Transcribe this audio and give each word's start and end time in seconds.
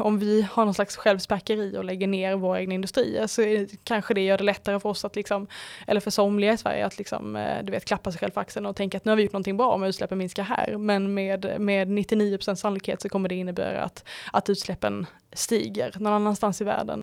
om 0.00 0.18
vi 0.18 0.42
har 0.52 0.64
någon 0.64 0.74
slags 0.74 0.96
självspäkeri 0.96 1.76
och 1.78 1.84
lägger 1.84 2.06
ner 2.06 2.36
våra 2.36 2.60
egna 2.60 2.74
industrier 2.74 3.26
så 3.26 3.42
är, 3.42 3.66
kanske 3.84 4.14
det 4.14 4.20
gör 4.20 4.38
det 4.38 4.44
lättare 4.44 4.80
för 4.80 4.88
oss 4.88 5.04
att 5.04 5.16
liksom, 5.16 5.46
eller 5.86 6.00
för 6.00 6.10
somliga 6.10 6.52
i 6.52 6.56
Sverige 6.56 6.86
att 6.86 6.98
liksom, 6.98 7.36
eh, 7.36 7.64
du 7.64 7.72
vet, 7.72 7.84
klappa 7.84 8.12
sig 8.12 8.18
själv 8.18 8.30
på 8.30 8.40
axeln 8.40 8.66
och 8.66 8.76
tänka 8.76 8.96
att 8.96 9.04
nu 9.04 9.10
har 9.10 9.16
vi 9.16 9.22
gjort 9.22 9.32
någonting 9.32 9.56
bra 9.56 9.72
om 9.72 9.84
utsläppen 9.84 10.18
minskar 10.18 10.42
här. 10.42 10.76
Men 10.76 11.14
med, 11.14 11.60
med 11.60 11.88
99% 11.88 12.54
sannolikhet 12.54 13.02
så 13.02 13.08
kommer 13.08 13.28
det 13.28 13.34
innebära 13.34 13.82
att, 13.82 14.04
att 14.32 14.50
utsläppen 14.50 15.06
stiger 15.32 15.92
någon 15.98 16.12
annanstans 16.12 16.60
i 16.60 16.64
världen. 16.64 17.00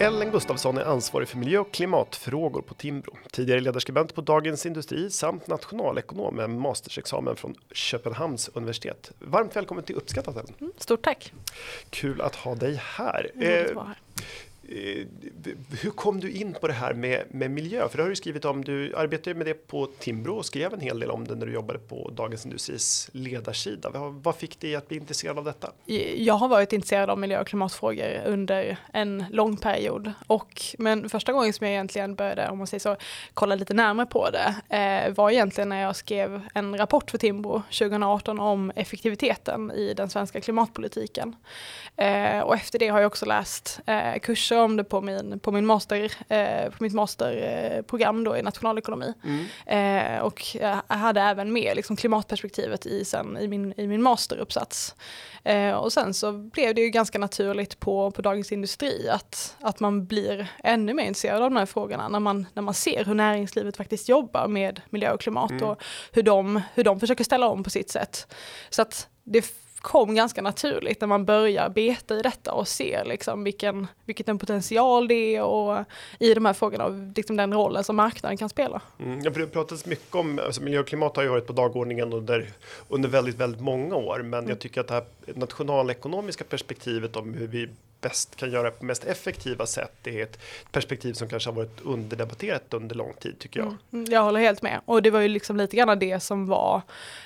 Ellen 0.00 0.30
Gustafsson 0.30 0.78
är 0.78 0.84
ansvarig 0.84 1.28
för 1.28 1.38
miljö 1.38 1.58
och 1.58 1.72
klimatfrågor 1.72 2.62
på 2.62 2.74
Timbro. 2.74 3.16
Tidigare 3.30 3.60
ledarskribent 3.60 4.14
på 4.14 4.20
Dagens 4.20 4.66
Industri 4.66 5.10
samt 5.10 5.46
nationalekonom 5.46 6.36
med 6.36 6.50
mastersexamen 6.50 7.36
från 7.36 7.54
Köpenhamns 7.72 8.50
universitet. 8.54 9.12
Varmt 9.18 9.56
välkommen 9.56 9.84
till 9.84 9.94
Uppskattat 9.96 10.36
Ellen. 10.36 10.54
Mm, 10.60 10.72
stort 10.78 11.02
tack. 11.02 11.32
Kul 11.90 12.20
att 12.20 12.34
ha 12.34 12.54
dig 12.54 12.80
här. 12.84 13.30
Eh, 14.70 15.06
hur 15.82 15.90
kom 15.90 16.20
du 16.20 16.32
in 16.32 16.56
på 16.60 16.66
det 16.66 16.72
här 16.72 16.94
med, 16.94 17.24
med 17.30 17.50
miljö? 17.50 17.88
För 17.88 17.96
det 17.96 18.02
har 18.02 18.10
du 18.10 18.16
skrivit 18.16 18.44
om. 18.44 18.64
Du 18.64 18.96
arbetade 18.96 19.34
med 19.34 19.46
det 19.46 19.66
på 19.66 19.86
Timbro 19.86 20.34
och 20.34 20.46
skrev 20.46 20.74
en 20.74 20.80
hel 20.80 21.00
del 21.00 21.10
om 21.10 21.28
det 21.28 21.34
när 21.34 21.46
du 21.46 21.52
jobbade 21.52 21.78
på 21.78 22.10
Dagens 22.16 22.44
Industris 22.44 23.10
ledarsida. 23.12 23.90
Vad, 23.90 24.14
vad 24.14 24.36
fick 24.36 24.60
dig 24.60 24.76
att 24.76 24.88
bli 24.88 24.96
intresserad 24.96 25.38
av 25.38 25.44
detta? 25.44 25.72
Jag 26.16 26.34
har 26.34 26.48
varit 26.48 26.72
intresserad 26.72 27.10
av 27.10 27.18
miljö 27.18 27.40
och 27.40 27.46
klimatfrågor 27.46 28.22
under 28.26 28.76
en 28.92 29.24
lång 29.30 29.56
period 29.56 30.12
och 30.26 30.62
men 30.78 31.08
första 31.08 31.32
gången 31.32 31.52
som 31.52 31.66
jag 31.66 31.72
egentligen 31.72 32.14
började, 32.14 32.48
om 32.48 32.58
man 32.58 32.66
säger 32.66 32.80
så, 32.80 32.96
kolla 33.34 33.54
lite 33.54 33.74
närmare 33.74 34.06
på 34.06 34.28
det 34.30 34.76
eh, 34.76 35.14
var 35.14 35.30
egentligen 35.30 35.68
när 35.68 35.82
jag 35.82 35.96
skrev 35.96 36.42
en 36.54 36.78
rapport 36.78 37.10
för 37.10 37.18
Timbro 37.18 37.62
2018 37.78 38.40
om 38.40 38.72
effektiviteten 38.76 39.70
i 39.70 39.94
den 39.94 40.10
svenska 40.10 40.40
klimatpolitiken. 40.40 41.36
Eh, 41.96 42.40
och 42.40 42.54
efter 42.54 42.78
det 42.78 42.88
har 42.88 43.00
jag 43.00 43.06
också 43.06 43.26
läst 43.26 43.80
eh, 43.86 44.18
kurser 44.22 44.59
om 44.60 44.76
det 44.76 44.84
på, 44.84 45.00
min, 45.00 45.40
på, 45.40 45.52
min 45.52 45.66
master, 45.66 46.12
eh, 46.28 46.70
på 46.70 46.82
mitt 46.82 46.94
masterprogram 46.94 48.24
då 48.24 48.36
i 48.36 48.42
nationalekonomi. 48.42 49.14
Mm. 49.24 50.16
Eh, 50.16 50.22
och 50.22 50.42
jag 50.54 50.82
hade 50.86 51.20
även 51.20 51.52
med 51.52 51.76
liksom, 51.76 51.96
klimatperspektivet 51.96 52.86
i, 52.86 53.04
sen, 53.04 53.38
i, 53.40 53.48
min, 53.48 53.74
i 53.76 53.86
min 53.86 54.02
masteruppsats. 54.02 54.94
Eh, 55.44 55.72
och 55.72 55.92
sen 55.92 56.14
så 56.14 56.32
blev 56.32 56.74
det 56.74 56.80
ju 56.80 56.88
ganska 56.88 57.18
naturligt 57.18 57.80
på, 57.80 58.10
på 58.10 58.22
Dagens 58.22 58.52
Industri 58.52 59.08
att, 59.08 59.56
att 59.60 59.80
man 59.80 60.06
blir 60.06 60.52
ännu 60.64 60.94
mer 60.94 61.04
intresserad 61.04 61.42
av 61.42 61.50
de 61.50 61.56
här 61.56 61.66
frågorna 61.66 62.08
när 62.08 62.20
man, 62.20 62.46
när 62.54 62.62
man 62.62 62.74
ser 62.74 63.04
hur 63.04 63.14
näringslivet 63.14 63.76
faktiskt 63.76 64.08
jobbar 64.08 64.48
med 64.48 64.80
miljö 64.90 65.12
och 65.12 65.20
klimat 65.20 65.50
mm. 65.50 65.64
och 65.64 65.82
hur 66.12 66.22
de, 66.22 66.62
hur 66.74 66.84
de 66.84 67.00
försöker 67.00 67.24
ställa 67.24 67.48
om 67.48 67.62
på 67.62 67.70
sitt 67.70 67.90
sätt. 67.90 68.34
Så 68.70 68.82
att 68.82 69.08
det 69.24 69.42
kom 69.80 70.14
ganska 70.14 70.42
naturligt 70.42 71.00
när 71.00 71.08
man 71.08 71.24
börjar 71.24 71.68
beta 71.68 72.18
i 72.18 72.22
detta 72.22 72.52
och 72.52 72.68
ser 72.68 73.04
liksom 73.04 73.44
vilken, 73.44 73.86
vilket 74.04 74.28
en 74.28 74.38
potential 74.38 75.08
det 75.08 75.36
är 75.36 75.42
och 75.42 75.84
i 76.18 76.34
de 76.34 76.46
här 76.46 76.52
frågorna 76.52 76.84
och 76.84 76.94
liksom 77.16 77.36
den 77.36 77.52
rollen 77.52 77.84
som 77.84 77.96
marknaden 77.96 78.36
kan 78.36 78.48
spela. 78.48 78.82
Mm, 78.98 79.20
ja, 79.20 79.32
för 79.32 79.40
det 79.40 79.46
pratas 79.46 79.86
mycket 79.86 80.14
om, 80.14 80.40
alltså 80.46 80.62
miljö 80.62 80.80
och 80.80 80.86
klimat 80.86 81.16
har 81.16 81.22
ju 81.22 81.28
varit 81.28 81.46
på 81.46 81.52
dagordningen 81.52 82.12
under, 82.12 82.50
under 82.88 83.08
väldigt, 83.08 83.36
väldigt 83.36 83.60
många 83.60 83.96
år, 83.96 84.18
men 84.18 84.38
mm. 84.38 84.48
jag 84.48 84.58
tycker 84.58 84.80
att 84.80 84.88
det 84.88 84.94
här 84.94 85.04
nationalekonomiska 85.34 86.44
perspektivet 86.44 87.16
om 87.16 87.34
hur 87.34 87.46
vi 87.46 87.68
bäst 88.00 88.36
kan 88.36 88.50
göra 88.50 88.70
på 88.70 88.84
mest 88.84 89.04
effektiva 89.04 89.66
sätt. 89.66 89.92
Det 90.02 90.20
är 90.20 90.22
ett 90.22 90.38
perspektiv 90.72 91.12
som 91.12 91.28
kanske 91.28 91.50
har 91.50 91.54
varit 91.54 91.80
underdebatterat 91.80 92.74
under 92.74 92.96
lång 92.96 93.12
tid 93.20 93.38
tycker 93.38 93.60
jag. 93.60 93.66
Mm, 93.66 93.78
mm, 93.92 94.06
jag 94.12 94.22
håller 94.22 94.40
helt 94.40 94.62
med 94.62 94.80
och 94.84 95.02
det 95.02 95.10
var 95.10 95.20
ju 95.20 95.28
liksom 95.28 95.56
lite 95.56 95.76
grann 95.76 95.98
det 95.98 96.20
som 96.20 96.46
var, 96.46 96.82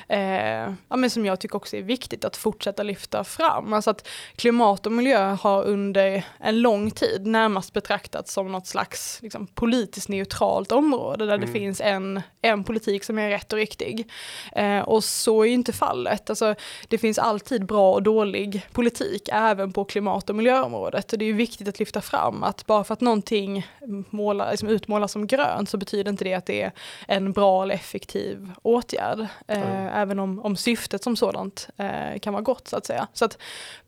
eh, 0.09 0.73
ja 0.89 0.97
men 0.97 1.11
som 1.11 1.27
jag 1.27 1.41
tycker 1.41 1.57
också 1.57 1.77
är 1.77 1.83
viktigt 1.83 2.25
att 2.25 2.37
fortsätta 2.37 2.83
lyfta 2.83 3.25
fram. 3.25 3.73
Alltså 3.73 3.91
att 3.91 4.09
klimat 4.37 4.87
och 4.87 4.93
miljö 4.93 5.37
har 5.41 5.65
under 5.65 6.25
en 6.39 6.61
lång 6.61 6.91
tid 6.91 7.27
närmast 7.27 7.73
betraktats 7.73 8.33
som 8.33 8.53
något 8.53 8.67
slags 8.67 9.19
liksom, 9.23 9.47
politiskt 9.47 10.09
neutralt 10.09 10.73
område 10.73 11.27
där 11.27 11.34
mm. 11.34 11.47
det 11.47 11.53
finns 11.53 11.81
en, 11.81 12.23
en 12.43 12.65
politik 12.65 13.05
som 13.05 13.19
är 13.19 13.31
rätt 13.31 13.53
och 13.53 13.59
riktig. 13.59 14.11
Eh, 14.53 14.79
och 14.79 15.05
så 15.05 15.43
är 15.43 15.47
ju 15.47 15.53
inte 15.53 15.73
fallet. 15.73 16.31
Alltså, 16.31 16.55
det 16.89 16.99
finns 16.99 17.19
alltid 17.19 17.67
bra 17.67 17.93
och 17.93 18.03
dålig 18.03 18.67
politik 18.73 19.29
även 19.33 19.73
på 19.73 19.84
klimat 19.84 20.31
och 20.31 20.37
miljö 20.37 20.64
miljöområdet. 20.65 21.13
Och 21.13 21.19
det 21.19 21.25
är 21.25 21.33
viktigt 21.33 21.69
att 21.69 21.79
lyfta 21.79 22.01
fram 22.01 22.43
att 22.43 22.67
bara 22.67 22.85
för 22.85 22.93
att 22.93 23.01
någonting 23.01 23.67
målar, 24.11 24.51
liksom 24.51 24.69
utmålas 24.69 25.13
som 25.13 25.27
grönt 25.27 25.69
så 25.69 25.77
betyder 25.77 26.11
inte 26.11 26.25
det 26.25 26.35
att 26.35 26.47
det 26.47 26.63
är 26.63 26.73
en 27.07 27.33
bra 27.33 27.63
eller 27.63 27.75
effektiv 27.75 28.53
åtgärd. 28.63 29.27
Mm. 29.47 29.89
även 29.95 30.19
om, 30.19 30.41
om 30.41 30.57
syftet 30.57 31.03
som 31.03 31.17
sådant 31.17 31.69
eh, 31.77 32.19
kan 32.21 32.33
vara 32.33 32.43
gott 32.43 32.69
så 32.69 32.77
att 32.77 32.87
säga. 32.87 33.09
Så 33.13 33.25
att 33.25 33.39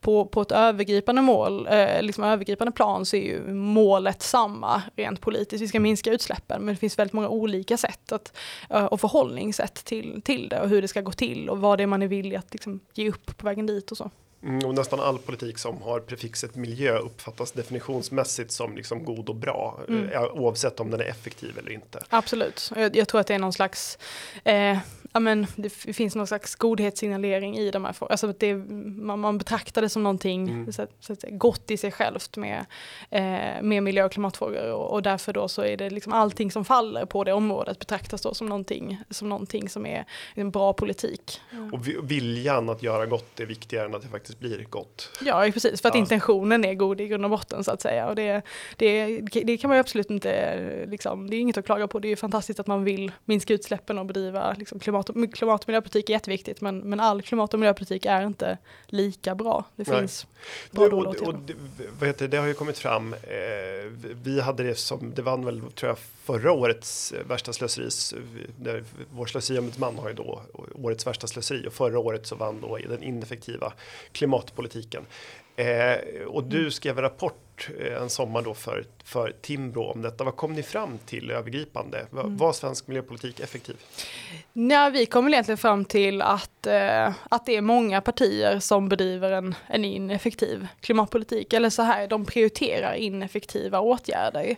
på, 0.00 0.26
på 0.26 0.42
ett 0.42 0.52
övergripande 0.52 1.22
mål, 1.22 1.66
eh, 1.70 2.02
liksom 2.02 2.24
övergripande 2.24 2.72
plan 2.72 3.06
så 3.06 3.16
är 3.16 3.22
ju 3.22 3.52
målet 3.52 4.22
samma 4.22 4.82
rent 4.96 5.20
politiskt. 5.20 5.62
Vi 5.62 5.68
ska 5.68 5.80
minska 5.80 6.12
utsläppen 6.12 6.64
men 6.64 6.74
det 6.74 6.80
finns 6.80 6.98
väldigt 6.98 7.12
många 7.12 7.28
olika 7.28 7.76
sätt 7.76 8.12
att, 8.12 8.36
eh, 8.70 8.84
och 8.84 9.00
förhållningssätt 9.00 9.74
till, 9.74 10.22
till 10.24 10.48
det 10.48 10.60
och 10.60 10.68
hur 10.68 10.82
det 10.82 10.88
ska 10.88 11.00
gå 11.00 11.12
till 11.12 11.48
och 11.48 11.58
vad 11.58 11.78
det 11.78 11.82
är 11.82 11.86
man 11.86 12.02
är 12.02 12.08
villig 12.08 12.36
att 12.36 12.52
liksom, 12.52 12.80
ge 12.94 13.08
upp 13.08 13.36
på 13.36 13.46
vägen 13.46 13.66
dit 13.66 13.90
och 13.90 13.96
så. 13.96 14.10
Mm, 14.46 14.64
och 14.64 14.74
nästan 14.74 15.00
all 15.00 15.18
politik 15.18 15.58
som 15.58 15.82
har 15.82 16.00
prefixet 16.00 16.54
miljö 16.54 16.98
uppfattas 16.98 17.52
definitionsmässigt 17.52 18.52
som 18.52 18.76
liksom 18.76 19.04
god 19.04 19.28
och 19.28 19.34
bra, 19.34 19.80
mm. 19.88 20.08
Eh, 20.08 20.22
oavsett 20.22 20.80
om 20.80 20.90
den 20.90 21.00
är 21.00 21.04
effektiv 21.04 21.58
eller 21.58 21.70
inte. 21.70 22.02
Absolut, 22.08 22.72
jag, 22.76 22.96
jag 22.96 23.08
tror 23.08 23.20
att 23.20 23.26
det 23.26 23.34
är 23.34 23.38
någon 23.38 23.52
slags 23.52 23.98
eh, 24.44 24.78
ja, 25.16 25.20
men 25.20 25.46
det 25.56 25.70
finns 25.70 26.16
någon 26.16 26.26
slags 26.26 26.54
godhetssignalering 26.54 27.56
i 27.56 27.70
de 27.70 27.84
här 27.84 27.92
frågorna. 27.92 28.12
Alltså 28.12 28.34
det, 28.38 28.54
man, 28.54 29.20
man 29.20 29.38
betraktar 29.38 29.82
det 29.82 29.88
som 29.88 30.02
någonting 30.02 30.48
mm. 30.48 30.72
så, 30.72 30.86
så 31.00 31.12
att 31.12 31.24
gott 31.30 31.70
i 31.70 31.76
sig 31.76 31.92
självt 31.92 32.36
med, 32.36 32.66
eh, 33.10 33.62
med 33.62 33.82
miljö 33.82 34.04
och 34.04 34.12
klimatfrågor 34.12 34.72
och, 34.72 34.92
och, 34.92 35.02
därför 35.02 35.32
då 35.32 35.48
så 35.48 35.62
är 35.62 35.76
det 35.76 35.90
liksom 35.90 36.12
allting 36.12 36.50
som 36.50 36.64
faller 36.64 37.04
på 37.04 37.24
det 37.24 37.32
området 37.32 37.78
betraktas 37.78 38.22
då 38.22 38.34
som 38.34 38.46
någonting 38.46 38.98
som, 39.10 39.28
någonting 39.28 39.68
som 39.68 39.86
är 39.86 40.04
en 40.34 40.50
bra 40.50 40.72
politik. 40.72 41.40
Mm. 41.52 41.74
Och 41.74 41.88
viljan 42.02 42.68
att 42.68 42.82
göra 42.82 43.06
gott 43.06 43.40
är 43.40 43.46
viktigare 43.46 43.86
än 43.86 43.94
att 43.94 44.02
det 44.02 44.08
faktiskt 44.08 44.38
blir 44.38 44.64
gott. 44.64 45.18
Ja, 45.20 45.50
precis, 45.54 45.82
för 45.82 45.88
att 45.88 45.94
ja. 45.94 46.00
intentionen 46.00 46.64
är 46.64 46.74
god 46.74 47.00
i 47.00 47.06
grund 47.06 47.24
och 47.24 47.30
botten 47.30 47.64
så 47.64 47.70
att 47.70 47.82
säga. 47.82 48.08
Och 48.08 48.14
det, 48.14 48.42
det, 48.76 49.20
det 49.20 49.56
kan 49.56 49.68
man 49.68 49.76
ju 49.76 49.80
absolut 49.80 50.10
inte, 50.10 50.86
liksom, 50.86 51.30
det 51.30 51.36
är 51.36 51.40
inget 51.40 51.58
att 51.58 51.66
klaga 51.66 51.88
på. 51.88 51.98
Det 51.98 52.08
är 52.08 52.10
ju 52.10 52.16
fantastiskt 52.16 52.60
att 52.60 52.66
man 52.66 52.84
vill 52.84 53.12
minska 53.24 53.54
utsläppen 53.54 53.98
och 53.98 54.06
bedriva 54.06 54.54
liksom, 54.58 54.78
klimat 54.78 55.05
klimat, 55.06 55.34
klimat 55.34 55.62
och 55.62 55.68
miljöpolitik 55.68 56.10
är 56.10 56.14
jätteviktigt 56.14 56.60
men, 56.60 56.78
men 56.78 57.00
all 57.00 57.22
klimat 57.22 57.54
och 57.54 57.60
miljöpolitik 57.60 58.06
är 58.06 58.26
inte 58.26 58.58
lika 58.86 59.34
bra. 59.34 59.64
Det 59.76 59.88
Nej. 59.88 59.98
finns 59.98 60.26
bra 60.70 60.84
och, 60.84 61.06
och, 61.06 61.28
och 61.28 61.34
det, 62.18 62.26
det 62.26 62.36
har 62.36 62.46
ju 62.46 62.54
kommit 62.54 62.78
fram. 62.78 63.14
Eh, 63.14 63.20
vi 64.22 64.40
hade 64.40 64.62
det 64.62 64.74
som, 64.74 65.14
det 65.14 65.22
vann 65.22 65.44
väl 65.44 65.60
tror 65.60 65.88
jag 65.88 65.98
förra 65.98 66.52
årets 66.52 67.14
värsta 67.28 67.52
slöseri. 67.52 67.88
Vår 69.10 69.26
slöseriombudsman 69.26 69.98
har 69.98 70.08
ju 70.08 70.14
då 70.14 70.42
årets 70.74 71.06
värsta 71.06 71.26
slöseri 71.26 71.68
och 71.68 71.72
förra 71.72 71.98
året 71.98 72.26
så 72.26 72.36
vann 72.36 72.60
då 72.60 72.76
den 72.76 73.02
ineffektiva 73.02 73.72
klimatpolitiken. 74.12 75.06
Eh, 75.56 76.26
och 76.26 76.44
du 76.44 76.58
mm. 76.58 76.70
skrev 76.70 76.98
en 76.98 77.02
rapport 77.02 77.45
eh, 77.80 78.02
en 78.02 78.10
sommar 78.10 78.42
då 78.42 78.54
för, 78.54 78.84
för 79.04 79.32
Timbro 79.40 79.82
om 79.82 80.02
detta. 80.02 80.24
Vad 80.24 80.36
kom 80.36 80.52
ni 80.52 80.62
fram 80.62 80.98
till 80.98 81.30
övergripande? 81.30 82.06
Var, 82.10 82.22
mm. 82.22 82.36
var 82.36 82.52
svensk 82.52 82.86
miljöpolitik 82.86 83.40
effektiv? 83.40 83.76
Ja, 84.52 84.90
vi 84.92 85.06
kom 85.06 85.28
egentligen 85.28 85.58
fram 85.58 85.84
till 85.84 86.22
att, 86.22 86.66
eh, 86.66 87.12
att 87.30 87.46
det 87.46 87.56
är 87.56 87.60
många 87.60 88.00
partier 88.00 88.58
som 88.58 88.88
bedriver 88.88 89.32
en, 89.32 89.54
en 89.66 89.84
ineffektiv 89.84 90.66
klimatpolitik. 90.80 91.52
Eller 91.52 91.70
så 91.70 91.82
här, 91.82 92.08
de 92.08 92.24
prioriterar 92.24 92.94
ineffektiva 92.94 93.80
åtgärder. 93.80 94.56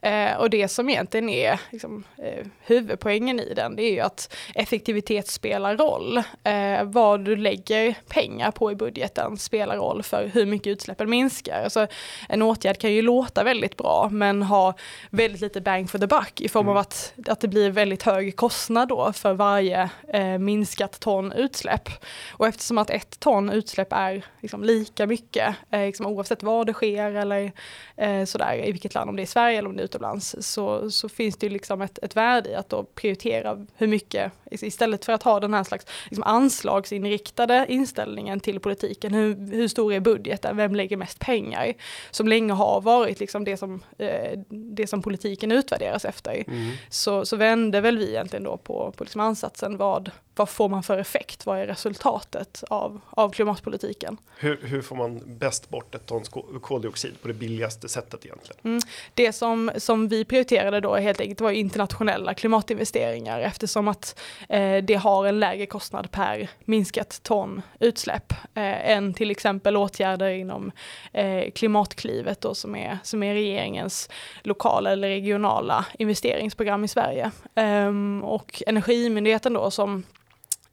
Eh, 0.00 0.36
och 0.36 0.50
det 0.50 0.68
som 0.68 0.88
egentligen 0.88 1.28
är 1.28 1.60
liksom, 1.70 2.04
eh, 2.18 2.46
huvudpoängen 2.60 3.40
i 3.40 3.54
den, 3.54 3.76
det 3.76 3.82
är 3.82 3.92
ju 3.92 4.00
att 4.00 4.34
effektivitet 4.54 5.28
spelar 5.28 5.76
roll. 5.76 6.16
Eh, 6.42 6.84
vad 6.84 7.24
du 7.24 7.36
lägger 7.36 7.94
pengar 8.08 8.50
på 8.50 8.72
i 8.72 8.74
budgeten 8.74 9.36
spelar 9.36 9.76
roll 9.76 10.02
för 10.02 10.30
hur 10.34 10.46
mycket 10.46 10.66
utsläppen 10.66 11.10
minskar. 11.10 11.62
Alltså, 11.64 11.86
en 12.34 12.42
åtgärd 12.42 12.78
kan 12.78 12.92
ju 12.92 13.02
låta 13.02 13.44
väldigt 13.44 13.76
bra 13.76 14.08
men 14.12 14.42
ha 14.42 14.74
väldigt 15.10 15.40
lite 15.40 15.60
bang 15.60 15.90
for 15.90 15.98
the 15.98 16.06
buck 16.06 16.40
i 16.40 16.48
form 16.48 16.68
av 16.68 16.76
att, 16.76 17.12
att 17.26 17.40
det 17.40 17.48
blir 17.48 17.70
väldigt 17.70 18.02
hög 18.02 18.36
kostnad 18.36 18.88
då 18.88 19.12
för 19.12 19.34
varje 19.34 19.90
eh, 20.08 20.38
minskat 20.38 21.00
ton 21.00 21.32
utsläpp. 21.32 21.88
Och 22.30 22.46
eftersom 22.46 22.78
att 22.78 22.90
ett 22.90 23.20
ton 23.20 23.50
utsläpp 23.50 23.92
är 23.92 24.24
liksom 24.40 24.64
lika 24.64 25.06
mycket 25.06 25.54
eh, 25.70 25.80
liksom 25.80 26.06
oavsett 26.06 26.42
var 26.42 26.64
det 26.64 26.72
sker 26.72 27.14
eller 27.14 27.52
eh, 27.96 28.24
sådär 28.24 28.64
i 28.64 28.72
vilket 28.72 28.94
land, 28.94 29.10
om 29.10 29.16
det 29.16 29.22
är 29.22 29.26
Sverige 29.26 29.58
eller 29.58 29.68
om 29.68 29.76
det 29.76 29.82
är 29.82 29.84
utomlands, 29.84 30.36
så, 30.40 30.90
så 30.90 31.08
finns 31.08 31.36
det 31.36 31.46
ju 31.46 31.52
liksom 31.52 31.82
ett, 31.82 31.98
ett 32.02 32.16
värde 32.16 32.50
i 32.50 32.54
att 32.54 32.68
då 32.68 32.82
prioritera 32.82 33.66
hur 33.76 33.86
mycket, 33.86 34.32
istället 34.50 35.04
för 35.04 35.12
att 35.12 35.22
ha 35.22 35.40
den 35.40 35.54
här 35.54 35.64
slags 35.64 35.86
liksom 36.04 36.22
anslagsinriktade 36.22 37.66
inställningen 37.68 38.40
till 38.40 38.60
politiken, 38.60 39.14
hur, 39.14 39.52
hur 39.52 39.68
stor 39.68 39.92
är 39.92 40.00
budgeten, 40.00 40.56
vem 40.56 40.74
lägger 40.74 40.96
mest 40.96 41.18
pengar, 41.18 41.74
som 42.24 42.28
länge 42.28 42.52
har 42.52 42.80
varit 42.80 43.20
liksom 43.20 43.44
det, 43.44 43.56
som, 43.56 43.82
eh, 43.98 44.38
det 44.48 44.86
som 44.86 45.02
politiken 45.02 45.52
utvärderas 45.52 46.04
efter. 46.04 46.44
Mm. 46.46 46.70
Så, 46.90 47.26
så 47.26 47.36
vände 47.36 47.80
väl 47.80 47.98
vi 47.98 48.08
egentligen 48.10 48.44
då 48.44 48.56
på, 48.56 48.92
på 48.96 49.04
liksom 49.04 49.20
ansatsen, 49.20 49.76
vad, 49.76 50.10
vad 50.36 50.48
får 50.48 50.68
man 50.68 50.82
för 50.82 50.98
effekt, 50.98 51.46
vad 51.46 51.58
är 51.58 51.66
resultatet 51.66 52.64
av, 52.70 53.00
av 53.10 53.30
klimatpolitiken? 53.30 54.16
Hur, 54.36 54.60
hur 54.62 54.82
får 54.82 54.96
man 54.96 55.22
bäst 55.26 55.70
bort 55.70 55.94
ett 55.94 56.06
ton 56.06 56.24
koldioxid 56.62 57.22
på 57.22 57.28
det 57.28 57.34
billigaste 57.34 57.88
sättet 57.88 58.24
egentligen? 58.24 58.60
Mm. 58.64 58.80
Det 59.14 59.32
som, 59.32 59.70
som 59.76 60.08
vi 60.08 60.24
prioriterade 60.24 60.80
då 60.80 60.96
helt 60.96 61.20
enkelt 61.20 61.40
var 61.40 61.50
internationella 61.50 62.34
klimatinvesteringar 62.34 63.40
eftersom 63.40 63.88
att 63.88 64.20
eh, 64.48 64.84
det 64.84 64.94
har 64.94 65.26
en 65.26 65.40
lägre 65.40 65.66
kostnad 65.66 66.10
per 66.10 66.48
minskat 66.64 67.22
ton 67.22 67.62
utsläpp 67.80 68.32
eh, 68.54 68.90
än 68.90 69.14
till 69.14 69.30
exempel 69.30 69.76
åtgärder 69.76 70.30
inom 70.30 70.72
eh, 71.12 71.50
Klimatklivet 71.50 72.40
då, 72.40 72.54
som, 72.54 72.76
är, 72.76 72.98
som 73.02 73.22
är 73.22 73.34
regeringens 73.34 74.08
lokala 74.42 74.92
eller 74.92 75.08
regionala 75.08 75.86
investeringsprogram 75.98 76.84
i 76.84 76.88
Sverige. 76.88 77.30
Um, 77.54 78.24
och 78.24 78.62
Energimyndigheten 78.66 79.52
då 79.52 79.70
som 79.70 80.04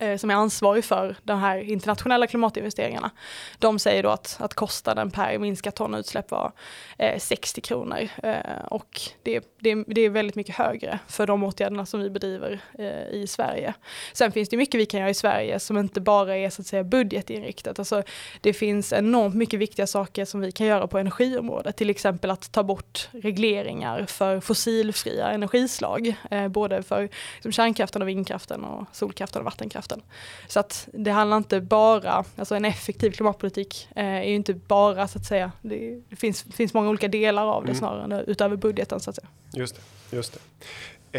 Eh, 0.02 0.18
som 0.18 0.30
är 0.30 0.36
ansvarig 0.36 0.86
för 0.86 1.16
de 1.24 1.40
här 1.40 1.58
internationella 1.58 2.28
klimatinvesteringarna, 2.28 3.12
de 3.60 3.80
säger 3.80 4.04
då 4.04 4.10
att, 4.10 4.38
att 4.40 4.54
kostnaden 4.54 5.12
per 5.12 5.38
minskat 5.40 5.76
tonutsläpp 5.76 6.32
var 6.32 6.52
eh, 6.98 7.20
60 7.20 7.62
kronor. 7.62 8.08
Eh, 8.24 8.66
och 8.70 9.02
det, 9.24 9.54
det, 9.60 9.76
det, 9.88 10.02
är 10.02 10.10
väldigt 10.10 10.36
mycket 10.36 10.56
högre 10.56 11.00
för 11.08 11.28
de 11.28 11.44
åtgärderna 11.44 11.86
som 11.86 12.00
vi 12.00 12.10
bedriver 12.10 12.60
eh, 12.80 13.22
i 13.22 13.28
Sverige. 13.28 13.74
Sen 14.14 14.32
finns 14.32 14.50
det 14.50 14.58
mycket 14.58 14.80
vi 14.80 14.86
kan 14.86 15.00
göra 15.00 15.10
i 15.10 15.14
Sverige 15.14 15.60
som 15.60 15.78
inte 15.78 16.02
bara 16.02 16.38
är 16.38 16.50
så 16.50 16.62
att 16.62 16.68
säga 16.68 16.84
budgetinriktat. 16.84 17.80
Alltså, 17.80 18.04
det 18.42 18.54
finns 18.54 18.94
enormt 18.94 19.36
mycket 19.36 19.60
viktiga 19.60 19.88
saker 19.88 20.26
som 20.26 20.42
vi 20.42 20.52
kan 20.52 20.68
göra 20.68 20.88
på 20.88 20.98
energiområdet, 20.98 21.76
till 21.76 21.90
exempel 21.90 22.32
att 22.32 22.52
ta 22.52 22.64
bort 22.64 23.10
regleringar 23.12 24.06
för 24.06 24.40
fossilfria 24.40 25.32
energislag, 25.32 26.16
eh, 26.32 26.48
både 26.48 26.84
för 26.84 27.10
liksom, 27.34 27.52
kärnkraften 27.52 28.02
och 28.02 28.08
vindkraften 28.08 28.64
och 28.64 28.88
solkraften 28.92 29.40
och 29.40 29.46
vattenkraften 29.46 29.91
klimatkraften. 29.92 30.02
Så 30.48 30.60
att 30.60 30.88
det 30.94 31.12
handlar 31.12 31.38
inte 31.38 31.62
bara, 31.62 32.26
alltså 32.36 32.56
en 32.56 32.66
effektiv 32.66 33.12
klimatpolitik 33.12 33.88
eh, 33.96 34.06
är 34.06 34.24
ju 34.24 34.36
inte 34.36 34.54
bara 34.54 35.08
så 35.08 35.20
att 35.20 35.26
säga, 35.26 35.52
det, 35.62 36.02
det 36.10 36.16
finns, 36.16 36.44
finns 36.44 36.74
många 36.74 36.90
olika 36.90 37.08
delar 37.08 37.46
av 37.46 37.64
det 37.64 37.70
mm. 37.70 37.80
snarare 37.80 38.24
utöver 38.28 38.56
budgeten 38.56 39.00
så 39.00 39.10
att 39.10 39.16
säga. 39.16 39.28
Just 39.54 39.76
det, 39.76 40.16
just 40.16 40.34
det. 40.34 40.40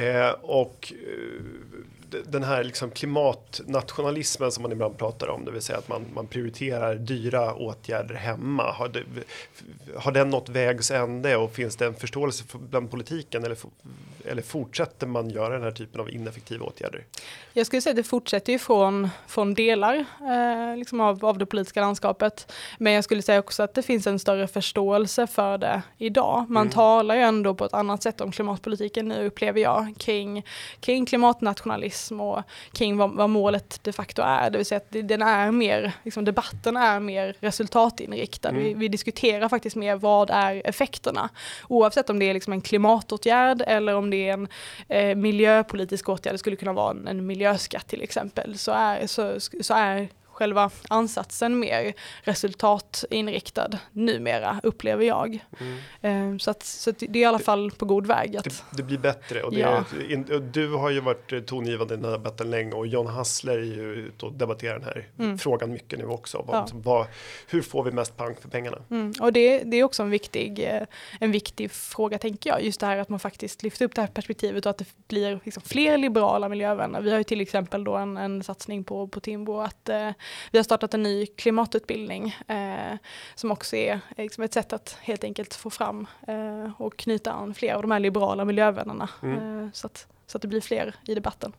Eh, 0.00 0.30
och 0.42 0.92
eh, 0.92 1.42
den 2.26 2.42
här 2.42 2.64
liksom 2.64 2.90
klimatnationalismen 2.90 4.52
som 4.52 4.62
man 4.62 4.72
ibland 4.72 4.98
pratar 4.98 5.28
om, 5.28 5.44
det 5.44 5.50
vill 5.50 5.62
säga 5.62 5.78
att 5.78 5.88
man, 5.88 6.04
man 6.14 6.26
prioriterar 6.26 6.94
dyra 6.94 7.54
åtgärder 7.54 8.14
hemma. 8.14 8.72
Har, 8.72 8.88
det, 8.88 9.02
har 9.96 10.12
den 10.12 10.30
nått 10.30 10.48
vägs 10.48 10.90
ände 10.90 11.36
och 11.36 11.52
finns 11.52 11.76
det 11.76 11.86
en 11.86 11.94
förståelse 11.94 12.44
för, 12.44 12.58
bland 12.58 12.90
politiken 12.90 13.44
eller, 13.44 13.58
eller 14.24 14.42
fortsätter 14.42 15.06
man 15.06 15.30
göra 15.30 15.54
den 15.54 15.62
här 15.62 15.70
typen 15.70 16.00
av 16.00 16.10
ineffektiva 16.10 16.66
åtgärder? 16.66 17.04
Jag 17.52 17.66
skulle 17.66 17.82
säga 17.82 17.90
att 17.90 17.96
det 17.96 18.02
fortsätter 18.02 18.52
ju 18.52 18.58
från, 18.58 19.08
från 19.26 19.54
delar 19.54 19.94
eh, 20.20 20.76
liksom 20.76 21.00
av, 21.00 21.24
av 21.24 21.38
det 21.38 21.46
politiska 21.46 21.80
landskapet. 21.80 22.52
Men 22.78 22.92
jag 22.92 23.04
skulle 23.04 23.22
säga 23.22 23.38
också 23.38 23.62
att 23.62 23.74
det 23.74 23.82
finns 23.82 24.06
en 24.06 24.18
större 24.18 24.48
förståelse 24.48 25.26
för 25.26 25.58
det 25.58 25.82
idag. 25.98 26.46
Man 26.48 26.62
mm. 26.62 26.72
talar 26.72 27.14
ju 27.14 27.20
ändå 27.20 27.54
på 27.54 27.64
ett 27.64 27.74
annat 27.74 28.02
sätt 28.02 28.20
om 28.20 28.32
klimatpolitiken 28.32 29.08
nu 29.08 29.26
upplever 29.26 29.60
jag 29.60 29.94
kring, 29.98 30.46
kring 30.80 31.06
klimatnationalism 31.06 32.01
feminism 32.02 32.20
och 32.20 32.42
kring 32.72 32.96
vad, 32.96 33.10
vad, 33.10 33.30
målet 33.30 33.80
de 33.82 33.92
facto 33.92 34.22
är. 34.22 34.50
Det 34.50 34.58
vill 34.58 34.66
säga 34.66 34.76
att 34.76 35.08
den 35.08 35.22
är 35.22 35.50
mer, 35.50 35.92
liksom 36.04 36.24
debatten 36.24 36.76
är 36.76 37.00
mer 37.00 37.36
resultatinriktad. 37.40 38.48
Mm. 38.48 38.62
Vi, 38.62 38.74
vi, 38.74 38.88
diskuterar 38.88 39.48
faktiskt 39.48 39.76
mer 39.76 39.96
vad 39.96 40.30
är 40.30 40.62
effekterna. 40.64 41.28
Oavsett 41.68 42.10
om 42.10 42.18
det 42.18 42.24
är 42.24 42.34
liksom 42.34 42.52
en 42.52 42.60
klimatåtgärd 42.60 43.62
eller 43.66 43.94
om 43.94 44.10
det 44.10 44.28
är 44.28 44.32
en 44.32 44.48
eh, 44.88 45.14
miljöpolitisk 45.16 46.08
åtgärd, 46.08 46.34
det 46.34 46.38
skulle 46.38 46.56
kunna 46.56 46.72
vara 46.72 46.90
en, 46.90 47.08
en 47.08 47.26
miljöskatt 47.26 47.88
till 47.88 48.02
exempel, 48.02 48.58
så 48.58 48.72
är, 48.72 49.06
så, 49.06 49.40
så 49.60 49.74
är 49.74 50.08
själva 50.32 50.70
ansatsen 50.88 51.58
mer 51.58 51.92
resultatinriktad 52.22 53.70
numera, 53.92 54.60
upplever 54.62 55.04
jag. 55.04 55.44
Mm. 56.02 56.38
Så, 56.38 56.50
att, 56.50 56.62
så 56.62 56.90
att 56.90 56.98
det 56.98 57.18
är 57.18 57.22
i 57.22 57.24
alla 57.24 57.38
fall 57.38 57.70
på 57.70 57.84
god 57.84 58.06
väg. 58.06 58.36
Att, 58.36 58.44
det, 58.44 58.62
det 58.70 58.82
blir 58.82 58.98
bättre 58.98 59.42
och, 59.42 59.54
ja. 59.54 59.84
är, 60.10 60.40
du 60.40 60.74
har 60.74 60.90
ju 60.90 61.00
varit 61.00 61.46
tongivande 61.46 61.94
i 61.94 61.96
den 61.96 62.04
här 62.04 62.12
debatten 62.12 62.50
länge 62.50 62.72
och 62.72 62.86
John 62.86 63.06
Hassler 63.06 63.58
är 63.58 63.62
ju 63.62 63.94
ute 63.94 64.26
och 64.26 64.32
debatterar 64.32 64.74
den 64.74 64.84
här 64.84 65.08
mm. 65.18 65.38
frågan 65.38 65.72
mycket 65.72 65.98
nu 65.98 66.04
också. 66.04 66.44
Vad, 66.46 66.56
ja. 66.56 66.66
vad, 66.72 67.06
hur 67.46 67.62
får 67.62 67.84
vi 67.84 67.90
mest 67.90 68.16
pang 68.16 68.34
för 68.40 68.48
pengarna? 68.48 68.78
Mm. 68.90 69.12
Och 69.20 69.32
det, 69.32 69.58
det 69.58 69.76
är 69.76 69.84
också 69.84 70.02
en 70.02 70.10
viktig, 70.10 70.58
eh, 70.58 70.82
en 71.20 71.32
viktig 71.32 71.70
fråga 71.70 72.18
tänker 72.18 72.50
jag, 72.50 72.62
just 72.62 72.80
det 72.80 72.86
här 72.86 72.96
att 72.96 73.08
man 73.08 73.20
faktiskt 73.20 73.62
lyfter 73.62 73.84
upp 73.84 73.94
det 73.94 74.00
här 74.00 74.08
perspektivet 74.08 74.66
och 74.66 74.70
att 74.70 74.78
det 74.78 74.88
blir 75.08 75.40
liksom 75.44 75.62
fler 75.62 75.98
liberala 75.98 76.48
miljövänner. 76.48 77.00
Vi 77.00 77.10
har 77.10 77.18
ju 77.18 77.24
till 77.24 77.40
exempel 77.40 77.84
då 77.84 77.96
en, 77.96 78.16
en 78.16 78.42
satsning 78.42 78.84
på, 78.84 79.08
på 79.08 79.20
Timbo 79.20 79.60
att 79.60 79.88
eh, 79.88 80.10
vi 80.50 80.58
har 80.58 80.64
startat 80.64 80.94
en 80.94 81.02
ny 81.02 81.26
klimatutbildning 81.26 82.36
eh, 82.48 82.96
som 83.34 83.50
också 83.50 83.76
är 83.76 84.00
liksom 84.16 84.44
ett 84.44 84.52
sätt 84.52 84.72
att 84.72 84.96
helt 85.00 85.24
enkelt 85.24 85.54
få 85.54 85.70
fram 85.70 86.06
eh, 86.28 86.80
och 86.80 86.96
knyta 86.96 87.32
an 87.32 87.54
fler 87.54 87.74
av 87.74 87.82
de 87.82 87.90
här 87.90 88.00
liberala 88.00 88.44
miljövännerna 88.44 89.08
mm. 89.22 89.64
eh, 89.64 89.70
så, 89.72 89.86
att, 89.86 90.06
så 90.26 90.38
att 90.38 90.42
det 90.42 90.48
blir 90.48 90.60
fler 90.60 90.94
i 91.06 91.14
debatten. 91.14 91.52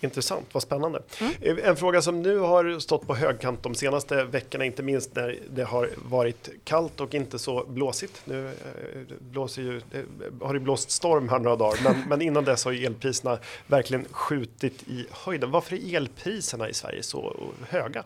Intressant, 0.00 0.46
vad 0.52 0.62
spännande. 0.62 1.02
Mm. 1.20 1.32
Eh, 1.40 1.68
en 1.68 1.76
fråga 1.76 2.02
som 2.02 2.22
nu 2.22 2.38
har 2.38 2.78
stått 2.78 3.06
på 3.06 3.14
högkant 3.14 3.62
de 3.62 3.74
senaste 3.74 4.24
veckorna, 4.24 4.64
inte 4.64 4.82
minst 4.82 5.16
när 5.16 5.38
det 5.50 5.64
har 5.64 5.90
varit 5.96 6.48
kallt 6.64 7.00
och 7.00 7.14
inte 7.14 7.38
så 7.38 7.64
blåsigt. 7.68 8.22
Nu 8.24 8.46
eh, 8.46 8.52
blåser 9.18 9.62
ju, 9.62 9.80
har 10.40 10.54
det 10.54 10.60
blåst 10.60 10.90
storm 10.90 11.28
här 11.28 11.38
några 11.38 11.56
dagar, 11.56 11.78
men, 11.84 11.96
men 12.08 12.22
innan 12.22 12.44
dess 12.44 12.64
har 12.64 12.72
ju 12.72 12.86
elpriserna 12.86 13.38
verkligen 13.66 14.04
skjutit 14.10 14.82
i 14.88 15.06
höjden. 15.10 15.50
Varför 15.50 15.76
är 15.76 15.96
elpriserna 15.96 16.68
i 16.68 16.74
Sverige 16.74 17.02
så 17.02 17.36
höga? 17.68 18.04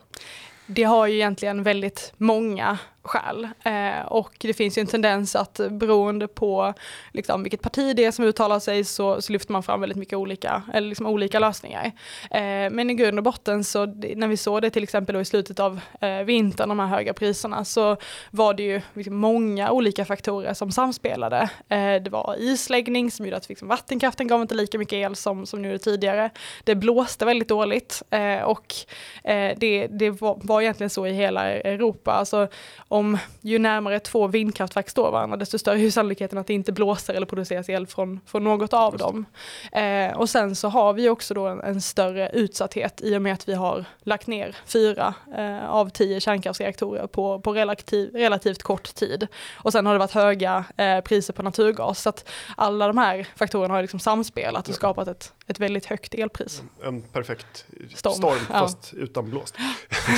Det 0.65 0.83
har 0.83 1.07
ju 1.07 1.15
egentligen 1.15 1.63
väldigt 1.63 2.13
många 2.17 2.77
skäl. 3.03 3.47
Eh, 3.63 4.05
och 4.05 4.35
det 4.39 4.53
finns 4.53 4.77
ju 4.77 4.79
en 4.79 4.87
tendens 4.87 5.35
att 5.35 5.59
beroende 5.69 6.27
på 6.27 6.73
liksom, 7.11 7.43
vilket 7.43 7.61
parti 7.61 7.95
det 7.95 8.05
är 8.05 8.11
som 8.11 8.25
uttalar 8.25 8.59
sig 8.59 8.83
så, 8.83 9.21
så 9.21 9.33
lyfter 9.33 9.53
man 9.53 9.63
fram 9.63 9.81
väldigt 9.81 9.97
mycket 9.97 10.17
olika, 10.17 10.63
eller 10.73 10.87
liksom 10.87 11.05
olika 11.05 11.39
lösningar. 11.39 11.85
Eh, 12.31 12.69
men 12.71 12.89
i 12.89 12.93
grund 12.93 13.17
och 13.17 13.23
botten 13.23 13.63
så 13.63 13.85
när 14.15 14.27
vi 14.27 14.37
såg 14.37 14.61
det 14.61 14.69
till 14.69 14.83
exempel 14.83 15.15
i 15.15 15.25
slutet 15.25 15.59
av 15.59 15.79
eh, 16.01 16.17
vintern, 16.17 16.69
de 16.69 16.79
här 16.79 16.87
höga 16.87 17.13
priserna, 17.13 17.65
så 17.65 17.97
var 18.31 18.53
det 18.53 18.63
ju 18.63 18.81
liksom 18.93 19.15
många 19.15 19.71
olika 19.71 20.05
faktorer 20.05 20.53
som 20.53 20.71
samspelade. 20.71 21.49
Eh, 21.69 21.95
det 22.03 22.09
var 22.09 22.35
isläggning 22.39 23.11
som 23.11 23.25
gjorde 23.25 23.37
att 23.37 23.49
liksom, 23.49 23.67
vattenkraften 23.67 24.27
gav 24.27 24.41
inte 24.41 24.55
lika 24.55 24.77
mycket 24.77 24.93
el 24.93 25.15
som, 25.15 25.45
som 25.45 25.61
nu 25.61 25.77
tidigare. 25.77 26.29
Det 26.63 26.75
blåste 26.75 27.25
väldigt 27.25 27.49
dåligt 27.49 28.03
eh, 28.09 28.41
och 28.41 28.75
eh, 29.23 29.57
det, 29.57 29.87
det 29.87 30.09
var, 30.09 30.39
var 30.43 30.61
egentligen 30.61 30.89
så 30.89 31.07
i 31.07 31.13
hela 31.13 31.51
Europa. 31.51 32.11
Alltså, 32.11 32.47
om 32.91 33.17
ju 33.41 33.59
närmare 33.59 33.99
två 33.99 34.27
vindkraftverk 34.27 34.89
står 34.89 35.11
varandra 35.11 35.37
desto 35.37 35.59
större 35.59 35.79
är 35.79 35.91
sannolikheten 35.91 36.37
att 36.37 36.47
det 36.47 36.53
inte 36.53 36.71
blåser 36.71 37.13
eller 37.13 37.25
produceras 37.25 37.69
el 37.69 37.87
från, 37.87 38.19
från 38.25 38.43
något 38.43 38.73
av 38.73 38.97
dem. 38.97 39.25
Eh, 39.71 40.17
och 40.17 40.29
sen 40.29 40.55
så 40.55 40.67
har 40.69 40.93
vi 40.93 41.09
också 41.09 41.33
då 41.33 41.47
en, 41.47 41.61
en, 41.61 41.81
större 41.81 42.29
utsatthet 42.29 43.01
i 43.01 43.17
och 43.17 43.21
med 43.21 43.33
att 43.33 43.49
vi 43.49 43.53
har 43.53 43.85
lagt 44.03 44.27
ner 44.27 44.55
fyra 44.65 45.13
eh, 45.37 45.69
av 45.69 45.89
tio 45.89 46.19
kärnkraftsreaktorer 46.19 47.07
på, 47.07 47.39
på 47.39 47.53
relativ, 47.53 48.15
relativt 48.15 48.63
kort 48.63 48.95
tid. 48.95 49.27
Och 49.53 49.71
sen 49.71 49.85
har 49.85 49.93
det 49.93 49.99
varit 49.99 50.11
höga 50.11 50.65
eh, 50.77 51.01
priser 51.01 51.33
på 51.33 51.43
naturgas 51.43 52.01
så 52.01 52.09
att 52.09 52.29
alla 52.57 52.87
de 52.87 52.97
här 52.97 53.27
faktorerna 53.35 53.73
har 53.73 53.81
liksom 53.81 53.99
samspelat 53.99 54.69
och 54.69 54.75
skapat 54.75 55.07
ett, 55.07 55.33
ett 55.47 55.59
väldigt 55.59 55.85
högt 55.85 56.13
elpris. 56.13 56.63
En 56.83 57.01
perfekt 57.01 57.65
storm, 57.95 58.13
storm 58.13 58.39
fast 58.49 58.93
ja. 58.93 59.03
utan 59.03 59.29
blåst. 59.29 59.55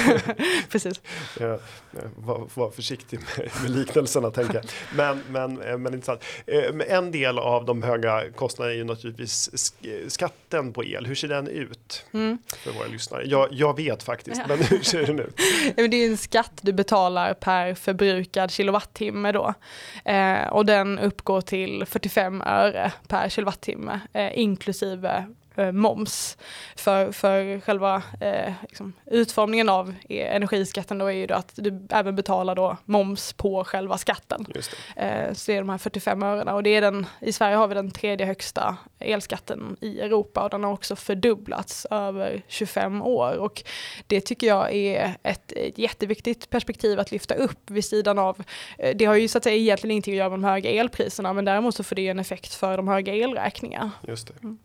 Precis. 0.70 1.01
Ja, 1.39 1.60
vad, 2.15 2.50
vara 2.53 2.71
försiktig 2.71 3.19
med, 3.19 3.50
med 3.62 3.71
liknelserna 3.71 4.31
tänker 4.31 4.53
jag. 4.53 4.63
Men, 4.95 5.23
men, 5.29 5.62
eh, 5.62 5.77
men 5.77 5.93
intressant. 5.93 6.23
Eh, 6.47 6.95
en 6.97 7.12
del 7.12 7.39
av 7.39 7.65
de 7.65 7.83
höga 7.83 8.31
kostnaderna 8.35 8.73
är 8.73 8.77
ju 8.77 8.83
naturligtvis 8.83 9.50
skatten 10.07 10.73
på 10.73 10.83
el. 10.83 11.05
Hur 11.05 11.15
ser 11.15 11.27
den 11.27 11.47
ut 11.47 12.05
mm. 12.13 12.38
för 12.63 12.71
våra 12.71 12.88
lyssnare? 12.88 13.23
Jag, 13.25 13.47
jag 13.51 13.75
vet 13.75 14.03
faktiskt, 14.03 14.38
ja. 14.38 14.43
men 14.47 14.57
hur 14.63 14.79
ser 14.79 15.05
den 15.05 15.19
ut? 15.19 15.38
Det 15.75 15.97
är 15.97 16.09
en 16.09 16.17
skatt 16.17 16.59
du 16.62 16.73
betalar 16.73 17.33
per 17.33 17.75
förbrukad 17.75 18.51
kilowattimme 18.51 19.31
då. 19.31 19.53
Eh, 20.05 20.47
och 20.47 20.65
den 20.65 21.00
uppgår 21.00 21.41
till 21.41 21.85
45 21.85 22.41
öre 22.41 22.91
per 23.07 23.29
kilowattimme 23.29 24.00
eh, 24.13 24.39
inklusive 24.39 25.25
eh, 25.55 25.72
moms. 25.72 26.38
För, 26.75 27.12
för 27.12 27.60
själva 27.60 28.03
eh, 28.19 28.53
liksom, 28.62 28.93
utformningen 29.05 29.69
av 29.69 29.93
energiskatten 30.10 30.98
då 30.98 31.05
är 31.05 31.12
ju 31.12 31.27
då 31.27 31.33
att 31.33 31.51
du 31.55 31.88
även 31.89 32.15
betalar 32.15 32.55
då 32.55 32.77
moms 32.86 33.33
på 33.33 33.63
själva 33.63 33.98
skatten. 33.98 34.45
Det. 34.53 35.01
Eh, 35.01 35.33
så 35.33 35.51
det 35.51 35.57
är 35.57 35.62
de 35.62 35.69
här 35.69 35.77
45 35.77 36.24
örena 36.24 36.53
och 36.53 36.63
det 36.63 36.69
är 36.69 36.81
den, 36.81 37.05
i 37.22 37.33
Sverige 37.33 37.55
har 37.55 37.67
vi 37.67 37.75
den 37.75 37.91
tredje 37.91 38.25
högsta 38.25 38.77
elskatten 39.00 39.77
i 39.81 40.00
Europa 40.00 40.43
och 40.43 40.50
den 40.50 40.63
har 40.63 40.74
också 40.74 40.95
fördubblats 40.95 41.88
över 41.91 42.41
25 42.48 43.01
år 43.01 43.38
och 43.38 43.63
det 44.07 44.22
tycker 44.22 44.48
jag 44.48 44.74
är 44.74 45.15
ett, 45.24 45.53
jätteviktigt 45.75 46.50
perspektiv 46.50 47.00
att 47.00 47.12
lyfta 47.12 47.36
upp 47.36 47.69
vid 47.69 47.86
sidan 47.86 48.19
av, 48.19 48.43
eh, 48.77 48.95
det 48.95 49.05
har 49.05 49.15
ju 49.15 49.27
så 49.27 49.38
att 49.38 49.43
säga 49.43 49.55
egentligen 49.55 49.91
ingenting 49.91 50.13
att 50.13 50.17
göra 50.17 50.29
med 50.29 50.39
de 50.39 50.43
höga 50.43 50.69
elpriserna 50.69 51.33
men 51.33 51.45
däremot 51.45 51.75
så 51.75 51.83
får 51.83 51.95
det 51.95 52.07
en 52.07 52.19
effekt 52.19 52.53
för 52.53 52.77
de 52.77 52.88
höga 52.88 53.13
elräkningarna. 53.15 53.91
Just 54.07 54.27
det. 54.27 54.33
Mm. 54.43 54.57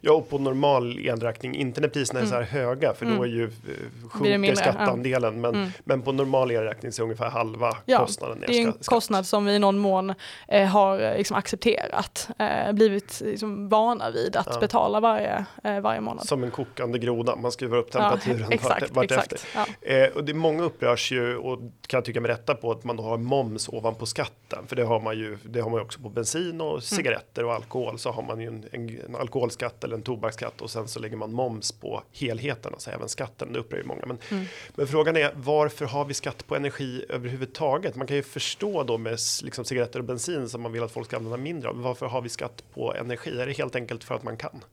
Ja, 0.00 0.12
och 0.12 0.30
på 0.30 0.38
normal 0.38 0.98
elräkning, 0.98 1.56
inte 1.56 1.80
när 1.80 1.88
priserna 1.88 2.20
är 2.20 2.26
så 2.26 2.34
här 2.34 2.40
mm. 2.40 2.52
höga 2.52 2.94
för 2.94 3.06
mm. 3.06 3.18
då 3.18 3.24
är 3.24 3.28
ju, 3.28 3.44
eh, 3.44 4.08
sjunker 4.08 4.54
skattandelen. 4.54 5.40
Men, 5.40 5.54
mm. 5.54 5.70
men 5.84 6.02
på 6.02 6.12
normal 6.12 6.50
elräkning 6.50 6.92
så 6.92 7.02
är 7.02 7.04
ungefär 7.04 7.30
halva 7.30 7.76
ja, 7.84 7.98
kostnaden. 7.98 8.44
Det 8.46 8.58
är 8.58 8.66
en 8.66 8.72
skatt. 8.72 8.86
kostnad 8.86 9.26
som 9.26 9.44
vi 9.44 9.52
i 9.52 9.58
någon 9.58 9.78
mån 9.78 10.14
eh, 10.48 10.66
har 10.66 11.00
eh, 11.00 11.16
liksom, 11.16 11.36
accepterat, 11.36 12.28
eh, 12.38 12.72
blivit 12.72 13.20
liksom, 13.24 13.68
vana 13.68 14.10
vid 14.10 14.36
att 14.36 14.48
ja. 14.50 14.60
betala 14.60 15.00
varje, 15.00 15.46
eh, 15.64 15.80
varje 15.80 16.00
månad. 16.00 16.26
Som 16.26 16.44
en 16.44 16.50
kokande 16.50 16.98
groda, 16.98 17.36
man 17.36 17.52
skruvar 17.52 17.78
upp 17.78 17.90
temperaturen 17.90 18.40
ja, 18.40 18.46
exakt, 18.50 18.90
vart, 18.90 19.10
efter. 19.10 19.40
Eh, 19.80 20.08
och 20.08 20.24
det, 20.24 20.34
många 20.34 20.62
upprörs 20.62 21.12
ju, 21.12 21.36
och 21.36 21.58
kan 21.58 21.98
jag 21.98 22.04
tycka 22.04 22.20
med 22.20 22.30
rätta 22.30 22.54
på, 22.54 22.70
att 22.70 22.84
man 22.84 22.96
då 22.96 23.02
har 23.02 23.18
moms 23.18 23.68
ovanpå 23.68 24.06
skatten. 24.06 24.66
För 24.66 24.76
det 24.76 24.84
har 24.84 25.00
man 25.00 25.18
ju, 25.18 25.38
det 25.42 25.60
har 25.60 25.70
man 25.70 25.78
ju 25.78 25.84
också 25.84 26.00
på 26.00 26.08
bensin 26.08 26.60
och 26.60 26.70
mm. 26.70 26.80
cigaretter 26.80 27.44
och 27.44 27.54
alkohol 27.54 27.98
så 27.98 28.10
har 28.10 28.22
man 28.22 28.40
ju 28.40 28.46
en, 28.46 28.64
en, 28.72 28.88
en 28.88 29.16
alkoholskatt 29.16 29.63
skatt 29.64 29.84
eller 29.84 29.96
en 29.96 30.02
tobaksskatt 30.02 30.60
och 30.60 30.70
sen 30.70 30.88
så 30.88 31.00
lägger 31.00 31.16
man 31.16 31.32
moms 31.32 31.72
på 31.72 32.02
helheten, 32.12 32.72
alltså 32.74 32.90
även 32.90 33.08
skatten. 33.08 33.52
Det 33.52 33.58
upprör 33.58 33.78
ju 33.78 33.84
många. 33.84 34.06
Men, 34.06 34.18
mm. 34.30 34.44
men 34.74 34.86
frågan 34.86 35.16
är 35.16 35.32
varför 35.34 35.84
har 35.84 36.04
vi 36.04 36.14
skatt 36.14 36.46
på 36.46 36.56
energi 36.56 37.04
överhuvudtaget? 37.08 37.96
Man 37.96 38.06
kan 38.06 38.16
ju 38.16 38.22
förstå 38.22 38.82
då 38.82 38.98
med 38.98 39.18
liksom 39.42 39.64
cigaretter 39.64 39.98
och 39.98 40.04
bensin 40.04 40.48
som 40.48 40.62
man 40.62 40.72
vill 40.72 40.82
att 40.82 40.92
folk 40.92 41.06
ska 41.06 41.16
använda 41.16 41.36
mindre 41.36 41.68
av. 41.68 41.82
Varför 41.82 42.06
har 42.06 42.22
vi 42.22 42.28
skatt 42.28 42.64
på 42.74 42.94
energi? 42.94 43.40
Är 43.40 43.46
det 43.46 43.52
helt 43.52 43.76
enkelt 43.76 44.04
för 44.04 44.14
att 44.14 44.22
man 44.22 44.36
kan? 44.36 44.64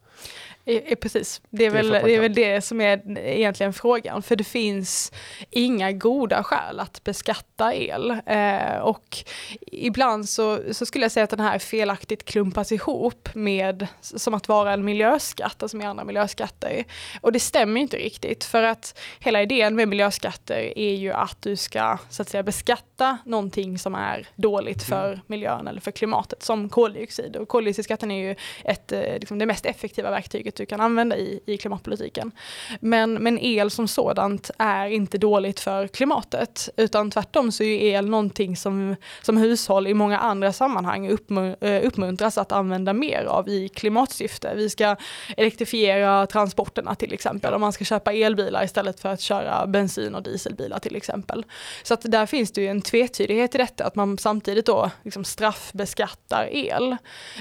I, 0.65 0.95
precis, 0.95 1.41
det 1.49 1.65
är, 1.65 1.71
det 1.71 1.77
är 1.77 1.83
väl, 1.83 1.91
det 2.03 2.15
är 2.15 2.19
väl 2.19 2.33
det 2.33 2.61
som 2.61 2.81
är 2.81 3.17
egentligen 3.17 3.73
frågan. 3.73 4.21
För 4.21 4.35
det 4.35 4.43
finns 4.43 5.11
inga 5.49 5.91
goda 5.91 6.43
skäl 6.43 6.79
att 6.79 7.03
beskatta 7.03 7.75
el. 7.75 8.11
Eh, 8.25 8.77
och 8.81 9.17
ibland 9.61 10.29
så, 10.29 10.59
så 10.71 10.85
skulle 10.85 11.05
jag 11.05 11.11
säga 11.11 11.23
att 11.23 11.29
den 11.29 11.39
här 11.39 11.59
felaktigt 11.59 12.25
klumpas 12.25 12.71
ihop 12.71 13.29
med 13.33 13.87
som 14.01 14.33
att 14.33 14.47
vara 14.47 14.73
en 14.73 14.85
miljöskatt, 14.85 15.63
alltså 15.63 15.77
med 15.77 15.89
andra 15.89 16.03
miljöskatter. 16.03 16.83
Och 17.21 17.31
det 17.31 17.39
stämmer 17.39 17.81
inte 17.81 17.97
riktigt 17.97 18.43
för 18.43 18.63
att 18.63 18.99
hela 19.19 19.41
idén 19.41 19.75
med 19.75 19.87
miljöskatter 19.87 20.77
är 20.77 20.95
ju 20.95 21.11
att 21.11 21.41
du 21.41 21.55
ska 21.55 21.97
så 22.09 22.21
att 22.21 22.29
säga 22.29 22.43
beskatta 22.43 23.17
någonting 23.25 23.79
som 23.79 23.95
är 23.95 24.27
dåligt 24.35 24.83
för 24.83 25.07
mm. 25.07 25.19
miljön 25.27 25.67
eller 25.67 25.81
för 25.81 25.91
klimatet 25.91 26.43
som 26.43 26.69
koldioxid. 26.69 27.35
Och 27.35 27.47
koldioxidskatten 27.47 28.11
är 28.11 28.29
ju 28.29 28.35
ett, 28.63 28.91
eh, 28.91 28.99
liksom 28.99 29.39
det 29.39 29.45
mest 29.45 29.65
effektiva 29.65 30.00
verktyget 30.09 30.41
verktyget 30.41 30.55
du 30.55 30.65
kan 30.65 30.81
använda 30.81 31.17
i, 31.17 31.39
i 31.45 31.57
klimatpolitiken. 31.57 32.31
Men, 32.79 33.13
men 33.13 33.39
el 33.39 33.69
som 33.69 33.87
sådant 33.87 34.51
är 34.57 34.87
inte 34.87 35.17
dåligt 35.17 35.59
för 35.59 35.87
klimatet, 35.87 36.69
utan 36.77 37.11
tvärtom 37.11 37.51
så 37.51 37.63
är 37.63 37.97
el 37.97 38.09
någonting 38.09 38.55
som, 38.55 38.95
som 39.21 39.37
hushåll 39.37 39.87
i 39.87 39.93
många 39.93 40.17
andra 40.17 40.53
sammanhang 40.53 41.05
eh, 41.05 41.85
uppmuntras 41.85 42.37
att 42.37 42.51
använda 42.51 42.93
mer 42.93 43.25
av 43.25 43.49
i 43.49 43.69
klimatsyfte. 43.69 44.53
Vi 44.55 44.69
ska 44.69 44.95
elektrifiera 45.37 46.27
transporterna 46.27 46.95
till 46.95 47.13
exempel, 47.13 47.53
om 47.53 47.61
man 47.61 47.73
ska 47.73 47.85
köpa 47.85 48.13
elbilar 48.13 48.63
istället 48.63 48.99
för 48.99 49.09
att 49.09 49.21
köra 49.21 49.67
bensin 49.67 50.15
och 50.15 50.23
dieselbilar 50.23 50.79
till 50.79 50.95
exempel. 50.95 51.45
Så 51.83 51.93
att 51.93 52.01
där 52.03 52.25
finns 52.25 52.51
det 52.51 52.61
ju 52.61 52.67
en 52.67 52.81
tvetydighet 52.81 53.55
i 53.55 53.57
detta, 53.57 53.85
att 53.85 53.95
man 53.95 54.17
samtidigt 54.17 54.65
då 54.65 54.91
liksom 55.03 55.23
straffbeskattar 55.23 56.49
el. 56.51 56.97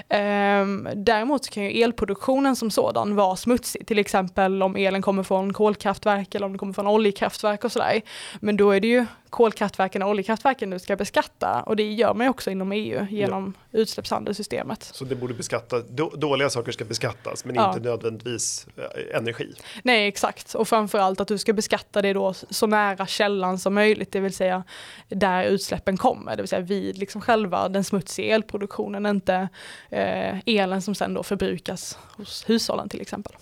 Ehm, 0.09 0.89
däremot 0.95 1.51
kan 1.51 1.63
ju 1.63 1.83
elproduktionen 1.83 2.50
som 2.57 2.71
sådan 2.71 2.91
sådan 3.01 3.17
vara 3.17 3.37
smutsig. 3.37 3.87
Till 3.87 3.99
exempel 3.99 4.63
om 4.63 4.77
elen 4.77 5.03
kommer 5.03 5.23
från 5.23 5.53
kolkraftverk 5.53 6.35
eller 6.35 6.47
om 6.47 6.53
det 6.53 6.59
kommer 6.59 6.73
från 6.73 6.87
oljekraftverk 6.87 7.65
och 7.65 7.73
sådär. 7.73 8.01
Men 8.41 8.57
då 8.57 8.71
är 8.71 8.81
det 8.81 8.89
ju 8.89 9.07
kolkraftverken 9.31 10.03
och 10.03 10.11
oljekraftverken 10.11 10.71
du 10.71 10.79
ska 10.79 10.97
beskatta 10.97 11.63
och 11.63 11.77
det 11.77 11.93
gör 11.93 12.15
man 12.15 12.27
ju 12.27 12.31
också 12.31 12.51
inom 12.51 12.73
EU 12.73 13.07
genom 13.11 13.55
ja. 13.71 13.79
utsläppshandelssystemet. 13.79 14.83
Så 14.83 15.05
det 15.05 15.15
borde 15.15 15.35
beskatta, 15.35 15.81
dåliga 16.17 16.51
saker 16.51 16.73
ska 16.73 16.85
beskattas 16.85 17.45
men 17.45 17.55
ja. 17.55 17.69
inte 17.75 17.89
nödvändigtvis 17.89 18.67
eh, 18.77 19.17
energi? 19.17 19.55
Nej 19.83 20.09
exakt 20.09 20.55
och 20.55 20.69
framförallt 20.69 21.21
att 21.21 21.29
du 21.29 21.39
ska 21.39 21.53
beskatta 21.53 22.03
det 22.03 22.13
då 22.13 22.35
så 22.51 22.67
nära 22.67 23.07
källan 23.07 23.59
som 23.59 23.75
möjligt, 23.75 24.13
det 24.13 24.21
vill 24.21 24.35
säga 24.35 24.65
där 25.09 25.45
utsläppen 25.45 25.97
kommer, 25.97 26.37
det 26.37 26.43
vill 26.43 26.49
säga 26.49 26.63
vid 26.63 26.99
liksom 26.99 27.21
själva 27.21 27.69
den 27.69 27.85
smutsiga 27.85 28.35
elproduktionen, 28.35 29.07
inte 29.07 29.49
eh, 29.91 30.39
elen 30.47 30.83
som 30.83 30.95
sen 30.95 31.15
då 31.15 31.23
förbrukas 31.23 31.99
hos 32.17 32.49
hushållen 32.49 32.89
till 32.89 33.01
exempel. 33.01 33.33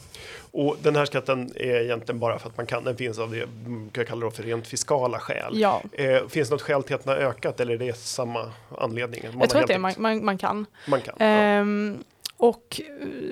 Och 0.50 0.76
den 0.82 0.96
här 0.96 1.04
skatten 1.04 1.52
är 1.56 1.80
egentligen 1.80 2.18
bara 2.18 2.38
för 2.38 2.48
att 2.48 2.56
man 2.56 2.66
kan, 2.66 2.84
den 2.84 2.96
finns 2.96 3.18
av 3.18 3.30
det, 3.30 3.48
jag 3.92 4.06
kallar 4.06 4.26
det 4.26 4.32
för 4.32 4.42
rent 4.42 4.66
fiskala 4.66 5.18
skäl. 5.18 5.60
Ja. 5.60 5.82
Eh, 5.92 6.28
finns 6.28 6.48
det 6.48 6.54
något 6.54 6.62
skäl 6.62 6.82
till 6.82 6.94
att 6.94 7.04
den 7.04 7.14
har 7.14 7.20
ökat 7.20 7.60
eller 7.60 7.74
är 7.74 7.78
det 7.78 7.96
samma 7.96 8.52
anledning? 8.78 9.22
Man 9.24 9.40
jag 9.40 9.50
tror 9.50 9.60
att 9.60 9.68
det 9.68 9.74
är, 9.74 9.78
man, 9.78 9.92
man, 9.98 10.24
man, 10.24 10.38
kan. 10.38 10.66
Man 10.86 11.00
kan 11.00 11.14
ehm, 11.18 11.96
ja. 11.98 12.04
Och 12.38 12.80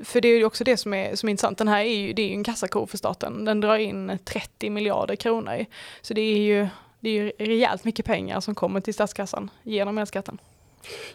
för 0.04 0.20
det 0.20 0.28
är 0.28 0.38
ju 0.38 0.44
också 0.44 0.64
det 0.64 0.76
som 0.76 0.94
är, 0.94 1.16
som 1.16 1.28
är 1.28 1.30
intressant, 1.30 1.58
den 1.58 1.68
här 1.68 1.80
är 1.80 1.96
ju, 1.96 2.12
det 2.12 2.22
är 2.22 2.26
ju 2.26 2.34
en 2.34 2.44
kassako 2.44 2.86
för 2.86 2.98
staten. 2.98 3.44
Den 3.44 3.60
drar 3.60 3.76
in 3.78 4.18
30 4.24 4.70
miljarder 4.70 5.16
kronor. 5.16 5.66
Så 6.02 6.14
det 6.14 6.20
är 6.20 6.38
ju, 6.38 6.68
det 7.00 7.10
är 7.10 7.12
ju 7.12 7.32
rejält 7.38 7.84
mycket 7.84 8.06
pengar 8.06 8.40
som 8.40 8.54
kommer 8.54 8.80
till 8.80 8.94
statskassan 8.94 9.50
genom 9.62 9.98
elskatten. 9.98 10.38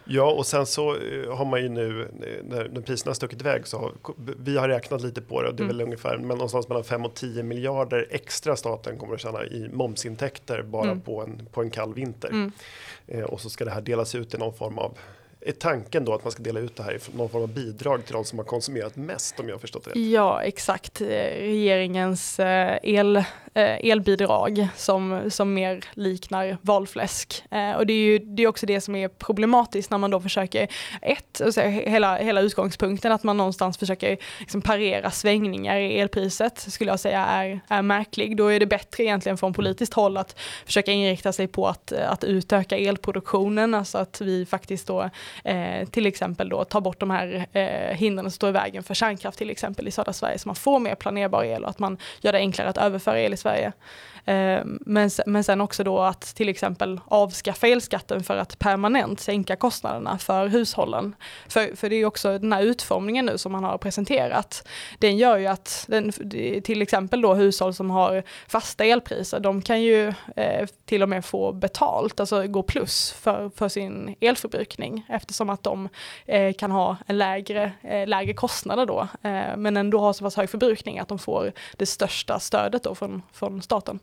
Ja, 0.04 0.32
och 0.32 0.46
sen 0.46 0.66
så 0.66 0.96
eh, 0.96 1.36
har 1.36 1.44
man 1.44 1.62
ju 1.62 1.68
nu 1.68 2.08
när, 2.44 2.68
när 2.68 2.80
priserna 2.80 3.10
har 3.10 3.14
stuckit 3.14 3.40
iväg 3.40 3.66
så 3.66 3.78
har 3.78 3.92
vi 4.38 4.58
har 4.58 4.68
räknat 4.68 5.02
lite 5.02 5.20
på 5.20 5.42
det 5.42 5.48
och 5.48 5.54
det 5.54 5.62
är 5.62 5.64
mm. 5.64 5.76
väl 5.76 5.86
ungefär 5.86 6.18
men 6.18 6.28
någonstans 6.28 6.68
mellan 6.68 6.84
5 6.84 7.04
och 7.04 7.14
10 7.14 7.42
miljarder 7.42 8.06
extra 8.10 8.56
staten 8.56 8.98
kommer 8.98 9.14
att 9.14 9.20
tjäna 9.20 9.44
i 9.44 9.68
momsintäkter 9.72 10.62
bara 10.62 10.90
mm. 10.90 11.00
på, 11.00 11.22
en, 11.22 11.46
på 11.52 11.62
en 11.62 11.70
kall 11.70 11.94
vinter. 11.94 12.28
Mm. 12.28 12.52
Eh, 13.06 13.24
och 13.24 13.40
så 13.40 13.50
ska 13.50 13.64
det 13.64 13.70
här 13.70 13.80
delas 13.80 14.14
ut 14.14 14.34
i 14.34 14.38
någon 14.38 14.54
form 14.54 14.78
av 14.78 14.98
är 15.44 15.52
tanken 15.52 16.04
då 16.04 16.14
att 16.14 16.24
man 16.24 16.32
ska 16.32 16.42
dela 16.42 16.60
ut 16.60 16.76
det 16.76 16.82
här 16.82 16.92
i 16.94 17.16
någon 17.16 17.28
form 17.28 17.42
av 17.42 17.48
bidrag 17.48 18.04
till 18.04 18.14
de 18.14 18.24
som 18.24 18.38
har 18.38 18.46
konsumerat 18.46 18.96
mest 18.96 19.40
om 19.40 19.48
jag 19.48 19.54
har 19.54 19.60
förstått 19.60 19.86
rätt? 19.86 19.96
Ja 19.96 20.42
exakt, 20.42 21.00
eh, 21.00 21.06
regeringens 21.06 22.40
eh, 22.40 22.78
el, 22.82 23.16
eh, 23.16 23.24
elbidrag 23.90 24.68
som, 24.76 25.30
som 25.30 25.54
mer 25.54 25.84
liknar 25.92 26.58
valfläsk. 26.62 27.44
Och 27.76 27.86
det 27.86 27.92
är 27.92 27.96
ju 27.96 28.18
det 28.18 28.42
är 28.42 28.46
också 28.46 28.66
det 28.66 28.80
som 28.80 28.94
är 28.94 29.08
problematiskt 29.08 29.90
när 29.90 29.98
man 29.98 30.10
då 30.10 30.20
försöker, 30.20 30.68
ett, 31.02 31.40
alltså 31.40 31.60
hela, 31.60 32.16
hela 32.16 32.40
utgångspunkten 32.40 33.12
att 33.12 33.22
man 33.22 33.36
någonstans 33.36 33.78
försöker 33.78 34.16
liksom 34.38 34.62
parera 34.62 35.10
svängningar 35.10 35.76
i 35.76 35.98
elpriset 36.00 36.58
skulle 36.58 36.90
jag 36.90 37.00
säga 37.00 37.26
är, 37.26 37.60
är 37.68 37.82
märklig. 37.82 38.36
Då 38.36 38.46
är 38.46 38.60
det 38.60 38.66
bättre 38.66 39.04
egentligen 39.04 39.38
från 39.38 39.52
politiskt 39.52 39.94
håll 39.94 40.16
att 40.16 40.38
försöka 40.66 40.92
inrikta 40.92 41.32
sig 41.32 41.46
på 41.46 41.68
att, 41.68 41.92
att 41.92 42.24
utöka 42.24 42.76
elproduktionen, 42.76 43.74
alltså 43.74 43.98
att 43.98 44.20
vi 44.20 44.46
faktiskt 44.46 44.86
då 44.86 45.10
eh, 45.44 45.88
till 45.88 46.06
exempel 46.06 46.48
då 46.48 46.64
ta 46.64 46.80
bort 46.80 47.00
de 47.00 47.10
här 47.10 47.46
eh, 47.52 47.96
hindren 47.96 48.24
som 48.24 48.30
står 48.30 48.48
i 48.48 48.52
vägen 48.52 48.82
för 48.82 48.94
kärnkraft 48.94 49.38
till 49.38 49.50
exempel 49.50 49.88
i 49.88 49.90
södra 49.90 50.12
Sverige 50.12 50.38
så 50.38 50.48
man 50.48 50.56
får 50.56 50.78
mer 50.78 50.94
planerbar 50.94 51.44
el 51.44 51.64
och 51.64 51.70
att 51.70 51.78
man 51.78 51.98
gör 52.20 52.32
det 52.32 52.38
enklare 52.38 52.68
att 52.68 52.78
överföra 52.78 53.20
el 53.20 53.34
i 53.34 53.36
Sverige. 53.36 53.72
Eh, 54.24 54.60
men, 54.64 55.10
men 55.26 55.44
sen 55.44 55.60
också 55.60 55.84
då 55.84 56.00
att 56.00 56.20
till 56.20 56.48
exempel 56.48 57.00
avskaffa 57.04 57.66
elskatten 57.66 58.22
för 58.22 58.36
att 58.36 58.58
permanent 58.58 59.20
sänka 59.20 59.56
kostnaderna 59.56 60.18
för 60.18 60.46
hushållen. 60.46 61.14
För, 61.48 61.76
för 61.76 61.90
det 61.90 61.96
är 61.96 62.04
också 62.04 62.38
den 62.38 62.52
här 62.52 62.62
utformningen 62.62 63.26
nu 63.26 63.38
som 63.38 63.52
man 63.52 63.64
har 63.64 63.78
presenterat. 63.78 64.68
Den 64.98 65.16
gör 65.16 65.38
ju 65.38 65.46
att 65.46 65.84
den, 65.88 66.12
till 66.62 66.82
exempel 66.82 67.20
då 67.20 67.34
hushåll 67.34 67.74
som 67.74 67.90
har 67.90 68.22
fasta 68.48 68.84
elpriser, 68.84 69.40
de 69.40 69.62
kan 69.62 69.82
ju 69.82 70.08
eh, 70.36 70.66
till 70.84 71.02
och 71.02 71.08
med 71.08 71.24
få 71.24 71.52
betalt, 71.52 72.20
alltså 72.20 72.46
gå 72.46 72.62
plus 72.62 73.12
för, 73.12 73.50
för 73.56 73.68
sin 73.68 74.16
elförbrukning 74.20 75.06
eftersom 75.22 75.50
att 75.50 75.62
de 75.62 75.88
eh, 76.26 76.52
kan 76.52 76.70
ha 76.70 76.96
en 77.06 77.18
lägre, 77.18 77.72
eh, 77.82 78.06
lägre 78.08 78.34
kostnader 78.34 78.86
då, 78.86 79.00
eh, 79.22 79.56
men 79.56 79.76
ändå 79.76 79.98
har 79.98 80.12
så 80.12 80.24
pass 80.24 80.36
hög 80.36 80.50
förbrukning 80.50 80.98
att 80.98 81.08
de 81.08 81.18
får 81.18 81.52
det 81.76 81.86
största 81.86 82.40
stödet 82.40 82.82
då 82.82 82.94
från, 82.94 83.22
från 83.32 83.62
staten. 83.62 83.98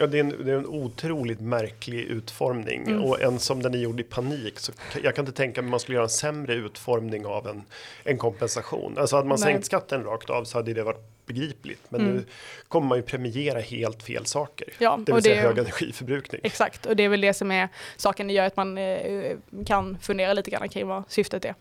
Ja, 0.00 0.06
det, 0.06 0.18
är 0.18 0.20
en, 0.20 0.44
det 0.44 0.52
är 0.52 0.56
en 0.56 0.66
otroligt 0.66 1.40
märklig 1.40 1.98
utformning 2.00 2.82
Mm. 2.86 3.02
och 3.04 3.20
en 3.22 3.38
som 3.38 3.62
den 3.62 3.74
är 3.74 3.78
gjord 3.78 4.00
i 4.00 4.02
panik. 4.02 4.58
Så 4.58 4.72
jag 5.02 5.14
kan 5.14 5.22
inte 5.26 5.36
tänka 5.36 5.62
mig 5.62 5.68
att 5.68 5.70
man 5.70 5.80
skulle 5.80 5.94
göra 5.96 6.04
en 6.04 6.10
sämre 6.10 6.54
utformning 6.54 7.26
av 7.26 7.46
en, 7.48 7.62
en 8.04 8.18
kompensation. 8.18 8.98
Alltså 8.98 9.16
hade 9.16 9.28
man 9.28 9.38
Nej. 9.40 9.52
sänkt 9.52 9.66
skatten 9.66 10.04
rakt 10.04 10.30
av 10.30 10.44
så 10.44 10.58
hade 10.58 10.72
det 10.74 10.82
varit 10.82 11.00
begripligt. 11.26 11.80
Men 11.88 12.00
Mm. 12.00 12.12
nu 12.14 12.24
kommer 12.68 12.86
man 12.86 12.98
ju 12.98 13.02
premiera 13.02 13.60
helt 13.60 14.02
fel 14.02 14.26
saker. 14.26 14.68
Ja, 14.78 14.96
Det 14.96 15.12
vill 15.12 15.16
och 15.16 15.22
säga 15.22 15.34
det- 15.34 15.40
hög 15.48 15.58
energiförbrukning. 15.58 16.40
Exakt, 16.44 16.86
och 16.86 16.96
det 16.96 17.02
är 17.02 17.08
väl 17.08 17.20
det 17.20 17.34
som 17.34 17.50
är 17.50 17.68
saken. 17.96 18.26
Det 18.26 18.32
gör 18.32 18.44
att 18.46 18.56
man 18.56 18.78
eh, 18.78 19.36
kan 19.66 19.98
fundera 19.98 20.32
lite 20.32 20.50
grann 20.50 20.68
kring 20.68 20.86
vad 20.86 21.02
syftet 21.08 21.44
är. 21.44 21.54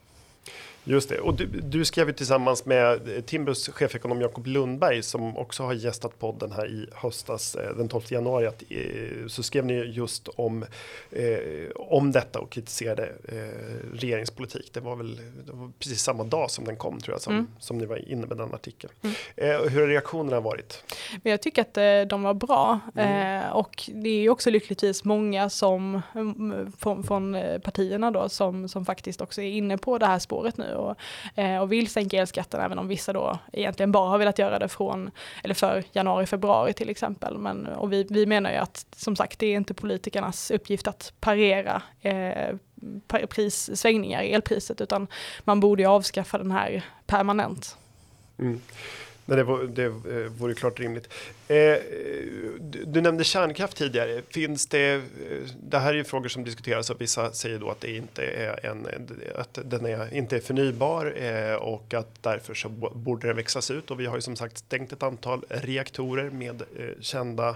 Just 0.84 1.10
det, 1.10 1.20
och 1.20 1.34
du, 1.34 1.46
du 1.46 1.86
skrev 1.86 2.08
ju 2.08 2.14
tillsammans 2.14 2.66
med 2.66 3.10
eh, 3.18 3.22
Timbros 3.22 3.70
chefekonom 3.70 4.22
Jakob 4.22 4.48
Lundberg 4.48 5.04
som 5.04 5.38
också 5.38 5.64
har 5.64 5.74
gästat 5.74 6.20
podden 6.20 6.52
här 6.52 6.68
i 6.68 6.88
höstas 6.94 7.56
eh, 7.56 7.76
den 7.78 7.88
12 7.90 8.04
januari. 8.10 8.48
Att, 8.48 8.64
eh, 8.70 9.28
så 9.28 9.44
skrev 9.44 9.66
ni 9.66 9.74
just 9.74 10.28
om, 10.28 10.66
eh, 11.12 11.70
om 11.76 12.12
detta 12.12 12.40
och 12.40 12.50
kritiserade 12.50 13.12
eh, 13.28 13.98
regeringspolitik. 14.00 14.74
Det 14.74 14.80
var 14.80 14.96
väl 14.96 15.16
det 15.46 15.52
var 15.52 15.72
precis 15.80 16.02
samma 16.04 16.24
dag 16.24 16.52
som 16.52 16.66
den 16.66 16.76
kom 16.76 17.00
tror 17.00 17.14
jag 17.14 17.22
som, 17.22 17.34
Mm. 17.34 17.48
som 17.60 17.78
ni 17.78 17.86
var 17.86 18.10
inne 18.12 18.26
med 18.28 18.38
den 18.38 18.54
artikeln. 18.54 18.94
Mm. 19.02 19.16
Eh, 19.36 19.70
hur 19.72 19.82
har 19.82 19.88
reaktionerna 19.88 20.40
varit? 20.40 20.84
Men 21.24 21.32
jag 21.32 21.42
tycker 21.42 21.62
att 21.62 22.10
de 22.10 22.24
var 22.24 22.34
bra 22.34 22.80
Mm. 22.96 23.52
och 23.52 23.90
det 23.94 24.10
är 24.10 24.22
ju 24.22 24.30
också 24.30 24.50
lyckligtvis 24.50 25.04
många 25.04 25.50
som 25.50 26.02
mm, 26.16 26.72
från, 26.78 27.04
från 27.04 27.38
partierna 27.64 28.12
då 28.12 28.30
som, 28.30 28.70
som 28.70 28.86
faktiskt 28.86 29.22
också 29.22 29.42
är 29.42 29.50
inne 29.50 29.78
på 29.78 29.98
det 29.98 30.06
här 30.06 30.20
spåret 30.20 30.58
nu 30.58 30.71
och, 30.76 30.96
eh, 31.36 31.62
och 31.62 31.72
vill 31.72 31.90
sänka 31.90 32.18
elskatten 32.18 32.62
även 32.62 32.80
om 32.80 32.88
vissa 32.88 33.14
då 33.14 33.40
egentligen 33.54 33.92
bara 33.92 34.10
har 34.10 34.18
velat 34.18 34.40
göra 34.40 34.60
det 34.60 34.68
från 34.68 35.12
eller 35.44 35.56
för 35.56 35.84
januari, 35.92 36.26
februari 36.26 36.74
till 36.74 36.90
exempel. 36.90 37.38
Men, 37.38 37.66
och 37.68 37.94
vi, 37.94 38.08
vi 38.10 38.26
menar 38.26 38.52
ju 38.52 38.58
att 38.58 38.86
som 38.96 39.16
sagt 39.16 39.40
det 39.40 39.48
är 39.48 39.56
inte 39.56 39.74
politikernas 39.74 40.52
uppgift 40.52 40.88
att 40.88 41.14
parera 41.20 41.82
eh, 42.02 42.56
prissvängningar 43.30 44.22
i 44.22 44.34
elpriset 44.34 44.82
utan 44.82 45.08
man 45.44 45.60
borde 45.60 45.82
ju 45.82 45.90
avskaffa 45.90 46.38
den 46.38 46.52
här 46.52 46.86
permanent. 47.06 47.78
Mm. 48.40 48.62
Nej, 49.26 49.38
det, 49.38 49.44
vore, 49.44 49.68
det 49.68 49.86
eh, 49.86 50.32
vore 50.38 50.54
klart 50.54 50.80
rimligt. 50.80 51.14
Eh, 51.48 51.58
eh, 51.58 51.80
du, 52.86 53.02
nämnde 53.02 53.24
kärnkraft 53.24 53.78
tidigare. 53.78 54.22
Finns 54.30 54.68
det, 54.68 55.02
det 55.64 55.80
här 55.80 55.90
är 55.90 55.98
ju 55.98 56.04
frågor 56.04 56.30
som 56.30 56.44
diskuteras 56.44 56.90
och 56.90 57.02
vissa 57.02 57.32
säger 57.32 57.60
då 57.60 57.70
att 57.70 57.82
det 57.82 57.96
inte 57.96 58.24
är 58.24 58.66
en, 58.66 58.88
att 59.36 59.60
den 59.66 59.86
är, 59.86 60.14
inte 60.14 60.36
är 60.36 60.40
förnybar 60.40 61.06
och 61.62 61.94
att 61.94 62.24
därför 62.24 62.54
så 62.54 62.70
borde 62.70 63.28
den 63.28 63.36
växlas 63.36 63.72
ut 63.72 63.92
och 63.92 64.00
vi 64.00 64.06
har 64.06 64.16
ju 64.16 64.22
som 64.22 64.36
sagt 64.36 64.58
stängt 64.58 64.94
ett 64.94 65.04
antal 65.04 65.46
reaktorer 65.50 66.30
med 66.30 66.64
kända, 67.00 67.56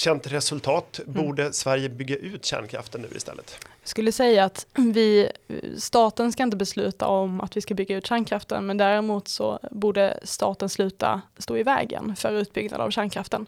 känt 0.00 0.26
resultat. 0.26 1.00
Borde 1.06 1.52
Sverige 1.52 1.88
bygga 1.88 2.16
ut 2.16 2.44
kärnkraften 2.44 3.00
nu 3.00 3.16
istället? 3.16 3.58
Jag 3.82 3.88
skulle 3.88 4.12
säga 4.12 4.44
att 4.44 4.66
vi, 4.76 5.30
staten 5.78 6.32
ska 6.32 6.42
inte 6.42 6.56
besluta 6.56 7.06
om 7.06 7.40
att 7.40 7.56
vi 7.56 7.60
ska 7.60 7.74
bygga 7.74 7.96
ut 7.96 8.06
kärnkraften 8.06 8.66
men 8.66 8.76
däremot 8.76 9.28
så 9.28 9.58
borde 9.70 10.18
staten 10.22 10.68
sluta 10.68 11.20
stå 11.38 11.56
i 11.56 11.62
vägen 11.62 12.16
för 12.16 12.32
utbyggnad 12.32 12.80
av 12.80 12.90
kärnkraften. 12.90 13.46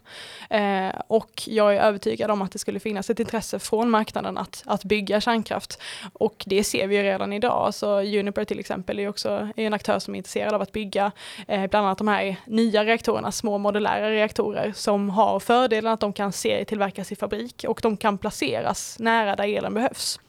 Eh, 0.49 0.89
och 1.07 1.43
jag 1.45 1.75
är 1.75 1.81
övertygad 1.81 2.31
om 2.31 2.41
att 2.41 2.51
det 2.51 2.59
skulle 2.59 2.79
finnas 2.79 3.09
ett 3.09 3.19
intresse 3.19 3.59
från 3.59 3.89
marknaden 3.89 4.37
att, 4.37 4.63
att 4.65 4.83
bygga 4.83 5.21
kärnkraft. 5.21 5.81
Och 6.13 6.43
det 6.47 6.63
ser 6.63 6.87
vi 6.87 6.95
ju 6.95 7.03
redan 7.03 7.33
idag. 7.33 7.73
Så 7.73 7.99
Uniper 7.99 8.45
till 8.45 8.59
exempel 8.59 8.99
är 8.99 9.07
också 9.07 9.29
är 9.55 9.67
en 9.67 9.73
aktör 9.73 9.99
som 9.99 10.15
är 10.15 10.17
intresserad 10.17 10.53
av 10.53 10.61
att 10.61 10.71
bygga 10.71 11.11
eh, 11.47 11.67
bland 11.67 11.85
annat 11.85 11.97
de 11.97 12.07
här 12.07 12.35
nya 12.45 12.83
reaktorerna, 12.85 13.31
små 13.31 13.57
modulära 13.57 14.09
reaktorer 14.09 14.73
som 14.75 15.09
har 15.09 15.39
fördelen 15.39 15.93
att 15.93 15.99
de 15.99 16.13
kan 16.13 16.31
serietillverkas 16.43 17.11
i 17.11 17.15
fabrik 17.15 17.65
och 17.67 17.79
de 17.83 17.97
kan 17.97 18.17
placeras 18.17 18.99
nära 18.99 19.35
där 19.35 19.57
elen 19.57 19.73
behövs. 19.73 20.19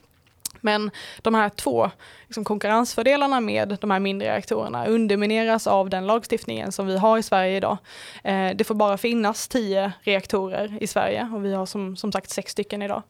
Men 0.64 0.90
de 1.22 1.34
här 1.34 1.48
två 1.48 1.90
liksom 2.26 2.44
konkurrensfördelarna 2.44 3.40
med 3.40 3.78
de 3.80 3.90
här 3.90 4.00
mindre 4.00 4.28
reaktorerna 4.28 4.86
undermineras 4.86 5.66
av 5.66 5.90
den 5.90 6.06
lagstiftningen 6.06 6.72
som 6.72 6.86
vi 6.86 6.98
har 6.98 7.18
i 7.18 7.22
Sverige 7.22 7.56
idag. 7.56 7.78
Eh, 8.24 8.50
det 8.54 8.64
får 8.64 8.74
bara 8.74 8.96
finnas 8.96 9.48
tio 9.48 9.92
reaktorer 10.02 10.78
i 10.80 10.86
Sverige 10.86 11.30
och 11.34 11.44
vi 11.44 11.54
har 11.54 11.66
som, 11.66 11.96
som 11.96 12.12
sagt 12.12 12.30
sex 12.30 12.52
stycken 12.52 12.82
idag. 12.82 13.02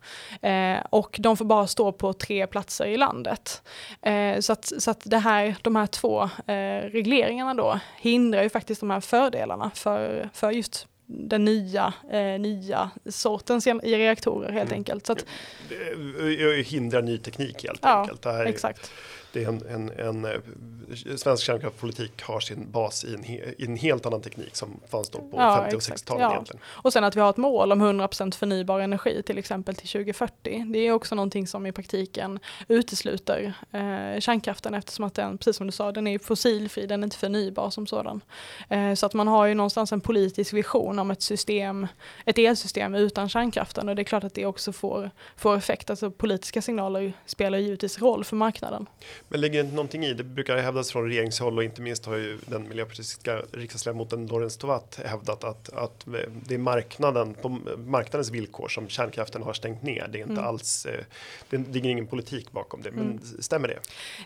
Eh, 0.42 0.76
och 0.90 1.16
de 1.20 1.36
får 1.36 1.44
bara 1.44 1.66
stå 1.66 1.92
på 1.92 2.12
tre 2.12 2.46
platser 2.46 2.86
i 2.86 2.96
landet. 2.96 3.62
Eh, 4.02 4.38
så 4.40 4.52
att, 4.52 4.72
så 4.78 4.90
att 4.90 5.00
det 5.04 5.18
här, 5.18 5.54
de 5.62 5.76
här 5.76 5.86
två 5.86 6.22
eh, 6.46 6.90
regleringarna 6.92 7.54
då 7.54 7.80
hindrar 7.96 8.42
ju 8.42 8.48
faktiskt 8.48 8.80
de 8.80 8.90
här 8.90 9.00
fördelarna 9.00 9.70
för, 9.74 10.28
för 10.32 10.50
just 10.50 10.86
den 11.06 11.44
nya, 11.44 11.92
eh, 12.10 12.40
nya 12.40 12.90
sortens 13.08 13.66
i 13.66 13.70
reaktorer 13.96 14.52
helt 14.52 14.70
Mm. 14.70 14.78
enkelt. 14.78 15.06
Så 15.06 15.12
att, 15.12 15.26
Det 15.68 16.62
hindrar 16.62 17.02
ny 17.02 17.18
teknik 17.18 17.64
helt 17.64 17.78
Ja, 17.82 18.00
enkelt. 18.00 18.22
Det 18.22 18.32
här 18.32 18.40
är- 18.44 18.46
exakt. 18.48 18.90
Det 19.34 19.44
är 19.44 19.48
en, 19.48 19.62
en, 19.68 19.90
en, 19.90 20.24
eh, 20.24 21.16
svensk 21.16 21.42
kärnkraftspolitik 21.42 22.22
har 22.22 22.40
sin 22.40 22.70
bas 22.70 23.04
i 23.04 23.14
en, 23.14 23.22
he, 23.22 23.54
i 23.58 23.64
en 23.64 23.76
helt 23.76 24.06
annan 24.06 24.20
teknik 24.20 24.56
som 24.56 24.80
fanns 24.90 25.10
då 25.10 25.18
på 25.18 25.28
Ja, 25.32 25.56
50 25.56 25.76
och 25.76 25.82
exakt. 25.82 26.00
60-talet 26.00 26.22
Ja. 26.22 26.32
egentligen. 26.32 26.60
Och 26.66 26.92
sen 26.92 27.04
att 27.04 27.16
vi 27.16 27.20
har 27.20 27.30
ett 27.30 27.36
mål 27.36 27.72
om 27.72 27.82
100% 27.82 28.34
förnybar 28.34 28.80
energi 28.80 29.22
till 29.22 29.38
exempel 29.38 29.74
till 29.74 29.88
2040. 29.88 30.64
Det 30.72 30.78
är 30.78 30.92
också 30.92 31.14
någonting 31.14 31.46
som 31.46 31.66
i 31.66 31.72
praktiken 31.72 32.38
utesluter 32.68 33.52
eh, 33.72 34.20
kärnkraften 34.20 34.74
eftersom 34.74 35.04
att 35.04 35.14
den, 35.14 35.38
precis 35.38 35.56
som 35.56 35.66
du 35.66 35.72
sa, 35.72 35.92
den 35.92 36.06
är 36.06 36.18
fossilfri, 36.18 36.86
den 36.86 37.02
är 37.02 37.04
inte 37.04 37.16
förnybar 37.16 37.70
som 37.70 37.86
sådan. 37.86 38.20
Eh, 38.68 38.94
så 38.94 39.06
att 39.06 39.14
man 39.14 39.28
har 39.28 39.46
ju 39.46 39.54
någonstans 39.54 39.92
en 39.92 40.00
politisk 40.00 40.52
vision 40.52 40.98
om 40.98 41.10
ett 41.10 41.22
system, 41.22 41.86
ett 42.24 42.38
elsystem 42.38 42.94
utan 42.94 43.28
kärnkraften 43.28 43.88
och 43.88 43.96
det 43.96 44.02
är 44.02 44.04
klart 44.04 44.24
att 44.24 44.34
det 44.34 44.46
också 44.46 44.72
får, 44.72 45.10
får 45.36 45.56
effekt. 45.56 45.90
Alltså 45.90 46.10
politiska 46.10 46.62
signaler 46.62 47.12
spelar 47.26 47.58
ju 47.58 47.64
givetvis 47.64 47.98
roll 47.98 48.24
för 48.24 48.36
marknaden. 48.36 48.86
Men 49.28 49.40
ligger 49.40 49.54
det 49.54 49.60
inte 49.60 49.74
någonting 49.76 50.04
i, 50.04 50.14
det 50.14 50.24
brukar 50.24 50.56
hävdas 50.56 50.92
från 50.92 51.08
regeringshåll 51.08 51.58
och 51.58 51.64
inte 51.64 51.82
minst 51.82 52.06
har 52.06 52.16
ju 52.16 52.38
den 52.46 52.68
miljöpartistiska 52.68 53.42
riksdagsledamoten 53.52 54.26
Lorentz 54.26 54.56
Tovatt 54.56 55.00
hävdat 55.04 55.44
att, 55.44 55.72
att 55.72 56.06
det 56.46 56.54
är 56.54 56.58
marknaden, 56.58 57.34
på 57.34 57.48
marknadens 57.86 58.30
villkor 58.30 58.68
som 58.68 58.88
kärnkraften 58.88 59.42
har 59.42 59.52
stängt 59.52 59.82
ner. 59.82 60.08
Det 60.12 60.18
är 60.18 60.22
inte 60.22 60.32
Mm. 60.32 60.44
alls, 60.44 60.86
eh, 60.86 61.04
det 61.50 61.56
ligger 61.72 61.90
ingen 61.90 62.06
politik 62.06 62.52
bakom 62.52 62.82
det, 62.82 62.92
men 62.92 63.20
stämmer 63.40 63.68
det? 63.68 63.78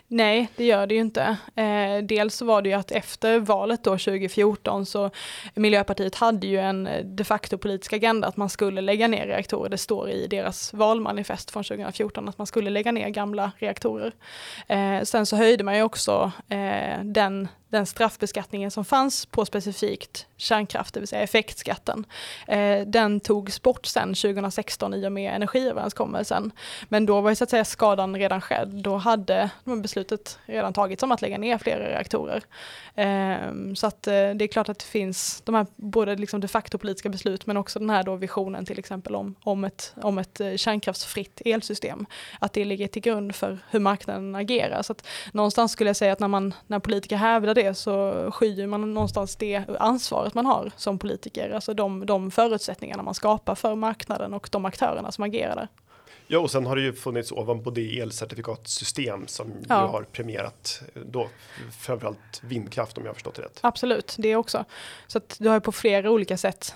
Nej, 0.07 0.49
det 0.55 0.65
gör 0.65 0.87
det 0.87 0.93
ju 0.95 1.01
inte. 1.01 1.37
Eh, 1.55 2.03
dels 2.03 2.35
så 2.35 2.45
var 2.45 2.61
det 2.61 2.69
ju 2.69 2.75
att 2.75 2.91
efter 2.91 3.39
valet 3.39 3.83
då 3.83 3.97
2014 3.97 4.85
så 4.85 5.11
Miljöpartiet 5.55 6.15
hade 6.15 6.47
ju 6.47 6.57
en 6.57 6.89
de 7.03 7.23
facto 7.23 7.57
politisk 7.57 7.93
agenda 7.93 8.27
att 8.27 8.37
man 8.37 8.49
skulle 8.49 8.81
lägga 8.81 9.07
ner 9.07 9.27
reaktorer. 9.27 9.69
Det 9.69 9.77
står 9.77 10.09
i 10.09 10.27
deras 10.27 10.73
valmanifest 10.73 11.51
från 11.51 11.63
2014 11.63 12.29
att 12.29 12.37
man 12.37 12.47
skulle 12.47 12.69
lägga 12.69 12.91
ner 12.91 13.09
gamla 13.09 13.51
reaktorer. 13.57 14.11
Eh, 14.67 14.88
Eh, 14.89 15.03
sen 15.03 15.25
så 15.25 15.35
höjde 15.35 15.63
man 15.63 15.75
ju 15.75 15.83
också 15.83 16.31
eh, 16.49 17.03
den 17.03 17.47
den 17.69 17.85
straffbeskattningen 17.85 18.71
som 18.71 18.85
fanns 18.85 19.25
på 19.25 19.45
specifikt 19.45 20.27
kärnkraft, 20.37 20.93
det 20.93 20.99
vill 20.99 21.07
säga 21.07 21.21
effektskatten. 21.21 22.05
Eh, 22.47 22.81
den 22.87 23.19
togs 23.19 23.61
bort 23.61 23.85
sen 23.85 24.13
2016 24.13 24.93
i 24.93 25.07
och 25.07 25.11
med 25.11 25.35
energiöverenskommelsen. 25.35 26.51
Men 26.89 27.05
då 27.05 27.21
var 27.21 27.29
ju 27.29 27.35
så 27.35 27.43
att 27.43 27.49
säga 27.49 27.65
skadan 27.65 28.15
redan 28.15 28.41
skedd. 28.41 28.69
Då 28.69 28.97
hade 28.97 29.49
beslutet 29.63 30.39
redan 30.45 30.73
tagits 30.73 31.03
om 31.03 31.11
att 31.11 31.21
lägga 31.21 31.37
ner 31.37 31.57
flera 31.57 31.89
reaktorer. 31.89 32.43
Eh, 32.95 33.73
så 33.75 33.87
att 33.87 34.07
eh, 34.07 34.13
det 34.13 34.45
är 34.45 34.47
klart 34.47 34.69
att 34.69 34.79
det 34.79 34.85
finns 34.85 35.41
de 35.45 35.55
här 35.55 35.65
både 35.75 36.15
liksom 36.15 36.39
de 36.39 36.47
facto 36.47 36.77
politiska 36.77 37.09
beslut 37.09 37.45
men 37.45 37.57
också 37.57 37.79
den 37.79 37.89
här 37.89 38.03
då 38.03 38.15
visionen 38.15 38.65
till 38.65 38.79
exempel 38.79 39.15
om, 39.15 39.35
om, 39.43 39.63
ett, 39.63 39.93
om 40.01 40.17
ett 40.17 40.39
eh, 40.39 40.55
kärnkraftsfritt 40.55 41.41
elsystem. 41.45 42.05
Att 42.39 42.53
det 42.53 42.65
ligger 42.65 42.87
till 42.87 43.01
grund 43.01 43.35
för 43.35 43.59
hur 43.69 43.79
marknaden 43.79 44.35
agerar. 44.35 44.81
Så 44.81 44.91
att 44.91 45.07
någonstans 45.31 45.71
skulle 45.71 45.89
jag 45.89 45.97
säga 45.97 46.13
att 46.13 46.19
när, 46.19 46.27
man, 46.27 46.53
när 46.67 46.79
politiker 46.79 47.15
hävdar 47.15 47.58
det 47.63 47.73
så 47.73 48.29
skyr 48.31 48.67
man 48.67 48.93
någonstans 48.93 49.35
det 49.35 49.63
ansvaret 49.79 50.33
man 50.33 50.45
har 50.45 50.71
som 50.77 50.99
politiker. 50.99 51.49
Alltså 51.49 51.73
de, 51.73 52.05
de 52.05 52.31
förutsättningarna 52.31 53.03
man 53.03 53.13
skapar 53.13 53.55
för 53.55 53.75
marknaden 53.75 54.33
och 54.33 54.49
de 54.51 54.65
aktörerna 54.65 55.11
som 55.11 55.23
agerar 55.23 55.55
där. 55.55 55.67
Ja, 56.31 56.39
och 56.39 56.51
sen 56.51 56.65
har 56.65 56.75
det 56.75 56.81
ju 56.81 56.93
funnits 56.93 57.31
ovanpå 57.31 57.69
det 57.71 57.99
elcertifikatsystem 57.99 59.27
som 59.27 59.51
Ja. 59.69 59.75
har 59.75 60.03
premierat 60.03 60.81
eh, 60.95 61.01
då 61.01 61.29
framförallt 61.79 62.41
vindkraft 62.43 62.97
om 62.97 63.03
jag 63.03 63.09
har 63.09 63.13
förstått 63.13 63.35
det 63.35 63.41
rätt. 63.41 63.59
Absolut, 63.61 64.15
det 64.17 64.35
också. 64.35 64.65
Så 65.07 65.17
att 65.17 65.35
det 65.39 65.47
har 65.47 65.55
ju 65.55 65.61
på 65.61 65.71
flera 65.71 66.11
olika 66.11 66.37
sätt 66.37 66.75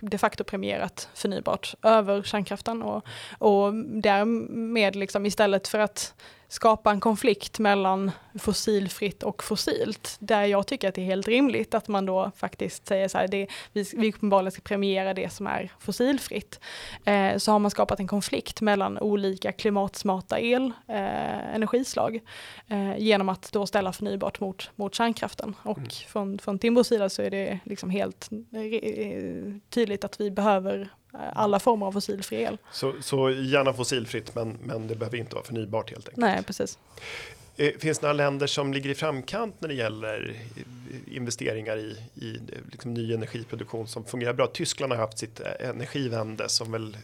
de 0.00 0.18
facto 0.18 0.44
premierat 0.44 1.08
förnybart 1.14 1.74
över 1.82 2.22
kärnkraften 2.22 2.82
och, 2.82 3.04
och 3.38 3.74
därmed 3.74 4.96
liksom 4.96 5.26
istället 5.26 5.68
för 5.68 5.78
att 5.78 6.14
skapa 6.54 6.90
en 6.90 7.00
konflikt 7.00 7.58
mellan 7.58 8.10
fossilfritt 8.38 9.22
och 9.22 9.44
fossilt, 9.44 10.16
där 10.18 10.44
jag 10.44 10.66
tycker 10.66 10.88
att 10.88 10.94
det 10.94 11.00
är 11.00 11.04
helt 11.06 11.28
rimligt 11.28 11.74
att 11.74 11.88
man 11.88 12.06
då 12.06 12.30
faktiskt 12.36 12.86
säger 12.86 13.08
så 13.08 13.18
här, 13.18 13.28
det, 13.28 13.46
vi, 13.72 13.84
vi 13.96 14.08
uppenbarligen 14.08 14.52
ska 14.52 14.62
premiera 14.62 15.14
det 15.14 15.32
som 15.32 15.46
är 15.46 15.72
fossilfritt, 15.78 16.60
eh, 17.04 17.36
så 17.36 17.52
har 17.52 17.58
man 17.58 17.70
skapat 17.70 18.00
en 18.00 18.06
konflikt 18.06 18.60
mellan 18.60 18.98
olika 18.98 19.52
klimatsmarta 19.52 20.40
el, 20.40 20.72
eh, 20.88 21.54
energislag, 21.54 22.20
eh, 22.68 22.98
genom 22.98 23.28
att 23.28 23.52
då 23.52 23.66
ställa 23.66 23.92
förnybart 23.92 24.40
mot, 24.40 24.70
mot 24.76 24.94
kärnkraften. 24.94 25.56
Och 25.62 25.92
från, 26.08 26.38
från 26.38 26.58
Timbros 26.58 26.88
sida 26.88 27.08
så 27.08 27.22
är 27.22 27.30
det 27.30 27.58
liksom 27.64 27.90
helt 27.90 28.28
eh, 28.32 28.60
tydligt 29.70 30.04
att 30.04 30.20
vi 30.20 30.30
behöver 30.30 30.88
alla 31.32 31.58
former 31.58 31.86
av 31.86 31.92
fossilfri 31.92 32.42
el. 32.42 32.58
Så, 32.72 32.94
så 33.00 33.30
gärna 33.30 33.72
fossilfritt 33.72 34.34
men, 34.34 34.58
men 34.62 34.86
det 34.88 34.94
behöver 34.94 35.18
inte 35.18 35.34
vara 35.34 35.44
förnybart 35.44 35.90
helt 35.90 36.08
enkelt. 36.08 36.16
Nej, 36.16 36.42
precis. 36.42 36.78
Eh, 37.56 37.70
finns 37.78 37.98
det 37.98 38.06
några 38.06 38.12
länder 38.12 38.46
som 38.46 38.72
ligger 38.72 38.90
i 38.90 38.94
framkant 38.94 39.56
när 39.58 39.68
det 39.68 39.74
gäller 39.74 40.34
investeringar 41.06 41.76
i, 41.76 41.96
i 42.14 42.38
liksom 42.72 42.94
ny 42.94 43.14
energiproduktion 43.14 43.86
som 43.86 44.04
fungerar 44.04 44.32
bra? 44.32 44.46
Tyskland 44.46 44.92
har 44.92 44.98
haft 44.98 45.18
sitt 45.18 45.40
eh, 45.40 45.68
energivände 45.68 46.48
som 46.48 46.72
väl 46.72 46.96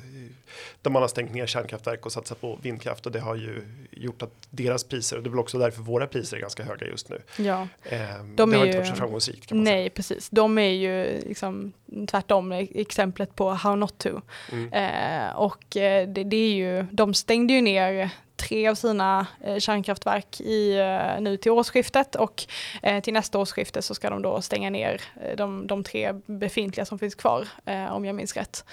där 0.83 0.91
man 0.91 1.03
har 1.03 1.09
stängt 1.09 1.35
ner 1.35 1.47
kärnkraftverk 1.47 2.07
och 2.07 2.13
satsat 2.13 2.41
på 2.41 2.59
vindkraft 2.63 3.07
och 3.07 3.13
det 3.13 3.21
har 3.21 3.37
ju 3.37 3.63
gjort 3.91 4.23
att 4.23 4.33
deras 4.51 4.85
priser 4.85 5.17
och 5.17 5.23
det 5.23 5.29
är 5.29 5.31
väl 5.31 5.39
också 5.39 5.59
därför 5.59 5.83
våra 5.83 6.07
priser 6.07 6.37
är 6.37 6.41
ganska 6.41 6.63
höga 6.63 6.87
just 6.87 7.11
nu. 7.11 7.23
Ja, 7.39 7.69
ehm, 7.85 8.37
de 8.37 8.51
det 8.51 8.57
har 8.57 8.65
är 8.65 8.67
inte 8.67 8.77
ju, 8.77 8.83
varit 8.83 8.89
så 8.89 8.97
framgångsrikt. 8.97 9.47
Kan 9.47 9.59
man 9.59 9.65
nej, 9.65 9.83
säga. 9.83 9.91
precis. 9.91 10.29
De 10.31 10.59
är 10.59 10.71
ju 10.71 11.21
liksom 11.27 11.73
tvärtom 12.09 12.53
exemplet 12.53 13.35
på 13.35 13.51
how 13.51 13.75
not 13.75 13.99
to. 13.99 14.21
Mm. 14.53 14.73
Eh, 14.73 15.37
och 15.37 15.77
eh, 15.77 16.09
det, 16.09 16.25
det 16.25 16.37
är 16.37 16.53
ju, 16.53 16.87
de 16.91 17.15
stängde 17.15 17.53
ju 17.53 17.61
ner 17.61 18.11
tre 18.41 18.69
av 18.69 18.75
sina 18.75 19.27
eh, 19.45 19.59
kärnkraftverk 19.59 20.41
i, 20.41 20.79
eh, 20.79 21.21
nu 21.21 21.37
till 21.37 21.53
årsskiftet 21.53 22.15
och 22.15 22.45
eh, 22.83 23.03
till 23.03 23.13
nästa 23.13 23.39
årsskifte 23.39 23.83
så 23.83 23.95
ska 23.95 24.11
de 24.11 24.23
då 24.23 24.43
stänga 24.43 24.71
ner 24.71 25.01
de, 25.37 25.67
de 25.67 25.85
tre 25.85 26.13
befintliga 26.27 26.85
som 26.85 26.99
finns 26.99 27.15
kvar 27.15 27.49
om 27.91 28.05
jag 28.05 28.15
minns 28.15 28.37
rätt. 28.37 28.65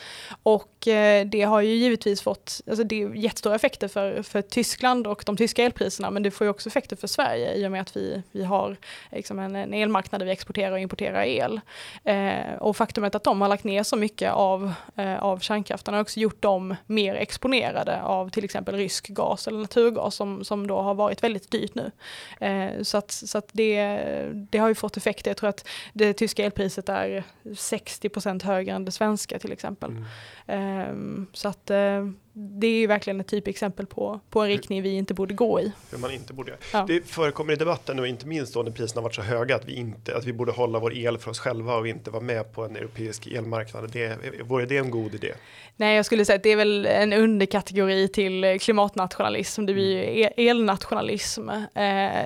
Och 0.44 0.74
det 1.26 1.46
har 1.48 1.62
ju 1.62 1.76
givetvis 1.76 2.22
fått, 2.22 2.62
alltså 2.70 2.84
det 2.84 3.04
är 3.04 3.16
jättestora 3.16 3.56
effekter 3.56 3.88
för, 3.88 4.24
för 4.24 4.42
Tyskland 4.42 5.08
och 5.08 5.24
de 5.26 5.38
tyska 5.38 5.64
elpriserna 5.64 6.12
men 6.12 6.24
det 6.24 6.32
får 6.32 6.46
ju 6.46 6.52
också 6.52 6.70
effekter 6.70 6.96
för 6.96 7.08
Sverige 7.08 7.54
i 7.54 7.68
och 7.68 7.72
med 7.72 7.82
att 7.82 7.98
vi, 7.98 8.24
vi 8.32 8.44
har 8.44 8.78
liksom 9.12 9.40
en, 9.40 9.56
en 9.56 9.74
elmarknad 9.74 10.22
där 10.22 10.26
vi 10.26 10.32
exporterar 10.32 10.72
och 10.72 10.80
importerar 10.80 11.24
el. 11.24 11.62
Och 12.60 12.78
faktumet 12.78 13.16
att 13.16 13.24
de 13.24 13.42
har 13.42 13.48
lagt 13.48 13.64
ner 13.64 13.84
så 13.84 13.96
mycket 13.96 14.32
av, 14.32 14.74
av 15.20 15.40
kärnkraften 15.40 15.94
har 15.94 16.02
också 16.02 16.20
gjort 16.20 16.42
dem 16.42 16.76
mer 16.86 17.16
exponerade 17.16 18.02
av 18.02 18.30
till 18.30 18.46
exempel 18.46 18.76
rysk 18.76 19.08
gas 19.08 19.48
eller 19.48 19.57
naturgas 19.58 20.16
som, 20.16 20.44
som 20.44 20.68
då 20.68 20.82
har 20.82 20.94
varit 20.94 21.24
väldigt 21.24 21.52
dyrt 21.52 21.76
nu. 21.76 21.92
Eh, 22.40 22.84
så 22.84 22.98
att, 22.98 23.12
så 23.12 23.38
att 23.38 23.50
det, 23.52 24.00
det 24.34 24.58
har 24.58 24.68
ju 24.68 24.76
fått 24.76 24.98
effekter. 24.98 25.30
Jag 25.32 25.38
tror 25.38 25.50
att 25.50 25.68
det 25.94 26.14
tyska 26.14 26.46
elpriset 26.46 26.90
är 26.90 27.24
60% 27.44 28.44
högre 28.44 28.76
än 28.76 28.86
det 28.86 28.92
svenska 28.92 29.40
till 29.40 29.52
exempel. 29.52 29.92
Mm. 30.48 31.22
Eh, 31.28 31.28
så 31.34 31.48
att 31.48 31.70
eh, 31.70 32.08
det 32.40 32.68
är 32.68 32.80
ju 32.80 32.88
verkligen 32.88 33.20
ett 33.20 33.28
typexempel 33.28 33.86
på, 33.86 34.20
på 34.30 34.42
en 34.42 34.48
riktning 34.48 34.82
vi 34.82 34.94
inte 34.94 35.14
borde 35.14 35.34
gå 35.34 35.62
i. 35.62 35.72
Hur 35.92 35.98
man 35.98 36.12
inte 36.12 36.34
borde. 36.34 36.58
Ja. 36.74 36.86
Det 36.88 37.08
förekommer 37.08 37.54
i 37.54 37.56
debatten 37.56 38.00
och 38.00 38.08
inte 38.08 38.28
minst 38.28 38.54
då 38.54 38.64
när 38.64 38.72
priserna 38.72 39.02
varit 39.02 39.16
så 39.16 39.22
höga 39.22 39.56
att 39.56 39.66
vi, 39.66 39.76
inte, 39.76 40.18
att 40.18 40.26
vi 40.26 40.34
borde 40.34 40.52
hålla 40.52 40.80
vår 40.80 40.98
el 40.98 41.18
för 41.18 41.32
oss 41.32 41.40
själva 41.40 41.76
och 41.76 41.88
inte 41.88 42.12
vara 42.12 42.24
med 42.24 42.54
på 42.54 42.66
en 42.66 42.76
europeisk 42.76 43.28
elmarknad. 43.28 43.92
Det, 43.92 44.18
vore 44.44 44.66
det 44.66 44.78
en 44.78 44.92
god 44.92 45.16
idé? 45.16 45.34
Nej, 45.76 45.96
jag 45.96 46.06
skulle 46.06 46.26
säga 46.26 46.36
att 46.36 46.44
det 46.44 46.52
är 46.52 46.56
väl 46.56 46.86
en 46.86 47.14
underkategori 47.14 48.08
till 48.08 48.60
klimatnationalism. 48.62 49.66
Det 49.66 49.74
blir 49.74 49.98
ju 49.98 50.22
e- 50.22 50.50
elnationalism. 50.50 51.50
Eh, 51.50 51.64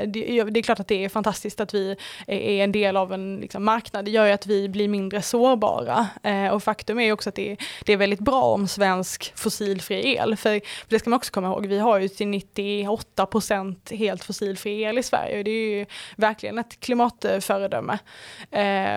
det, 0.08 0.40
är 0.40 0.62
klart 0.62 0.80
att 0.80 0.88
det 0.88 1.06
är 1.06 1.10
fantastiskt 1.10 1.60
att 1.60 1.74
vi 1.74 1.96
är 2.28 2.64
en 2.64 2.72
del 2.72 2.98
av 2.98 3.14
en 3.14 3.38
liksom, 3.38 3.64
marknad. 3.64 4.06
Det 4.06 4.12
gör 4.12 4.26
ju 4.26 4.32
att 4.32 4.48
vi 4.48 4.70
blir 4.70 4.88
mindre 4.88 5.22
sårbara. 5.22 6.08
Eh, 6.24 6.48
och 6.48 6.64
faktum 6.64 7.00
är 7.00 7.12
också 7.12 7.30
att 7.30 7.36
det, 7.36 7.58
det 7.86 7.94
är 7.94 7.98
väldigt 7.98 8.20
bra 8.20 8.42
om 8.42 8.68
svensk 8.68 9.34
fossilfri 9.36 10.01
el. 10.02 10.36
För, 10.36 10.60
för 10.60 10.90
det 10.90 11.00
ska 11.00 11.10
man 11.10 11.18
också 11.18 11.32
komma 11.32 11.48
ihåg, 11.48 11.66
vi 11.66 11.80
har 11.80 12.00
ju 12.00 12.08
till 12.08 12.28
98% 12.28 13.96
helt 13.96 14.24
fossilfri 14.24 14.82
el 14.82 14.98
i 14.98 15.04
Sverige. 15.04 15.38
Och 15.38 15.44
det 15.44 15.52
är 15.52 15.78
ju 15.80 15.86
verkligen 16.16 16.58
ett 16.58 16.80
klimatföredöme. 16.80 17.98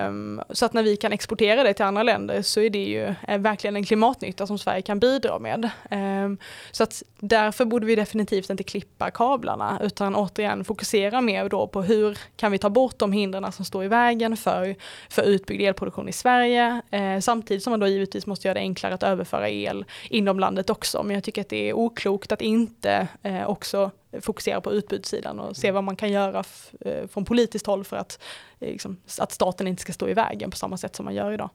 Um, 0.08 0.42
så 0.50 0.66
att 0.66 0.72
när 0.72 0.82
vi 0.82 0.96
kan 0.96 1.12
exportera 1.12 1.62
det 1.62 1.74
till 1.74 1.84
andra 1.84 2.02
länder 2.02 2.42
så 2.42 2.60
är 2.60 2.70
det 2.70 2.84
ju 2.84 3.14
eh, 3.28 3.38
verkligen 3.38 3.76
en 3.76 3.84
klimatnytta 3.84 4.46
som 4.46 4.58
Sverige 4.58 4.82
kan 4.82 4.98
bidra 4.98 5.38
med. 5.38 5.70
Um, 5.90 6.38
Så 6.70 6.82
att 6.82 7.02
därför 7.18 7.64
borde 7.64 7.86
vi 7.86 7.94
definitivt 7.94 8.50
inte 8.50 8.62
klippa 8.62 9.10
kablarna 9.10 9.78
utan 9.82 10.14
återigen 10.14 10.64
fokusera 10.64 11.20
mer 11.20 11.48
då 11.48 11.66
på 11.66 11.82
hur 11.82 12.18
kan 12.36 12.52
vi 12.52 12.58
ta 12.58 12.70
bort 12.70 12.98
de 12.98 13.12
hindren 13.12 13.52
som 13.52 13.64
står 13.64 13.84
i 13.84 13.88
vägen 13.88 14.36
för, 14.36 14.74
för 15.08 15.22
utbyggd 15.22 15.62
elproduktion 15.62 16.08
i 16.08 16.12
Sverige 16.12 16.82
eh, 16.90 17.20
samtidigt 17.20 17.62
som 17.62 17.70
man 17.70 17.80
då 17.80 17.86
givetvis 17.86 18.26
måste 18.26 18.48
göra 18.48 18.54
det 18.54 18.60
enklare 18.60 18.94
att 18.94 19.02
överföra 19.02 19.48
el 19.48 19.84
inom 20.10 20.40
landet 20.40 20.70
också. 20.70 20.93
Men 21.02 21.14
jag 21.14 21.24
tycker 21.24 21.40
att 21.40 21.48
det 21.48 21.68
är 21.68 21.72
oklokt 21.72 22.32
att 22.32 22.40
inte 22.40 23.08
eh, 23.22 23.46
också 23.46 23.90
fokusera 24.20 24.60
på 24.60 24.72
utbudssidan 24.72 25.40
och 25.40 25.56
se 25.56 25.70
vad 25.70 25.84
man 25.84 25.96
kan 25.96 26.12
göra 26.12 26.44
eh, 26.80 27.06
från 27.06 27.24
politiskt 27.24 27.66
håll 27.66 27.84
för 27.84 27.96
att, 27.96 28.18
eh, 28.60 28.68
liksom, 28.68 28.96
att 29.18 29.32
staten 29.32 29.68
inte 29.68 29.82
ska 29.82 29.92
stå 29.92 30.08
i 30.08 30.14
vägen 30.14 30.50
på 30.50 30.56
samma 30.56 30.76
sätt 30.76 30.96
som 30.96 31.04
man 31.04 31.14
gör 31.14 31.32
idag. 31.32 31.50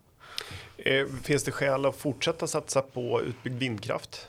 Eh, 0.86 1.06
finns 1.24 1.44
det 1.44 1.52
skäl 1.52 1.86
att 1.86 1.96
fortsätta 1.96 2.48
satsa 2.48 2.82
på 2.82 3.22
utbyggd 3.22 3.60
vindkraft? 3.60 4.28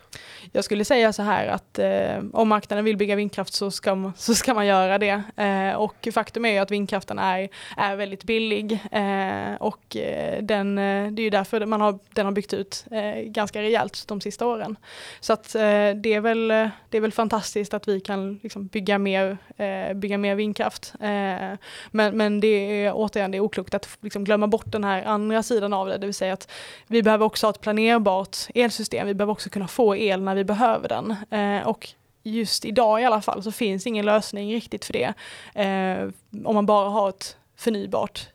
Jag 0.52 0.64
skulle 0.64 0.84
säga 0.84 1.12
så 1.12 1.22
här 1.22 1.46
att 1.46 1.78
eh, 1.78 2.24
om 2.32 2.48
marknaden 2.48 2.84
vill 2.84 2.96
bygga 2.96 3.16
vindkraft 3.16 3.52
så 3.52 3.70
ska, 3.70 3.94
man- 3.94 4.12
så 4.16 4.34
ska 4.34 4.54
man 4.54 4.66
göra 4.66 4.98
det. 4.98 5.22
Eh, 5.36 5.74
och 5.74 6.08
faktum 6.14 6.44
är 6.44 6.50
ju 6.52 6.58
att 6.58 6.70
vindkraften 6.70 7.18
är, 7.18 7.48
är 7.76 7.96
väldigt 7.96 8.24
billig 8.24 8.72
eh, 8.92 9.54
och 9.60 9.96
eh, 9.96 10.42
den, 10.42 10.78
eh, 10.78 11.12
det 11.12 11.22
är 11.22 11.24
ju 11.24 11.30
därför 11.30 11.66
man 11.66 11.80
har, 11.80 11.98
den 12.14 12.24
har 12.26 12.32
byggt 12.32 12.52
ut 12.52 12.84
eh, 12.90 13.20
ganska 13.22 13.62
rejält 13.62 14.04
de 14.08 14.20
sista 14.20 14.46
åren. 14.46 14.76
Så 15.20 15.32
att 15.32 15.54
eh, 15.54 15.60
det, 15.94 16.14
är 16.14 16.20
väl, 16.20 16.48
det 16.88 16.96
är 16.96 17.00
väl 17.00 17.12
fantastiskt 17.12 17.74
att 17.74 17.88
vi 17.88 18.00
kan 18.00 18.40
liksom, 18.42 18.66
bygga, 18.66 18.98
mer, 18.98 19.38
eh, 19.56 19.94
bygga 19.94 20.18
mer 20.18 20.34
vindkraft. 20.34 20.92
Eh, 21.00 21.58
men, 21.90 22.16
men 22.16 22.40
det 22.40 22.46
är 22.84 22.92
återigen 22.94 23.30
det 23.30 23.36
är 23.38 23.40
oklokt 23.40 23.74
att 23.74 23.88
liksom, 24.00 24.24
glömma 24.24 24.46
bort 24.46 24.72
den 24.72 24.84
här 24.84 25.04
andra 25.04 25.42
sidan 25.42 25.72
av 25.72 25.88
det, 25.88 25.98
det 25.98 26.06
vill 26.06 26.14
säga 26.14 26.32
att 26.40 26.50
vi 26.86 27.02
behöver 27.02 27.26
också 27.26 27.46
ha 27.46 27.50
ett 27.50 27.60
planerbart 27.60 28.36
elsystem. 28.54 29.06
Vi 29.06 29.14
behöver 29.14 29.32
också 29.32 29.50
kunna 29.50 29.68
få 29.68 29.96
el 29.96 30.22
när 30.22 30.34
vi 30.34 30.44
behöver 30.44 30.88
den. 30.88 31.16
Eh, 31.30 31.66
och 31.66 31.88
just 32.22 32.64
idag 32.64 33.02
i 33.02 33.04
alla 33.04 33.20
fall 33.20 33.42
så 33.42 33.52
finns 33.52 33.86
ingen 33.86 34.06
lösning 34.06 34.54
riktigt 34.54 34.84
för 34.84 34.92
det. 34.92 35.14
Eh, 35.54 36.08
om 36.44 36.54
man 36.54 36.66
bara 36.66 36.88
har 36.88 37.08
ett 37.08 37.36
förnybart 37.56 38.28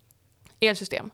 elsystem. 0.59 1.11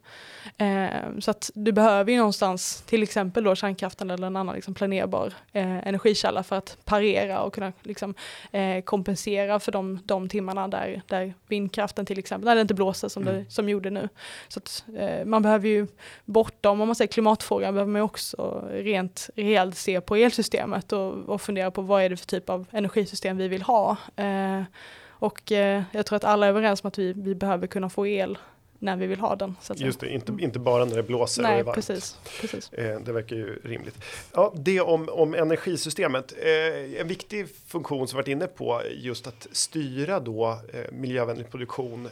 Eh, 0.58 1.20
så 1.20 1.32
att 1.32 1.52
du 1.54 1.72
behöver 1.72 2.12
ju 2.12 2.18
någonstans 2.18 2.82
till 2.82 3.04
exempel 3.04 3.44
då 3.44 3.56
kärnkraften 3.56 4.12
eller 4.12 4.28
en 4.28 4.36
annan 4.36 4.56
liksom 4.56 4.74
planerbar 4.74 5.34
eh, 5.52 5.88
energikälla 5.88 6.44
för 6.44 6.56
att 6.56 6.78
parera 6.86 7.42
och 7.42 7.54
kunna 7.54 7.74
liksom, 7.82 8.14
eh, 8.52 8.82
kompensera 8.82 9.60
för 9.60 9.72
de, 9.72 10.00
de 10.06 10.30
timmarna 10.30 10.68
där, 10.68 11.02
där 11.08 11.34
vindkraften 11.48 12.06
till 12.06 12.20
exempel, 12.20 12.46
när 12.46 12.56
det 12.56 12.62
inte 12.62 12.74
blåser 12.74 13.08
som 13.08 13.22
Mm. 13.22 13.44
det 13.44 13.52
som 13.52 13.70
gjorde 13.70 13.90
nu. 13.90 14.10
Så 14.48 14.60
att, 14.60 14.86
eh, 14.98 15.26
man 15.26 15.42
behöver 15.42 15.68
ju 15.68 15.88
bortom, 16.26 16.82
om 16.82 16.88
man 16.88 16.96
säger 16.96 17.12
klimatfrågan, 17.12 17.74
behöver 17.74 17.92
man 17.92 18.02
också 18.02 18.68
rent 18.72 19.30
reellt 19.36 19.78
se 19.78 20.02
på 20.02 20.16
elsystemet 20.16 20.92
och, 20.92 21.14
och 21.14 21.42
fundera 21.42 21.72
på 21.72 21.82
vad 21.82 22.04
är 22.04 22.10
det 22.10 22.18
för 22.18 22.26
typ 22.26 22.50
av 22.50 22.66
energisystem 22.72 23.38
vi 23.38 23.48
vill 23.48 23.62
ha. 23.62 23.98
Eh, 24.16 24.64
och 25.10 25.52
eh, 25.52 25.84
jag 25.92 26.06
tror 26.06 26.16
att 26.16 26.24
alla 26.24 26.46
är 26.46 26.50
överens 26.50 26.84
om 26.84 26.88
att 26.88 26.98
vi, 26.98 27.14
vi 27.14 27.36
behöver 27.36 27.68
kunna 27.68 27.90
få 27.90 28.08
el 28.08 28.38
när 28.82 28.96
vi 28.98 29.08
vill 29.08 29.20
ha 29.20 29.36
den. 29.36 29.56
Just 29.76 30.00
det, 30.00 30.10
inte, 30.10 30.34
inte 30.40 30.60
bara 30.60 30.86
när 30.86 30.96
det 30.96 31.04
blåser 31.04 31.44
och 31.44 31.50
är 31.50 31.54
Nej, 31.54 31.64
varmt. 31.64 31.76
precis. 31.76 32.18
precis. 32.42 32.74
Eh, 32.74 33.00
Det 33.00 33.12
verkar 33.12 33.36
ju 33.36 33.60
rimligt. 33.64 33.96
Ja, 34.34 34.54
det 34.56 34.82
om, 34.82 35.10
om 35.12 35.34
energisystemet. 35.34 36.34
Eh, 36.38 37.02
en 37.02 37.08
viktig 37.08 37.48
funktion 37.68 38.08
som 38.08 38.18
vi 38.18 38.22
varit 38.22 38.28
inne 38.28 38.48
på 38.48 38.82
just 38.92 39.28
att 39.28 39.48
styra 39.52 40.20
då 40.20 40.60
eh, 40.74 40.92
miljövänlig 40.92 41.50
produktion 41.52 42.10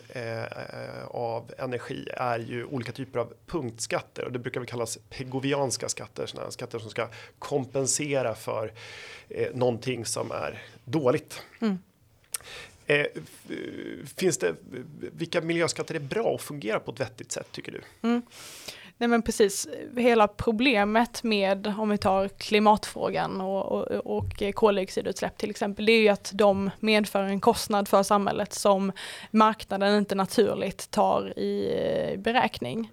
av 1.07 1.51
energi 1.57 2.07
är 2.13 2.39
ju 2.39 2.65
olika 2.65 2.91
typer 2.91 3.19
av 3.19 3.33
punktskatter 3.45 4.25
och 4.25 4.31
det 4.31 4.39
brukar 4.39 4.59
väl 4.59 4.67
kallas 4.67 4.99
pegovianska 5.09 5.89
skatter, 5.89 6.25
sådana 6.25 6.51
skatter 6.51 6.79
som 6.79 6.89
ska 6.89 7.07
kompensera 7.39 8.35
för 8.35 8.73
eh, 9.29 9.47
någonting 9.53 10.05
som 10.05 10.31
är 10.31 10.61
dåligt. 10.85 11.41
Mm. 11.61 11.79
Eh, 12.89 13.05
finns 14.17 14.37
det, 14.37 14.55
vilka 14.99 15.41
miljöskatter 15.41 15.95
är 15.95 15.99
bra 15.99 16.23
och 16.23 16.41
fungerar 16.41 16.79
på 16.79 16.91
ett 16.91 16.99
vettigt 16.99 17.31
sätt 17.31 17.47
tycker 17.51 17.71
du? 17.71 17.81
Mm. 18.07 18.21
Nej 19.01 19.09
men 19.09 19.21
precis, 19.21 19.67
hela 19.97 20.27
problemet 20.27 21.23
med, 21.23 21.73
om 21.77 21.89
vi 21.89 21.97
tar 21.97 22.27
klimatfrågan 22.27 23.41
och, 23.41 23.65
och, 23.65 24.15
och 24.17 24.43
koldioxidutsläpp 24.53 25.37
till 25.37 25.49
exempel, 25.49 25.85
det 25.85 25.91
är 25.91 26.01
ju 26.01 26.09
att 26.09 26.31
de 26.33 26.69
medför 26.79 27.23
en 27.23 27.39
kostnad 27.39 27.87
för 27.87 28.03
samhället 28.03 28.53
som 28.53 28.91
marknaden 29.31 29.97
inte 29.97 30.15
naturligt 30.15 30.91
tar 30.91 31.39
i 31.39 32.15
beräkning. 32.17 32.91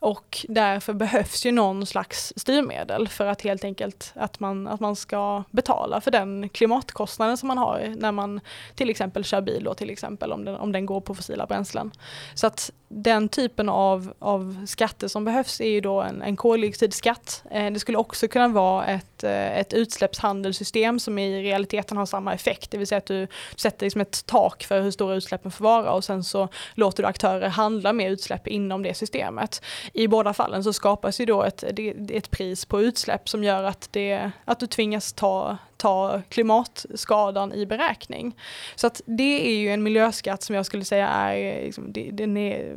Och 0.00 0.46
därför 0.48 0.92
behövs 0.92 1.46
ju 1.46 1.52
någon 1.52 1.86
slags 1.86 2.32
styrmedel 2.36 3.08
för 3.08 3.26
att 3.26 3.42
helt 3.42 3.64
enkelt 3.64 4.12
att 4.14 4.40
man, 4.40 4.68
att 4.68 4.80
man 4.80 4.96
ska 4.96 5.42
betala 5.50 6.00
för 6.00 6.10
den 6.10 6.48
klimatkostnaden 6.48 7.36
som 7.36 7.46
man 7.46 7.58
har 7.58 7.94
när 7.96 8.12
man 8.12 8.40
till 8.74 8.90
exempel 8.90 9.24
kör 9.24 9.40
bil 9.40 9.64
då 9.64 9.74
till 9.74 9.90
exempel 9.90 10.32
om 10.32 10.44
den, 10.44 10.56
om 10.56 10.72
den 10.72 10.86
går 10.86 11.00
på 11.00 11.14
fossila 11.14 11.46
bränslen. 11.46 11.92
Så 12.34 12.46
att 12.46 12.72
den 12.88 13.28
typen 13.28 13.68
av, 13.68 14.12
av 14.18 14.66
skatter 14.66 15.08
som 15.08 15.24
behövs 15.24 15.45
behövs 15.46 15.60
är 15.60 15.68
ju 15.70 15.80
då 15.80 16.00
en, 16.00 16.22
en 16.22 16.36
koldioxidskatt. 16.36 17.44
Eh, 17.50 17.72
det 17.72 17.80
skulle 17.80 17.98
också 17.98 18.28
kunna 18.28 18.48
vara 18.48 18.86
ett, 18.86 19.24
eh, 19.24 19.58
ett 19.58 19.72
utsläppshandelssystem 19.72 21.00
som 21.00 21.18
i 21.18 21.42
realiteten 21.42 21.96
har 21.96 22.06
samma 22.06 22.34
effekt, 22.34 22.70
det 22.70 22.78
vill 22.78 22.86
säga 22.86 22.98
att 22.98 23.06
du 23.06 23.26
sätter 23.56 23.86
liksom 23.86 24.00
ett 24.00 24.26
tak 24.26 24.64
för 24.64 24.82
hur 24.82 24.90
stora 24.90 25.14
utsläppen 25.14 25.50
får 25.50 25.64
vara 25.64 25.92
och 25.92 26.04
sen 26.04 26.24
så 26.24 26.48
låter 26.74 27.02
du 27.02 27.08
aktörer 27.08 27.48
handla 27.48 27.92
med 27.92 28.12
utsläpp 28.12 28.46
inom 28.46 28.82
det 28.82 28.94
systemet. 28.94 29.62
I 29.92 30.08
båda 30.08 30.34
fallen 30.34 30.64
så 30.64 30.72
skapas 30.72 31.20
ju 31.20 31.26
då 31.26 31.42
ett, 31.42 31.64
ett 32.10 32.30
pris 32.30 32.64
på 32.64 32.82
utsläpp 32.82 33.28
som 33.28 33.44
gör 33.44 33.64
att, 33.64 33.88
det, 33.92 34.30
att 34.44 34.60
du 34.60 34.66
tvingas 34.66 35.12
ta, 35.12 35.58
ta 35.76 36.22
klimatskadan 36.28 37.52
i 37.52 37.66
beräkning. 37.66 38.36
Så 38.76 38.86
att 38.86 39.00
det 39.06 39.48
är 39.48 39.56
ju 39.56 39.70
en 39.70 39.82
miljöskatt 39.82 40.42
som 40.42 40.56
jag 40.56 40.66
skulle 40.66 40.84
säga 40.84 41.08
är, 41.08 41.36
eh, 41.36 41.64
liksom, 41.64 41.92
den 41.92 42.36
är 42.36 42.76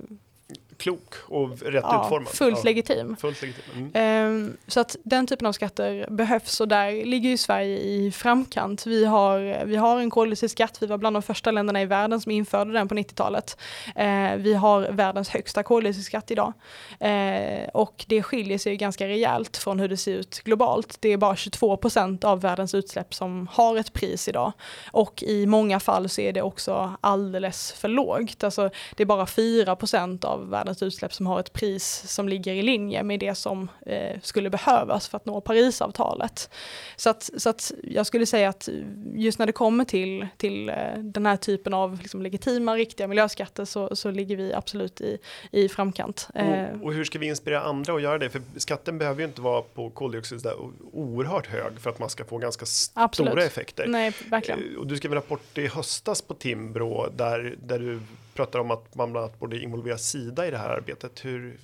klok 0.79 1.13
och 1.27 1.49
rätt 1.61 1.83
ja, 1.87 2.03
utformad. 2.03 2.27
Fullt 2.27 2.57
ja, 2.57 2.63
legitim. 2.63 3.15
Fullt 3.15 3.41
legitim. 3.41 3.91
Mm. 3.93 4.33
Um, 4.33 4.57
så 4.67 4.79
att 4.79 4.95
den 5.03 5.27
typen 5.27 5.47
av 5.47 5.53
skatter 5.53 6.07
behövs 6.09 6.61
och 6.61 6.67
där 6.67 7.05
ligger 7.05 7.29
ju 7.29 7.37
Sverige 7.37 7.77
i 7.77 8.11
framkant. 8.11 8.85
Vi 8.85 9.05
har, 9.05 9.65
vi 9.65 9.75
har 9.75 9.99
en 9.99 10.09
koldioxidskatt, 10.09 10.77
vi 10.81 10.87
var 10.87 10.97
bland 10.97 11.15
de 11.15 11.21
första 11.21 11.51
länderna 11.51 11.81
i 11.81 11.85
världen 11.85 12.21
som 12.21 12.31
införde 12.31 12.73
den 12.73 12.87
på 12.87 12.95
90-talet. 12.95 13.57
Uh, 13.87 14.35
vi 14.37 14.53
har 14.53 14.91
världens 14.91 15.29
högsta 15.29 15.63
koldioxidskatt 15.63 16.31
idag. 16.31 16.53
Uh, 17.05 17.69
och 17.73 18.05
det 18.07 18.23
skiljer 18.23 18.57
sig 18.57 18.77
ganska 18.77 19.07
rejält 19.07 19.57
från 19.57 19.79
hur 19.79 19.87
det 19.87 19.97
ser 19.97 20.13
ut 20.13 20.41
globalt. 20.43 20.97
Det 20.99 21.09
är 21.09 21.17
bara 21.17 21.35
22 21.35 21.77
procent 21.77 22.23
av 22.23 22.41
världens 22.41 22.75
utsläpp 22.75 23.13
som 23.13 23.47
har 23.51 23.77
ett 23.77 23.93
pris 23.93 24.27
idag. 24.27 24.51
Och 24.91 25.23
i 25.23 25.45
många 25.45 25.79
fall 25.79 26.09
så 26.09 26.21
är 26.21 26.33
det 26.33 26.41
också 26.41 26.93
alldeles 27.01 27.71
för 27.71 27.87
lågt. 27.87 28.43
Alltså, 28.43 28.69
det 28.95 29.03
är 29.03 29.07
bara 29.07 29.25
4 29.25 29.75
procent 29.75 30.23
av 30.23 30.49
världens 30.49 30.68
världens 30.69 30.83
utsläpp 30.83 31.13
som 31.13 31.27
har 31.27 31.39
ett 31.39 31.53
pris 31.53 32.03
som 32.07 32.29
ligger 32.29 32.53
i 32.53 32.61
linje 32.61 33.03
med 33.03 33.19
det 33.19 33.35
som 33.35 33.69
eh, 33.85 34.19
skulle 34.21 34.49
behövas 34.49 35.07
för 35.07 35.17
att 35.17 35.25
nå 35.25 35.41
Parisavtalet. 35.41 36.49
Så 36.95 37.09
att, 37.09 37.29
så 37.37 37.49
att 37.49 37.71
jag 37.83 38.05
skulle 38.05 38.25
säga 38.25 38.49
att 38.49 38.69
just 39.15 39.39
när 39.39 39.45
det 39.45 39.53
kommer 39.53 39.85
till, 39.85 40.27
till 40.37 40.69
eh, 40.69 40.75
den 40.97 41.25
här 41.25 41.37
typen 41.37 41.73
av 41.73 41.99
liksom, 42.01 42.21
legitima, 42.21 42.75
riktiga 42.75 43.07
miljöskatter 43.07 43.65
så, 43.65 43.95
så 43.95 44.11
ligger 44.11 44.37
vi 44.37 44.53
absolut 44.53 45.01
i, 45.01 45.17
i 45.51 45.69
framkant. 45.69 46.27
Och, 46.33 46.39
eh, 46.39 46.81
och, 46.81 46.93
hur 46.93 47.03
ska 47.03 47.19
vi 47.19 47.27
inspirera 47.27 47.61
andra 47.61 47.93
att 47.93 48.01
göra 48.01 48.17
det? 48.17 48.29
För 48.29 48.41
skatten 48.57 48.97
behöver 48.97 49.21
ju 49.21 49.27
inte 49.27 49.41
vara 49.41 49.61
på 49.61 49.89
koldioxid 49.89 50.41
där 50.43 50.55
oerhört 50.93 51.47
hög 51.47 51.79
för 51.79 51.89
att 51.89 51.99
man 51.99 52.09
ska 52.09 52.25
få 52.25 52.37
ganska 52.37 52.65
stora 52.65 53.03
absolut. 53.03 53.37
effekter. 53.37 53.87
Nej, 53.87 54.13
verkligen. 54.29 54.59
Eh, 54.59 54.79
och 54.79 54.87
du 54.87 54.97
skrev 54.97 55.11
en 55.11 55.15
rapport 55.15 55.57
i 55.57 55.67
höstas 55.67 56.21
på 56.21 56.33
Timbro 56.33 57.09
där, 57.15 57.55
där 57.57 57.79
du 57.79 57.99
pratar 58.39 58.59
om 58.59 58.71
att 58.71 58.95
man 58.95 59.11
bland 59.11 59.25
annat 59.25 59.39
borde 59.39 59.59
involvera 59.59 59.97
Sida 59.97 60.47
i 60.47 60.51
det 60.51 60.57
här 60.59 60.69
arbetet. 60.69 61.25
Hur, 61.25 61.57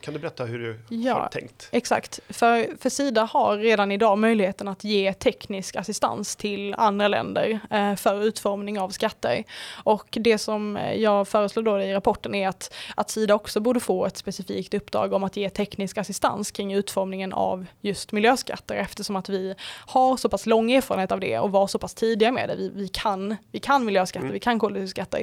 kan 0.00 0.14
du 0.14 0.20
berätta 0.20 0.44
hur 0.44 0.58
du 0.58 0.96
ja, 0.96 1.14
har 1.14 1.28
tänkt? 1.28 1.68
Exakt, 1.72 2.20
för, 2.28 2.76
för 2.78 2.90
Sida 2.90 3.22
har 3.22 3.56
redan 3.56 3.92
idag 3.92 4.18
möjligheten 4.18 4.68
att 4.68 4.84
ge 4.84 5.12
teknisk 5.12 5.76
assistans 5.76 6.36
till 6.36 6.74
andra 6.74 7.08
länder 7.08 7.60
eh, 7.70 7.94
för 7.94 8.24
utformning 8.24 8.80
av 8.80 8.90
skatter. 8.90 9.44
Och 9.84 10.18
det 10.20 10.38
som 10.38 10.78
jag 10.96 11.28
föreslår 11.28 11.62
då 11.62 11.80
i 11.80 11.94
rapporten 11.94 12.34
är 12.34 12.48
att, 12.48 12.74
att 12.96 13.10
Sida 13.10 13.34
också 13.34 13.60
borde 13.60 13.80
få 13.80 14.06
ett 14.06 14.16
specifikt 14.16 14.74
uppdrag 14.74 15.12
om 15.12 15.24
att 15.24 15.36
ge 15.36 15.50
teknisk 15.50 15.98
assistans 15.98 16.50
kring 16.50 16.72
utformningen 16.72 17.32
av 17.32 17.66
just 17.80 18.12
miljöskatter 18.12 18.74
eftersom 18.74 19.16
att 19.16 19.28
vi 19.28 19.54
har 19.86 20.16
så 20.16 20.28
pass 20.28 20.46
lång 20.46 20.72
erfarenhet 20.72 21.12
av 21.12 21.20
det 21.20 21.38
och 21.38 21.50
var 21.50 21.66
så 21.66 21.78
pass 21.78 21.94
tidiga 21.94 22.32
med 22.32 22.48
det. 22.48 22.56
Vi, 22.56 22.68
vi, 22.74 22.88
kan, 22.88 23.36
vi 23.50 23.60
kan 23.60 23.84
miljöskatter, 23.84 24.24
mm. 24.24 24.32
vi 24.32 24.40
kan 24.40 24.58
koldioxidskatter. 24.58 25.20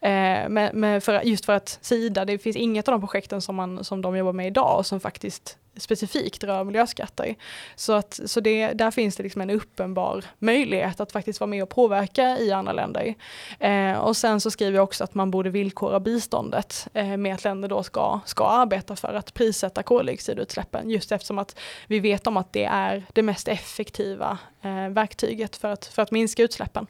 Eh, 0.00 0.48
med, 0.48 0.70
med 0.74 1.04
för, 1.04 1.22
just 1.22 1.44
för 1.44 1.52
att 1.52 1.78
Sida, 1.82 2.24
det 2.24 2.38
finns 2.38 2.56
inget 2.72 2.88
av 2.88 2.92
de 2.92 3.00
projekten 3.00 3.40
som, 3.40 3.56
man, 3.56 3.84
som 3.84 4.02
de 4.02 4.16
jobbar 4.16 4.32
med 4.32 4.46
idag 4.46 4.86
som 4.86 5.00
faktiskt 5.00 5.58
specifikt 5.76 6.44
rör 6.44 6.64
miljöskatter. 6.64 7.34
Så, 7.76 7.92
att, 7.92 8.20
så 8.26 8.40
det, 8.40 8.72
där 8.72 8.90
finns 8.90 9.16
det 9.16 9.22
liksom 9.22 9.40
en 9.40 9.50
uppenbar 9.50 10.24
möjlighet 10.38 11.00
att 11.00 11.12
faktiskt 11.12 11.40
vara 11.40 11.48
med 11.48 11.62
och 11.62 11.68
påverka 11.68 12.38
i 12.38 12.52
andra 12.52 12.72
länder. 12.72 13.14
Eh, 13.58 13.98
och 13.98 14.16
sen 14.16 14.40
så 14.40 14.50
skriver 14.50 14.76
jag 14.76 14.84
också 14.84 15.04
att 15.04 15.14
man 15.14 15.30
borde 15.30 15.50
villkora 15.50 16.00
biståndet 16.00 16.88
eh, 16.94 17.16
med 17.16 17.34
att 17.34 17.44
länder 17.44 17.68
då 17.68 17.82
ska, 17.82 18.20
ska 18.26 18.46
arbeta 18.46 18.96
för 18.96 19.14
att 19.14 19.34
prissätta 19.34 19.82
koldioxidutsläppen 19.82 20.90
just 20.90 21.12
eftersom 21.12 21.38
att 21.38 21.58
vi 21.86 22.00
vet 22.00 22.26
om 22.26 22.36
att 22.36 22.52
det 22.52 22.64
är 22.64 23.04
det 23.12 23.22
mest 23.22 23.48
effektiva 23.48 24.38
eh, 24.62 24.88
verktyget 24.88 25.56
för 25.56 25.68
att, 25.68 25.86
för 25.86 26.02
att 26.02 26.10
minska 26.10 26.42
utsläppen. 26.42 26.86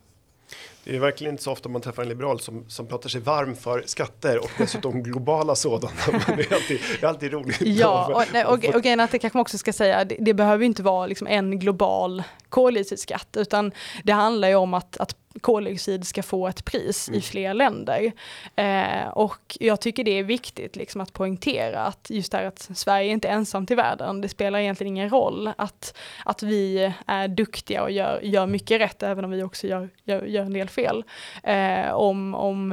Det 0.85 0.97
är 0.97 1.01
verkligen 1.01 1.35
inte 1.35 1.43
så 1.43 1.53
ofta 1.53 1.69
man 1.69 1.83
träffar 1.83 2.03
en 2.03 2.09
liberal 2.09 2.41
som, 2.41 2.65
som 2.69 2.87
pratar 2.87 3.09
sig 3.09 3.21
varm 3.21 3.57
för 3.57 3.83
skatter 3.87 4.39
och 4.39 4.51
dessutom 4.59 5.03
globala 5.03 5.55
sådana. 5.55 5.95
det, 6.27 6.51
är 6.51 6.55
alltid, 6.55 6.81
det 7.01 7.07
är 7.07 7.09
alltid 7.09 7.33
roligt. 7.33 7.61
Ja, 7.61 8.11
och, 8.15 8.33
nej, 8.33 8.45
och, 8.45 8.53
och, 8.53 8.75
och 8.75 8.87
att 8.87 9.11
det 9.11 9.19
kanske 9.19 9.37
man 9.37 9.41
också 9.41 9.59
ska 9.59 9.73
säga, 9.73 10.05
det, 10.05 10.17
det 10.21 10.35
behöver 10.35 10.65
inte 10.65 10.83
vara 10.83 11.07
liksom 11.07 11.27
en 11.27 11.59
global 11.59 12.23
koldioxidskatt, 12.49 13.37
utan 13.37 13.73
det 14.05 14.13
handlar 14.13 14.49
ju 14.49 14.55
om 14.55 14.75
att, 14.75 14.97
att 14.97 15.17
koldioxid 15.41 16.07
ska 16.07 16.23
få 16.23 16.49
ett 16.49 16.65
pris 16.65 17.09
mm. 17.09 17.19
i 17.19 17.23
fler 17.23 17.55
länder. 17.55 18.13
Eh, 18.57 19.09
och 19.09 19.57
jag 19.61 19.81
tycker 19.81 20.05
det 20.05 20.19
är 20.19 20.23
viktigt 20.23 20.77
liksom 20.77 21.01
att 21.01 21.13
poängtera 21.13 21.81
att 21.81 22.11
just 22.11 22.33
det 22.33 22.39
här 22.39 22.45
att 22.45 22.71
Sverige 22.75 23.11
är 23.11 23.13
inte 23.13 23.29
ensamt 23.29 23.71
i 23.71 23.75
världen. 23.75 24.21
Det 24.21 24.29
spelar 24.29 24.59
egentligen 24.59 24.97
ingen 24.97 25.11
roll 25.11 25.51
att, 25.59 25.99
att 26.25 26.43
vi 26.43 26.93
är 27.07 27.29
duktiga 27.29 27.83
och 27.83 27.91
gör, 27.91 28.21
gör 28.23 28.47
mycket 28.47 28.81
rätt 28.81 29.03
även 29.03 29.25
om 29.25 29.31
vi 29.31 29.43
också 29.43 29.67
gör, 29.67 29.89
gör, 30.05 30.25
gör 30.25 30.43
en 30.43 30.53
del 30.53 30.69
fel. 30.73 31.05
Eh, 31.43 31.93
om, 31.93 32.35
om 32.35 32.71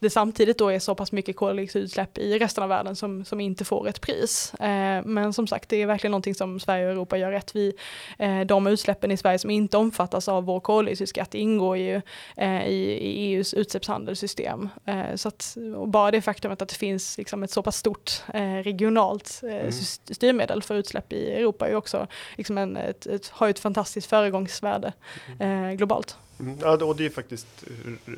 det 0.00 0.10
samtidigt 0.10 0.58
då 0.58 0.68
är 0.68 0.78
så 0.78 0.94
pass 0.94 1.12
mycket 1.12 1.36
koldioxidutsläpp 1.36 2.18
i 2.18 2.38
resten 2.38 2.62
av 2.62 2.68
världen 2.68 2.96
som, 2.96 3.24
som 3.24 3.40
inte 3.40 3.64
får 3.64 3.88
ett 3.88 4.00
pris. 4.00 4.54
Eh, 4.54 5.04
men 5.04 5.32
som 5.32 5.46
sagt, 5.46 5.68
det 5.68 5.82
är 5.82 5.86
verkligen 5.86 6.10
någonting 6.10 6.34
som 6.34 6.60
Sverige 6.60 6.86
och 6.86 6.92
Europa 6.92 7.16
gör 7.16 7.30
rätt. 7.30 7.56
Vi, 7.56 7.72
eh, 8.18 8.40
de 8.40 8.66
utsläppen 8.66 9.10
i 9.10 9.16
Sverige 9.16 9.38
som 9.38 9.50
inte 9.50 9.76
omfattas 9.76 10.28
av 10.28 10.44
vår 10.44 10.60
koldioxidskatt 10.60 11.34
ingår 11.34 11.76
ju 11.76 11.88
ju 11.88 12.02
eh, 12.36 12.66
i, 12.66 12.92
i, 12.92 13.34
EUs 13.34 13.54
utsläppshandelssystem. 13.54 14.68
Eh, 14.84 15.14
så 15.14 15.28
att, 15.28 15.56
bara 15.86 16.10
det 16.10 16.22
faktumet 16.22 16.62
att 16.62 16.68
det 16.68 16.74
finns 16.74 17.18
liksom 17.18 17.42
ett 17.42 17.50
så 17.50 17.62
pass 17.62 17.76
stort 17.76 18.22
eh, 18.34 18.40
regionalt 18.42 19.40
eh, 19.42 19.50
mm. 19.50 19.72
styrmedel 19.72 20.62
för 20.62 20.74
utsläpp 20.74 21.12
i 21.12 21.32
Europa 21.32 21.68
är 21.68 21.74
också 21.74 22.06
liksom 22.36 22.58
en, 22.58 22.76
ett, 22.76 23.06
ett, 23.06 23.28
har 23.28 23.48
ett 23.48 23.58
fantastiskt 23.58 24.10
föregångsvärde 24.10 24.92
mm. 25.26 25.64
Eh, 25.64 25.72
globalt. 25.72 26.16
Mm, 26.40 26.58
ja, 26.62 26.84
och 26.84 26.96
det 26.96 27.06
är 27.06 27.10
faktiskt 27.10 27.46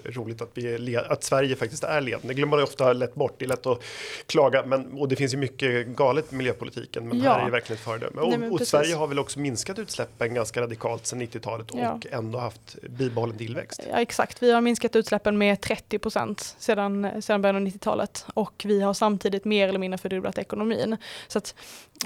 roligt 0.05 0.43
att, 0.43 0.51
vi 0.55 0.97
att 0.97 1.25
Sverige 1.25 1.57
faktiskt 1.57 1.85
är 1.85 2.01
ledande. 2.01 2.29
Det 2.29 2.35
glömmer 2.35 2.57
man 2.57 2.63
ofta 2.63 2.93
lätt 2.93 3.15
bort. 3.15 3.35
Det 3.39 3.45
är 3.45 3.49
lätt 3.49 3.67
att 3.67 3.83
klaga, 4.27 4.67
men, 4.67 4.93
och 4.93 5.09
det 5.09 5.17
finns 5.17 5.35
ju 5.35 5.39
mycket 5.39 5.87
galet 5.87 6.33
i 6.33 6.37
miljöpolitiken. 6.37 7.09
Men 7.09 7.23
ja. 7.23 7.33
här 7.33 7.41
är 7.41 7.45
det 7.45 7.51
verkligen 7.51 7.77
ett 7.77 7.85
föredöme. 7.85 8.21
Och, 8.21 8.53
och 8.53 8.67
Sverige 8.67 8.95
har 8.95 9.07
väl 9.07 9.19
också 9.19 9.39
minskat 9.39 9.79
utsläppen 9.79 10.35
ganska 10.35 10.61
radikalt 10.61 11.07
sedan 11.07 11.23
90-talet 11.23 11.71
och 11.71 11.79
ja. 11.79 12.01
ändå 12.11 12.39
haft 12.39 12.77
bibehållen 12.83 13.39
tillväxt. 13.39 13.81
Ja, 13.91 14.01
exakt, 14.01 14.43
vi 14.43 14.53
har 14.53 14.61
minskat 14.61 14.97
utsläppen 14.97 15.39
med 15.39 15.61
30 15.61 15.99
procent 15.99 16.57
sedan, 16.59 17.23
sedan 17.23 17.43
början 17.43 17.57
av 17.57 17.63
90-talet 17.63 18.27
och 18.35 18.63
vi 18.65 18.81
har 18.81 18.95
samtidigt 18.95 19.45
mer 19.45 19.69
eller 19.69 19.79
mindre 19.79 19.99
fördubblat 19.99 20.39
ekonomin. 20.39 20.97
Så 21.29 21.39
att, 21.39 21.55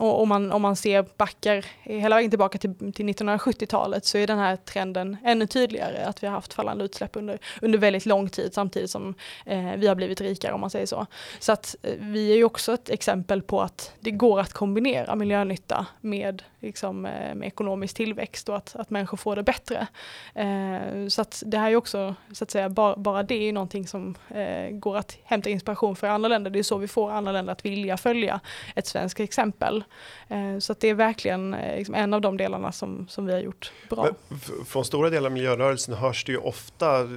och 0.00 0.22
om 0.22 0.28
man, 0.28 0.52
om 0.52 0.62
man 0.62 0.76
ser 0.76 1.04
backar 1.16 1.64
hela 1.83 2.16
vägen 2.16 2.30
tillbaka 2.30 2.59
till, 2.59 2.92
till 2.92 3.07
1970-talet 3.07 4.04
så 4.04 4.18
är 4.18 4.26
den 4.26 4.38
här 4.38 4.57
trenden 4.57 5.16
ännu 5.24 5.46
tydligare 5.46 6.04
att 6.04 6.22
vi 6.22 6.26
har 6.26 6.35
haft 6.35 6.54
fallande 6.54 6.85
utsläpp 6.85 7.16
under, 7.16 7.38
under 7.62 7.78
väldigt 7.78 8.07
lång 8.07 8.28
tid 8.28 8.54
samtidigt 8.54 8.90
som 8.90 9.14
eh, 9.46 9.72
vi 9.76 9.87
har 9.87 9.94
blivit 9.94 10.20
rikare 10.20 10.52
om 10.52 10.61
man 10.61 10.70
säger 10.70 10.87
så. 10.87 11.07
Så 11.38 11.52
att 11.52 11.76
eh, 11.83 11.92
vi 11.98 12.33
är 12.33 12.37
ju 12.37 12.44
också 12.44 12.74
ett 12.74 12.90
exempel 12.90 13.42
på 13.42 13.61
att 13.62 13.92
det 14.00 14.11
går 14.11 14.40
att 14.40 14.52
kombinera 14.52 15.14
miljönytta 15.14 15.87
med, 16.00 16.42
liksom, 16.61 17.07
eh, 17.07 17.35
med 17.35 17.46
ekonomisk 17.46 17.96
tillväxt 17.96 18.48
och 18.48 18.57
att, 18.57 18.76
att 18.76 18.90
människor 18.90 19.16
får 19.16 19.37
det 19.37 19.42
bättre. 19.42 19.87
Eh, 20.35 21.09
så 21.09 21.22
att 21.22 21.42
det 21.46 21.59
här 21.59 21.70
är 21.70 21.76
också, 21.76 22.14
så 22.33 22.44
att 22.44 22.50
säga, 22.50 22.68
bara, 22.68 22.96
bara 22.96 23.22
det 23.22 23.48
är 23.48 23.52
någonting 23.52 23.87
som 23.87 24.14
eh, 24.28 24.70
går 24.70 24.96
att 24.96 25.18
hämta 25.24 25.50
inspiration 25.50 25.96
för 25.96 26.07
andra 26.07 26.28
länder. 26.28 26.50
Det 26.50 26.59
är 26.59 26.62
så 26.62 26.78
vi 26.78 26.88
får 26.88 27.11
andra 27.11 27.33
länder 27.33 27.52
att 27.52 27.64
vilja 27.64 27.96
följa 27.96 28.40
ett 28.74 28.87
svenskt 28.87 29.20
exempel. 29.20 29.84
Eh, 30.29 30.59
så 30.59 30.73
att 30.73 30.81
det 30.81 30.88
är 30.88 30.94
verkligen 30.94 31.57
liksom 31.77 31.94
en 31.94 32.14
av 32.14 32.20
de 32.20 32.37
delarna 32.37 32.73
som, 32.73 33.07
som 33.09 33.27
vi 33.27 33.33
har 33.33 33.40
gjort 33.40 33.73
bra. 33.90 34.09
Men 34.29 34.38
från 34.66 34.85
stora 34.85 35.11
delar 35.11 35.27
av 35.27 35.33
miljörörelsen 35.33 35.94
hörs 35.94 36.25
det 36.25 36.33
ju 36.33 36.38
ofta 36.38 37.09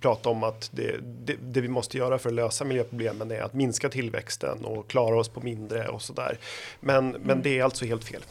prata 0.00 0.28
om 0.28 0.42
att 0.42 0.70
det, 0.72 0.96
det, 1.24 1.36
det, 1.40 1.60
vi 1.60 1.68
måste 1.68 1.98
göra 1.98 2.18
för 2.18 2.28
att 2.28 2.34
lösa 2.34 2.64
miljöproblemen 2.64 3.30
är 3.30 3.40
att 3.40 3.54
minska 3.54 3.88
tillväxten 3.88 4.64
och 4.64 4.88
klara 4.88 5.20
oss 5.20 5.28
på 5.28 5.40
mindre 5.40 5.88
och 5.88 6.02
sådär. 6.02 6.38
Men, 6.80 7.10
mm. 7.10 7.22
men 7.24 7.42
det 7.42 7.58
är 7.58 7.64
alltså 7.64 7.84
helt 7.84 8.04
fel. 8.04 8.22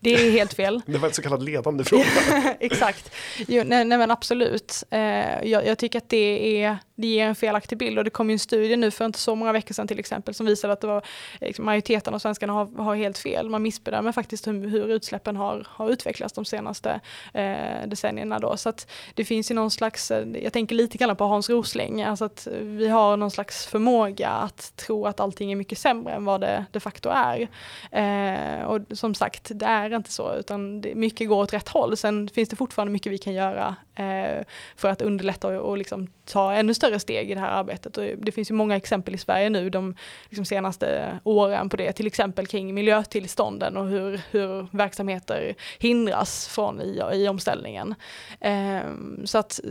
Det 0.00 0.14
är 0.14 0.30
helt 0.30 0.54
fel. 0.54 0.82
det 0.86 0.98
var 0.98 1.08
en 1.08 1.14
så 1.14 1.22
kallad 1.22 1.42
ledande 1.42 1.84
fråga. 1.84 2.04
Exakt. 2.60 3.14
Jo, 3.36 3.62
nej, 3.66 3.84
nej, 3.84 3.98
men 3.98 4.10
absolut. 4.10 4.84
Eh, 4.90 5.00
jag, 5.44 5.66
jag, 5.66 5.78
tycker 5.78 5.98
att 5.98 6.08
det 6.08 6.62
är 6.62 6.78
det 6.98 7.06
ger 7.06 7.26
en 7.26 7.34
felaktig 7.34 7.78
bild 7.78 7.98
och 7.98 8.04
det 8.04 8.10
kom 8.10 8.30
ju 8.30 8.32
en 8.32 8.38
studie 8.38 8.76
nu 8.76 8.90
för 8.90 9.04
inte 9.04 9.18
så 9.18 9.34
många 9.34 9.52
veckor 9.52 9.74
sedan 9.74 9.88
till 9.88 9.98
exempel 9.98 10.34
som 10.34 10.46
visade 10.46 10.72
att 10.72 10.80
det 10.80 10.86
var 10.86 11.02
liksom, 11.40 11.64
majoriteten 11.64 12.14
av 12.14 12.18
svenskarna 12.18 12.52
har, 12.52 12.66
har 12.66 12.94
helt 12.94 13.18
fel. 13.18 13.50
Man 13.50 13.62
missbedömer 13.62 14.12
faktiskt 14.12 14.46
hur, 14.46 14.68
hur 14.68 14.88
utsläppen 14.88 15.36
har, 15.36 15.66
har 15.68 15.90
utvecklats 15.90 16.34
de 16.34 16.44
senaste 16.44 17.00
eh, 17.34 17.86
decennierna 17.86 18.38
då. 18.38 18.56
Så 18.56 18.68
att 18.68 18.90
det 19.14 19.24
finns 19.24 19.50
ju 19.50 19.54
någon 19.54 19.70
slags, 19.70 20.10
eh, 20.10 20.26
jag 20.42 20.52
tänker 20.52 20.74
lite 20.74 20.98
grann 20.98 21.16
på 21.16 21.24
Hans 21.24 21.50
Rosling, 21.50 22.02
alltså 22.02 22.24
att 22.24 22.48
vi 22.52 22.88
har 22.88 23.16
någon 23.16 23.30
slags 23.30 23.66
förmåga 23.66 24.28
att 24.28 24.76
tro 24.76 25.06
att 25.06 25.20
allting 25.20 25.52
är 25.52 25.56
mycket 25.56 25.78
sämre 25.78 26.14
än 26.14 26.24
vad 26.24 26.40
det 26.40 26.64
de 26.72 26.80
facto 26.80 27.08
är. 27.08 27.48
Eh, 27.90 28.64
och 28.64 28.80
som 28.90 29.14
sagt, 29.14 29.50
det 29.54 29.66
är 29.66 29.96
inte 29.96 30.12
så, 30.12 30.34
utan 30.34 30.80
det, 30.80 30.94
mycket 30.94 31.28
går 31.28 31.42
åt 31.42 31.52
rätt 31.52 31.68
håll. 31.68 31.96
Sen 31.96 32.28
finns 32.28 32.48
det 32.48 32.56
fortfarande 32.56 32.92
mycket 32.92 33.12
vi 33.12 33.18
kan 33.18 33.32
göra 33.32 33.76
Eh, 33.98 34.44
för 34.76 34.88
att 34.88 35.02
underlätta 35.02 35.48
och, 35.48 35.70
och 35.70 35.78
liksom 35.78 36.06
ta 36.24 36.52
ännu 36.52 36.74
större 36.74 36.98
steg 36.98 37.30
i 37.30 37.34
det 37.34 37.40
här 37.40 37.50
arbetet. 37.50 37.96
Och 37.96 38.04
det 38.18 38.32
finns 38.32 38.50
ju 38.50 38.54
många 38.54 38.76
exempel 38.76 39.14
i 39.14 39.18
Sverige 39.18 39.50
nu 39.50 39.70
de 39.70 39.94
liksom 40.28 40.44
senaste 40.44 41.18
åren 41.24 41.68
på 41.68 41.76
det, 41.76 41.92
till 41.92 42.06
exempel 42.06 42.46
kring 42.46 42.74
miljötillstånden 42.74 43.76
och 43.76 43.88
hur, 43.88 44.20
hur 44.30 44.76
verksamheter 44.76 45.54
hindras 45.78 46.48
från 46.48 46.80
i, 46.80 47.02
i 47.12 47.28
omställningen. 47.28 47.94
Eh, 48.40 48.80
så 49.24 49.38
att 49.38 49.60
eh, 49.64 49.70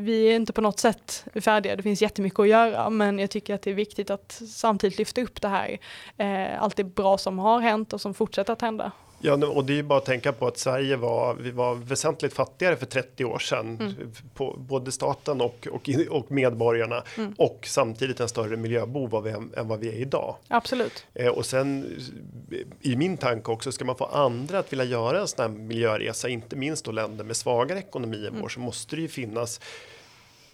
vi 0.00 0.28
är 0.28 0.36
inte 0.36 0.52
på 0.52 0.60
något 0.60 0.78
sätt 0.78 1.24
färdiga, 1.40 1.76
det 1.76 1.82
finns 1.82 2.02
jättemycket 2.02 2.40
att 2.40 2.48
göra, 2.48 2.90
men 2.90 3.18
jag 3.18 3.30
tycker 3.30 3.54
att 3.54 3.62
det 3.62 3.70
är 3.70 3.74
viktigt 3.74 4.10
att 4.10 4.42
samtidigt 4.50 4.98
lyfta 4.98 5.20
upp 5.20 5.42
det 5.42 5.48
här, 5.48 5.78
eh, 6.16 6.62
allt 6.62 6.76
det 6.76 6.84
bra 6.84 7.18
som 7.18 7.38
har 7.38 7.60
hänt 7.60 7.92
och 7.92 8.00
som 8.00 8.14
fortsätter 8.14 8.52
att 8.52 8.62
hända. 8.62 8.92
Ja, 9.20 9.46
och 9.46 9.64
det 9.64 9.72
är 9.72 9.76
ju 9.76 9.82
bara 9.82 9.98
att 9.98 10.04
tänka 10.04 10.32
på 10.32 10.46
att 10.46 10.58
Sverige 10.58 10.96
var, 10.96 11.34
vi 11.34 11.50
var 11.50 11.74
väsentligt 11.74 12.34
fattigare 12.34 12.76
för 12.76 12.86
30 12.86 13.24
år 13.24 13.38
sedan. 13.38 13.76
Mm. 13.80 14.12
På 14.34 14.56
både 14.58 14.92
staten 14.92 15.40
och, 15.40 15.68
och, 15.72 15.88
och 16.10 16.30
medborgarna. 16.30 17.02
Mm. 17.16 17.34
Och 17.38 17.64
samtidigt 17.66 18.20
en 18.20 18.28
större 18.28 18.56
miljöbov 18.56 19.14
av 19.14 19.26
än, 19.26 19.52
än 19.56 19.68
vad 19.68 19.80
vi 19.80 19.88
är 19.88 20.00
idag. 20.00 20.36
Absolut. 20.48 21.06
Eh, 21.14 21.28
och 21.28 21.46
sen 21.46 21.98
i 22.80 22.96
min 22.96 23.16
tanke 23.16 23.50
också, 23.50 23.72
ska 23.72 23.84
man 23.84 23.96
få 23.96 24.04
andra 24.04 24.58
att 24.58 24.72
vilja 24.72 24.84
göra 24.84 25.20
en 25.20 25.28
sån 25.28 25.42
här 25.42 25.58
miljöresa, 25.58 26.28
inte 26.28 26.56
minst 26.56 26.84
då 26.84 26.92
länder 26.92 27.24
med 27.24 27.36
svagare 27.36 27.78
ekonomi 27.78 28.16
än 28.16 28.26
mm. 28.26 28.40
vår, 28.40 28.48
så 28.48 28.60
måste 28.60 28.96
det 28.96 29.02
ju 29.02 29.08
finnas 29.08 29.60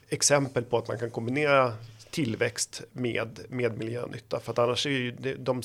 exempel 0.09 0.65
på 0.65 0.79
att 0.79 0.89
man 0.89 0.99
kan 0.99 1.11
kombinera 1.11 1.73
tillväxt 2.13 2.83
med, 2.93 3.41
med 3.49 3.79
miljönytta. 3.79 4.41
För 4.41 4.53
att 4.53 4.59
annars 4.59 4.87
är 4.87 4.91
ju 4.91 5.11
de, 5.11 5.35
de, 5.35 5.63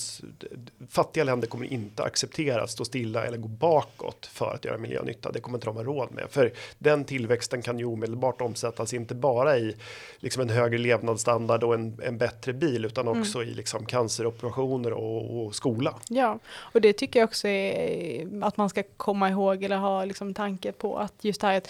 fattiga 0.90 1.24
länder 1.24 1.48
kommer 1.48 1.66
inte 1.74 2.04
acceptera 2.04 2.64
att 2.64 2.70
stå 2.70 2.86
stilla 2.86 3.26
eller 3.26 3.38
gå 3.38 3.48
bakåt 3.48 4.26
för 4.26 4.54
att 4.54 4.66
göra 4.66 4.78
miljönytta. 4.78 5.32
Det 5.32 5.40
kommer 5.40 5.58
inte 5.58 5.68
de 5.68 5.76
ha 5.76 5.84
råd 5.84 6.12
med. 6.12 6.26
För 6.30 6.54
den 6.78 7.06
tillväxten 7.06 7.62
kan 7.62 7.80
ju 7.80 7.86
omedelbart 7.86 8.42
omsättas, 8.42 8.94
inte 8.94 9.16
bara 9.16 9.58
i 9.58 9.76
liksom 10.20 10.42
en 10.42 10.50
högre 10.50 10.78
levnadsstandard 10.78 11.64
och 11.64 11.74
en, 11.74 12.00
en 12.04 12.18
bättre 12.18 12.54
bil, 12.54 12.86
utan 12.86 13.08
mm. 13.08 13.22
också 13.22 13.38
mm. 13.38 13.50
i 13.50 13.54
liksom 13.54 13.86
canceroperationer 13.86 14.94
och, 14.94 15.46
och, 15.46 15.56
skola. 15.56 15.96
Ja, 16.10 16.40
och 16.58 16.82
det 16.82 16.94
tycker 16.94 17.20
jag 17.20 17.28
också 17.28 17.48
är 17.48 18.44
att 18.44 18.58
man 18.58 18.70
ska 18.70 18.84
komma 18.98 19.30
ihåg 19.30 19.64
eller 19.64 19.78
ha 19.78 20.06
liksom 20.06 20.34
tanke 20.34 20.72
på 20.72 20.98
att 20.98 21.14
just 21.22 21.42
det 21.42 21.48
här, 21.48 21.62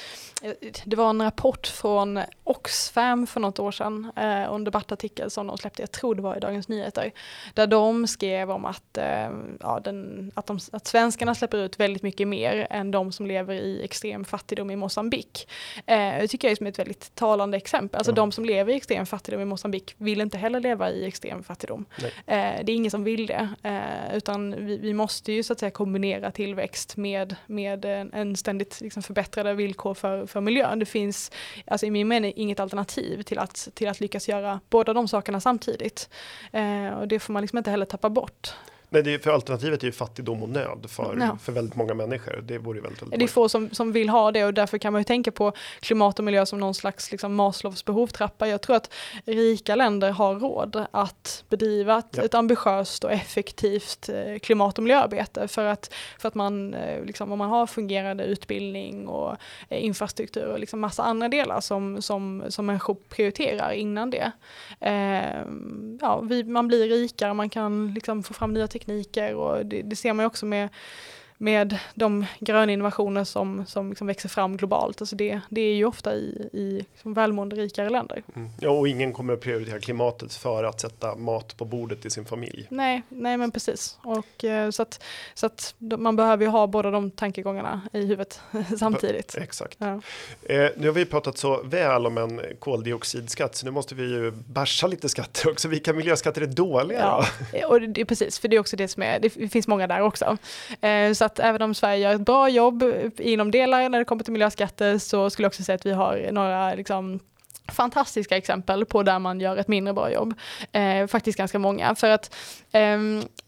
det 0.86 0.96
var 0.96 1.10
en 1.10 1.22
rapport 1.22 1.68
från 1.68 2.20
Oxfam 2.44 3.28
för 3.28 3.40
något 3.40 3.60
år 3.60 3.72
sedan 3.72 4.12
eh, 4.16 4.52
debattartikel 4.68 5.30
som 5.30 5.48
de 5.48 5.58
släppte, 5.58 5.82
jag 5.82 5.92
tror 5.92 6.16
det 6.16 6.22
var 6.22 6.36
i 6.36 6.40
Dagens 6.40 6.68
Nyheter, 6.68 7.12
där 7.54 7.68
de 7.68 8.08
skrev 8.08 8.52
om 8.52 8.66
att, 8.66 8.98
eh, 8.98 9.30
ja, 9.60 9.80
den, 9.84 10.32
att, 10.36 10.48
de, 10.48 10.60
att 10.72 10.88
svenskarna 10.88 11.36
släpper 11.36 11.58
ut 11.58 11.80
väldigt 11.80 12.04
mycket 12.04 12.28
mer 12.28 12.68
än 12.70 12.92
de 12.92 13.12
som 13.12 13.28
lever 13.28 13.54
i 13.54 13.84
extrem 13.84 14.26
fattigdom 14.26 14.72
i 14.72 14.76
Mosambik. 14.76 15.50
Eh, 15.86 16.20
det 16.20 16.28
tycker 16.28 16.48
jag 16.48 16.52
är 16.52 16.56
som 16.56 16.68
ett 16.68 16.80
väldigt 16.80 17.16
talande 17.16 17.58
exempel. 17.58 17.98
Alltså 17.98 18.12
mm. 18.12 18.16
de 18.16 18.32
som 18.32 18.46
lever 18.46 18.74
i 18.74 18.76
extrem 18.76 19.06
fattigdom 19.06 19.42
i 19.42 19.46
Mosambik 19.46 19.96
vill 19.98 20.22
inte 20.22 20.38
heller 20.38 20.60
leva 20.60 20.92
i 20.92 21.06
extrem 21.06 21.44
fattigdom. 21.44 21.86
Eh, 22.26 22.64
det 22.64 22.72
är 22.72 22.76
ingen 22.76 22.92
som 22.92 23.04
vill 23.04 23.26
det, 23.26 23.50
eh, 23.64 24.18
utan 24.18 24.66
vi, 24.66 24.78
vi, 24.78 24.94
måste 24.94 25.32
ju 25.32 25.44
så 25.44 25.54
att 25.54 25.60
säga 25.60 25.72
kombinera 25.72 26.32
tillväxt 26.32 26.98
med, 26.98 27.36
med 27.46 27.86
en, 27.86 28.14
en 28.14 28.36
ständigt 28.36 28.82
liksom 28.82 29.04
förbättrade 29.04 29.54
villkor 29.54 29.94
för, 29.94 30.26
för 30.26 30.42
miljön. 30.42 30.80
Det 30.80 30.86
finns, 30.86 31.32
alltså 31.68 31.86
i 31.86 31.92
min 31.92 32.08
mening, 32.08 32.34
inget 32.36 32.60
alternativ 32.60 33.22
till 33.22 33.40
att, 33.40 33.70
till 33.74 33.88
att 33.88 34.00
lyckas 34.00 34.30
göra 34.30 34.57
båda 34.70 34.94
de 34.94 35.08
sakerna 35.08 35.40
samtidigt. 35.40 36.10
Eh, 36.52 36.90
och 36.90 37.08
det 37.08 37.20
får 37.20 37.34
man 37.34 37.42
liksom 37.42 37.58
inte 37.58 37.72
heller 37.72 37.86
tappa 37.86 38.10
bort. 38.10 38.54
Nej, 38.90 39.04
det 39.04 39.14
är, 39.14 39.20
för 39.20 39.32
alternativet 39.32 39.84
är 39.84 39.88
ju 39.88 39.92
fattigdom 39.92 40.44
och 40.44 40.50
nöd 40.50 40.86
för, 40.88 41.18
ja. 41.20 41.38
för 41.42 41.52
väldigt 41.52 41.76
många 41.76 41.94
människor. 41.94 42.44
Det 42.44 42.58
vore 42.58 42.82
väldigt, 42.82 43.02
väldigt 43.02 43.20
Det 43.20 43.26
är 43.26 43.28
få 43.28 43.50
som, 43.50 43.70
som 43.70 43.92
vill 43.92 44.10
ha 44.10 44.32
det 44.32 44.46
och 44.46 44.54
därför 44.54 44.78
kan 44.78 44.94
man 44.94 45.00
ju 45.00 45.04
tänka 45.04 45.32
på 45.32 45.54
klimat 45.80 46.20
och 46.20 46.26
miljö 46.26 46.46
som 46.46 46.60
någon 46.60 46.74
slags 46.74 47.12
liksom 47.12 47.36
Maslows 47.36 47.86
behovstrappa. 47.86 48.48
Jag 48.48 48.62
tror 48.62 48.76
att 48.76 48.94
rika 49.26 49.76
länder 49.76 50.12
har 50.12 50.36
råd 50.36 50.86
att 50.92 51.44
bedriva 51.50 51.98
ett, 51.98 52.06
ja. 52.12 52.24
ett 52.24 52.34
ambitiöst 52.34 53.04
och 53.04 53.12
effektivt 53.12 54.10
eh, 54.10 54.40
klimat 54.40 54.78
och 54.78 54.84
miljöarbete 54.84 55.48
för 55.48 55.66
att, 55.66 55.94
för 56.20 56.28
att 56.28 56.36
man, 56.36 56.74
eh, 56.74 57.04
liksom, 57.04 57.32
om 57.32 57.38
man 57.38 57.50
har 57.50 57.68
fungerande 57.68 58.24
utbildning 58.24 59.08
och 59.08 59.32
eh, 59.70 59.86
infrastruktur 59.86 60.48
och 60.48 60.60
liksom 60.60 60.80
massa 60.80 61.04
andra 61.04 61.30
delar 61.30 61.62
som, 61.62 62.02
som, 62.02 62.44
som 62.50 62.66
människor 62.66 62.98
prioriterar 63.10 63.72
innan 63.72 64.10
det. 64.10 64.32
Eh, 64.80 65.42
ja, 66.02 66.20
vi, 66.22 66.44
man 66.44 66.68
blir 66.68 66.88
rikare, 66.88 67.34
man 67.34 67.50
kan 67.50 67.94
liksom 67.94 68.24
få 68.24 68.34
fram 68.34 68.54
nya 68.54 68.68
tekniker 68.80 69.36
och 69.36 69.66
det, 69.66 69.82
det 69.82 69.96
ser 69.96 70.14
man 70.14 70.24
ju 70.24 70.28
också 70.28 70.46
med 70.46 70.70
med 71.38 71.80
de 71.96 72.26
gröna 72.40 72.72
innovationer 72.72 73.24
som, 73.24 73.66
som 73.66 73.90
liksom 73.90 74.08
växer 74.08 74.30
fram 74.30 74.58
globalt. 74.58 75.02
Alltså 75.02 75.16
det, 75.16 75.42
det 75.50 75.62
är 75.62 75.76
ju 75.76 75.86
ofta 75.86 76.16
i, 76.16 76.50
i 76.54 76.86
liksom 76.94 77.14
välmående 77.14 77.56
rikare 77.56 77.90
länder. 77.90 78.24
Mm. 78.36 78.50
Ja, 78.60 78.70
och 78.70 78.88
ingen 78.88 79.14
kommer 79.14 79.34
att 79.34 79.42
prioritera 79.42 79.80
klimatet 79.80 80.34
för 80.34 80.64
att 80.64 80.82
sätta 80.82 81.16
mat 81.16 81.58
på 81.58 81.66
bordet 81.66 82.06
i 82.06 82.10
sin 82.10 82.26
familj. 82.26 82.68
Nej, 82.70 83.04
nej 83.10 83.38
men 83.38 83.52
precis. 83.52 83.98
Och, 84.04 84.44
eh, 84.44 84.70
så 84.70 84.82
att, 84.82 85.04
så 85.34 85.46
att 85.46 85.76
man 85.80 86.16
behöver 86.16 86.46
ju 86.46 86.50
ha 86.50 86.68
båda 86.68 86.92
de 86.92 87.12
tankegångarna 87.12 87.82
i 87.94 88.00
huvudet 88.00 88.42
samtidigt. 88.80 89.38
Exakt. 89.38 89.78
Ja. 89.80 90.02
Eh, 90.44 90.70
nu 90.78 90.88
har 90.88 90.94
vi 90.94 91.06
pratat 91.06 91.38
så 91.38 91.64
väl 91.64 92.06
om 92.06 92.18
en 92.18 92.42
koldioxidskatt 92.60 93.56
så 93.56 93.66
nu 93.66 93.72
måste 93.72 93.96
vi 93.96 94.04
ju 94.04 94.32
bärsa 94.32 94.88
lite 94.88 95.10
skatter 95.10 95.50
också. 95.50 95.68
Vilka 95.68 95.94
miljöskatter 95.94 96.42
är 96.42 96.46
dåliga? 96.46 97.00
Ja, 97.00 97.26
då? 97.52 97.68
och 97.68 97.82
det, 97.82 98.06
precis, 98.06 98.40
för 98.40 98.48
det 98.48 98.56
är 98.56 98.60
också 98.60 98.76
det 98.76 98.88
som 98.88 99.04
är, 99.04 99.20
det 99.20 99.30
finns 99.30 99.68
många 99.68 99.88
där 99.88 100.02
också. 100.02 100.38
Eh, 100.82 101.14
så 101.14 101.27
att 101.28 101.40
även 101.40 101.62
om 101.62 101.74
Sverige 101.74 101.98
gör 101.98 102.16
ett 102.16 102.26
bra 102.26 102.50
jobb 102.50 102.84
inom 103.18 103.52
delar 103.52 103.90
när 103.90 104.00
det 104.00 104.06
kommer 104.06 104.24
till 104.24 104.34
miljöskatter 104.34 104.98
så 104.98 105.30
skulle 105.30 105.46
jag 105.46 105.50
också 105.50 105.64
säga 105.64 105.76
att 105.76 105.86
vi 105.86 105.92
har 105.92 106.30
några 106.32 106.74
liksom, 106.74 107.20
fantastiska 107.68 108.38
exempel 108.38 108.86
på 108.86 109.04
där 109.04 109.20
man 109.20 109.40
gör 109.40 109.58
ett 109.58 109.68
mindre 109.68 109.94
bra 109.94 110.12
jobb. 110.12 110.34
Eh, 110.72 111.08
faktiskt 111.08 111.38
ganska 111.38 111.60
många. 111.60 111.96
För 111.96 112.10
att 112.10 112.36
eh, 112.72 112.98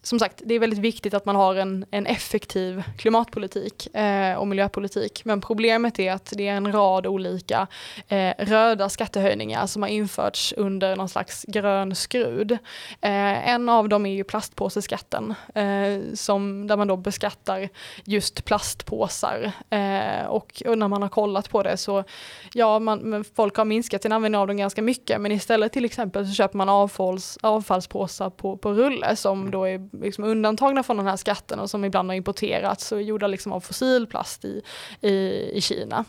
som 0.02 0.20
sagt, 0.20 0.42
det 0.46 0.54
är 0.54 0.60
väldigt 0.60 0.80
viktigt 0.80 1.14
att 1.14 1.26
man 1.26 1.36
har 1.36 1.56
en, 1.56 1.86
en 1.92 2.06
effektiv 2.06 2.84
klimatpolitik 2.98 3.96
eh, 3.96 4.36
och 4.36 4.48
miljöpolitik. 4.48 5.26
Men 5.26 5.42
problemet 5.42 6.00
är 6.00 6.12
att 6.12 6.34
det 6.36 6.48
är 6.48 6.54
en 6.54 6.72
rad 6.72 7.08
olika 7.08 7.68
eh, 8.08 8.34
röda 8.38 8.90
skattehöjningar 8.90 9.68
som 9.68 9.82
har 9.82 9.90
införts 9.90 10.54
under 10.58 10.96
någon 10.96 11.10
slags 11.10 11.46
grön 11.48 11.96
skrud. 11.96 12.52
Eh, 13.02 13.50
en 13.50 13.70
av 13.70 13.90
dem 13.90 14.06
är 14.06 14.14
ju 14.14 14.24
plastpåseskatten 14.24 15.34
eh, 15.56 16.14
som, 16.14 16.68
där 16.68 16.78
man 16.78 16.88
då 16.88 16.98
beskattar 16.98 17.70
just 18.06 18.46
plastpåsar. 18.46 19.52
Eh, 19.70 20.26
och, 20.26 20.64
och 20.66 20.78
när 20.78 20.88
man 20.88 21.02
har 21.02 21.10
kollat 21.10 21.50
på 21.50 21.64
det 21.64 21.78
så, 21.78 22.04
ja, 22.54 22.80
man, 22.80 23.24
folk 23.36 23.56
har 23.56 23.66
minskat 23.66 24.06
sin 24.10 24.14
användning 24.14 24.40
av 24.40 24.48
dem 24.48 24.58
ganska 24.58 24.82
mycket 24.82 25.22
men 25.22 25.32
istället 25.32 25.72
till 25.72 25.86
exempel 25.86 26.28
så 26.28 26.34
köper 26.34 26.58
man 26.58 26.70
avfalls, 26.70 27.38
avfallspåsar 27.42 28.30
på, 28.30 28.58
på 28.58 28.74
rulle 28.74 29.16
som 29.16 29.40
mm. 29.40 29.52
då 29.52 29.64
är 29.66 30.04
liksom 30.04 30.24
undantagna 30.24 30.84
från 30.84 30.98
den 30.98 31.08
här 31.08 31.18
skatten 31.18 31.60
och 31.60 31.70
som 31.70 31.86
ibland 31.86 32.10
har 32.10 32.16
importerats 32.16 32.92
och 32.92 32.98
är 32.98 33.04
gjorda 33.04 33.28
liksom 33.28 33.52
av 33.52 33.60
fossilplast 33.60 34.46
i, 34.46 34.62
i, 35.02 35.12
i 35.54 35.62
Kina. 35.62 36.06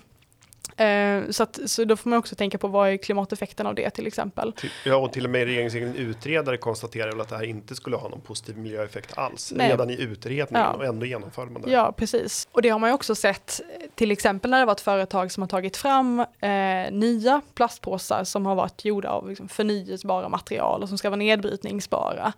Eh, 0.81 1.31
så, 1.31 1.43
att, 1.43 1.59
så 1.67 1.85
då 1.85 1.97
får 1.97 2.11
man 2.11 2.19
också 2.19 2.35
tänka 2.35 2.59
på 2.59 2.69
vad 2.69 2.89
är 2.89 2.97
klimateffekten 2.97 3.67
av 3.67 3.75
det 3.75 3.91
till 3.91 4.07
exempel. 4.07 4.53
Ja 4.85 4.97
och 4.97 5.13
till 5.13 5.25
och 5.25 5.31
med 5.31 5.45
regeringens 5.45 5.75
egen 5.75 5.97
utredare 5.97 6.57
konstaterar 6.57 7.11
väl 7.11 7.21
att 7.21 7.29
det 7.29 7.37
här 7.37 7.45
inte 7.45 7.75
skulle 7.75 7.97
ha 7.97 8.09
någon 8.09 8.21
positiv 8.21 8.59
miljöeffekt 8.59 9.19
alls. 9.19 9.53
Nej. 9.57 9.71
Redan 9.71 9.91
i 9.91 10.01
utredningen 10.01 10.67
ja. 10.67 10.77
och 10.77 10.85
ändå 10.85 11.07
genomför 11.07 11.47
man 11.47 11.63
det. 11.63 11.71
Ja 11.71 11.93
precis. 11.97 12.49
Och 12.53 12.63
det 12.63 12.69
har 12.69 12.79
man 12.79 12.91
ju 12.91 12.95
också 12.95 13.15
sett 13.15 13.61
till 13.95 14.11
exempel 14.11 14.51
när 14.51 14.59
det 14.59 14.65
var 14.65 14.73
ett 14.73 14.81
företag 14.81 15.33
som 15.33 15.43
har 15.43 15.49
tagit 15.49 15.77
fram 15.77 16.21
eh, 16.21 16.93
nya 16.93 17.41
plastpåsar 17.55 18.25
som 18.25 18.47
har 18.47 18.55
varit 18.55 18.85
gjorda 18.85 19.09
av 19.09 19.29
liksom, 19.29 19.49
förnyelsebara 19.49 20.29
material 20.29 20.83
och 20.83 20.89
som 20.89 20.99
ska 20.99 21.11
vara 21.11 21.17
nedbrytningsbara. 21.17 22.33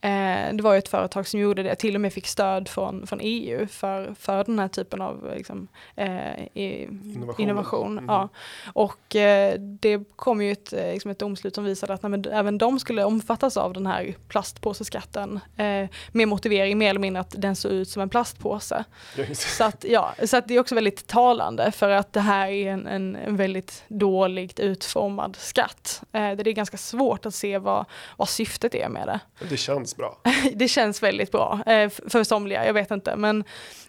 Eh, 0.00 0.54
det 0.54 0.60
var 0.62 0.72
ju 0.72 0.78
ett 0.78 0.88
företag 0.88 1.28
som 1.28 1.40
gjorde 1.40 1.62
det, 1.62 1.74
till 1.74 1.94
och 1.94 2.00
med 2.00 2.12
fick 2.12 2.26
stöd 2.26 2.68
från, 2.68 3.06
från 3.06 3.18
EU 3.22 3.66
för, 3.66 4.14
för 4.18 4.44
den 4.44 4.58
här 4.58 4.68
typen 4.68 5.02
av 5.02 5.32
liksom, 5.36 5.68
eh, 5.96 6.06
innovation. 6.54 7.34
innovation 7.38 7.85
produktion. 7.86 7.98
Mm. 7.98 8.04
Ja. 8.08 8.28
Och 8.72 9.16
eh, 9.16 9.60
det 9.60 10.00
kom 10.16 10.42
ju 10.42 10.52
ett, 10.52 10.72
eh, 10.72 10.92
liksom 10.92 11.10
ett 11.10 11.18
domslut 11.18 11.54
som 11.54 11.64
visade 11.64 11.94
att 11.94 12.02
nej, 12.02 12.22
även 12.32 12.58
de 12.58 12.78
skulle 12.78 13.04
omfattas 13.04 13.56
av 13.56 13.72
den 13.72 13.86
här 13.86 14.14
plastpåseskatten 14.28 15.40
eh, 15.56 15.88
med 16.12 16.28
motivering 16.28 16.78
mer 16.78 16.90
eller 16.90 17.00
mindre 17.00 17.20
att 17.20 17.34
den 17.38 17.56
såg 17.56 17.72
ut 17.72 17.88
som 17.88 18.02
en 18.02 18.08
plastpåse. 18.08 18.84
så 19.32 19.64
att, 19.64 19.84
ja, 19.88 20.14
så 20.24 20.36
att 20.36 20.48
det 20.48 20.54
är 20.54 20.60
också 20.60 20.74
väldigt 20.74 21.06
talande 21.06 21.72
för 21.72 21.90
att 21.90 22.12
det 22.12 22.20
här 22.20 22.48
är 22.48 22.72
en, 22.72 22.86
en, 22.86 23.16
en 23.16 23.36
väldigt 23.36 23.84
dåligt 23.88 24.60
utformad 24.60 25.36
skatt. 25.36 26.02
Eh, 26.12 26.30
det 26.30 26.50
är 26.50 26.52
ganska 26.52 26.76
svårt 26.76 27.26
att 27.26 27.34
se 27.34 27.58
vad, 27.58 27.84
vad 28.16 28.28
syftet 28.28 28.74
är 28.74 28.88
med 28.88 29.06
det. 29.06 29.20
Det 29.48 29.56
känns 29.56 29.96
bra. 29.96 30.18
det 30.54 30.68
känns 30.68 31.02
väldigt 31.02 31.32
bra 31.32 31.62
eh, 31.66 31.90
för 31.90 32.24
somliga, 32.24 32.66
jag 32.66 32.74
vet 32.74 32.90
inte. 32.90 33.16
Men 33.16 33.44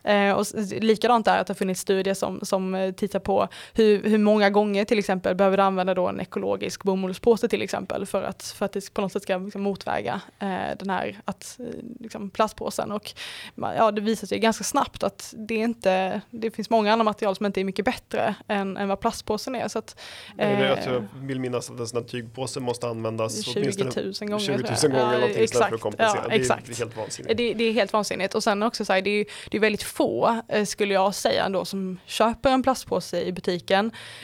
Eh, 0.07 0.31
och 0.31 0.45
likadant 0.81 1.27
är 1.27 1.37
att 1.37 1.47
det 1.47 1.51
har 1.51 1.55
funnits 1.55 1.81
studier 1.81 2.13
som, 2.13 2.39
som 2.43 2.93
tittar 2.97 3.19
på 3.19 3.47
hur, 3.73 3.86
hur 3.95 4.17
många 4.17 4.49
gånger 4.49 4.85
till 4.85 4.99
exempel 4.99 5.35
behöver 5.35 5.57
du 5.57 5.63
använda 5.63 5.93
då 5.93 6.07
en 6.07 6.19
ekologisk 6.19 6.83
bomullspåse 6.83 7.47
till 7.47 7.61
exempel 7.61 8.05
för 8.05 8.23
att, 8.23 8.43
för 8.43 8.65
att 8.65 8.71
det 8.71 8.93
på 8.93 9.01
något 9.01 9.11
sätt 9.11 9.23
ska 9.23 9.37
liksom 9.37 9.61
motväga 9.61 10.21
eh, 10.39 10.77
den 10.79 10.89
här 10.89 11.21
att, 11.25 11.59
eh, 11.59 11.65
liksom 11.99 12.29
plastpåsen. 12.29 12.91
Och 12.91 13.13
ja, 13.55 13.91
det 13.91 14.01
visar 14.01 14.27
sig 14.27 14.39
ganska 14.39 14.63
snabbt 14.63 15.03
att 15.03 15.33
det, 15.37 15.55
inte, 15.55 16.21
det 16.29 16.51
finns 16.51 16.69
många 16.69 16.93
andra 16.93 17.03
material 17.03 17.35
som 17.35 17.45
inte 17.45 17.61
är 17.61 17.63
mycket 17.63 17.85
bättre 17.85 18.35
än, 18.47 18.77
än 18.77 18.87
vad 18.87 18.99
plastpåsen 18.99 19.55
är. 19.55 19.67
Så 19.67 19.79
att, 19.79 19.99
eh, 20.37 20.61
jag 20.61 21.07
vill 21.13 21.39
minnas 21.39 21.69
att 21.69 21.79
en 21.79 21.87
sån 21.87 22.01
här 22.01 22.09
tygpåse 22.09 22.59
måste 22.59 22.87
användas 22.87 23.45
20 23.45 23.83
000 23.83 24.29
gånger. 24.29 24.39
20 24.39 24.53
000 24.87 25.01
gånger 25.01 25.19
ja, 25.19 25.27
exakt, 25.27 25.69
för 25.69 25.75
att 25.75 25.81
kompensera. 25.81 26.25
Ja, 26.29 26.35
exakt. 26.35 26.65
Det 26.65 26.73
är 26.73 26.77
helt 26.77 26.97
vansinnigt. 26.97 27.37
Det, 27.37 27.53
det, 27.53 27.63
är 27.63 27.71
helt 27.71 27.93
vansinnigt 27.93 28.35
och 28.35 28.43
sen 28.43 28.63
också 28.63 28.85
så 28.85 28.93
här, 28.93 29.01
det 29.01 29.09
är, 29.09 29.25
det 29.51 29.57
är 29.57 29.61
väldigt 29.61 29.83
få, 29.83 30.41
eh, 30.47 30.65
skulle 30.65 30.93
jag 30.93 31.15
säga 31.15 31.45
ändå, 31.45 31.65
som 31.65 31.99
köper 32.05 32.49
en 32.49 32.63
plastpåse 32.63 33.21
i 33.21 33.31
butiken 33.31 33.76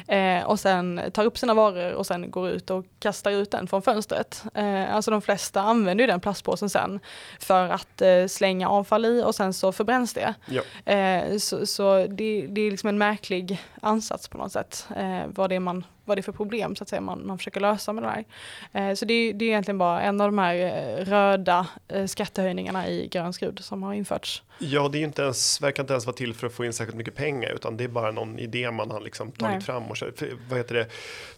eh, 0.07 0.43
och 0.43 0.59
sen 0.59 1.01
tar 1.13 1.25
upp 1.25 1.37
sina 1.37 1.53
varor 1.53 1.93
och 1.93 2.07
sen 2.07 2.31
går 2.31 2.49
ut 2.49 2.69
och 2.69 2.85
kastar 2.99 3.31
ut 3.31 3.51
den 3.51 3.67
från 3.67 3.81
fönstret. 3.81 4.43
Eh, 4.53 4.95
alltså 4.95 5.11
de 5.11 5.21
flesta 5.21 5.61
använder 5.61 6.03
ju 6.03 6.07
den 6.07 6.19
plastpåsen 6.19 6.69
sen 6.69 6.99
för 7.39 7.69
att 7.69 8.01
eh, 8.01 8.27
slänga 8.27 8.69
avfall 8.69 9.05
i 9.05 9.23
och 9.23 9.35
sen 9.35 9.53
så 9.53 9.71
förbränns 9.71 10.13
det. 10.13 10.33
Ja. 10.45 10.91
Eh, 10.93 11.37
så, 11.37 11.65
så 11.65 12.07
det, 12.07 12.47
det, 12.49 12.61
är 12.61 12.71
liksom 12.71 12.89
en 12.89 12.97
märklig 12.97 13.61
ansats 13.81 14.27
på 14.27 14.37
något 14.37 14.51
sätt, 14.51 14.87
eh, 14.95 15.21
vad 15.27 15.49
det 15.49 15.55
är 15.55 15.59
man 15.59 15.85
vad 16.05 16.17
det 16.17 16.19
är 16.19 16.23
för 16.23 16.31
problem 16.31 16.75
så 16.75 16.83
att 16.83 16.89
säga, 16.89 17.01
man, 17.01 17.27
man 17.27 17.37
försöker 17.37 17.59
lösa 17.59 17.93
med 17.93 18.03
det 18.03 18.09
här. 18.09 18.25
Eh, 18.71 18.95
så 18.95 19.05
det, 19.05 19.33
det, 19.33 19.45
är 19.45 19.49
egentligen 19.49 19.77
bara 19.77 20.01
en 20.01 20.21
av 20.21 20.27
de 20.27 20.37
här 20.37 20.55
eh, 20.55 21.05
röda 21.05 21.67
eh, 21.87 22.05
skattehöjningarna 22.05 22.87
i 22.87 23.07
grön 23.07 23.33
skrud 23.33 23.59
som 23.59 23.83
har 23.83 23.93
införts. 23.93 24.43
Ja, 24.59 24.89
det 24.89 24.97
är 24.97 25.03
inte 25.03 25.21
ens, 25.21 25.61
verkar 25.61 25.83
inte 25.83 25.93
ens 25.93 26.05
vara 26.05 26.15
till 26.15 26.33
för 26.33 26.47
att 26.47 26.53
få 26.53 26.65
in 26.65 26.73
särskilt 26.73 26.97
mycket 26.97 27.15
pengar 27.15 27.49
utan 27.49 27.77
det 27.77 27.83
är 27.83 27.87
bara 27.87 28.11
någon 28.11 28.39
idé 28.39 28.71
man 28.71 28.91
har 28.91 29.01
liksom 29.01 29.31
tagit 29.31 29.53
Nej. 29.53 29.61
fram. 29.61 29.83
Och 29.83 29.95
kört. 29.95 30.21
vad 30.49 30.57
heter 30.57 30.75
det? 30.75 30.87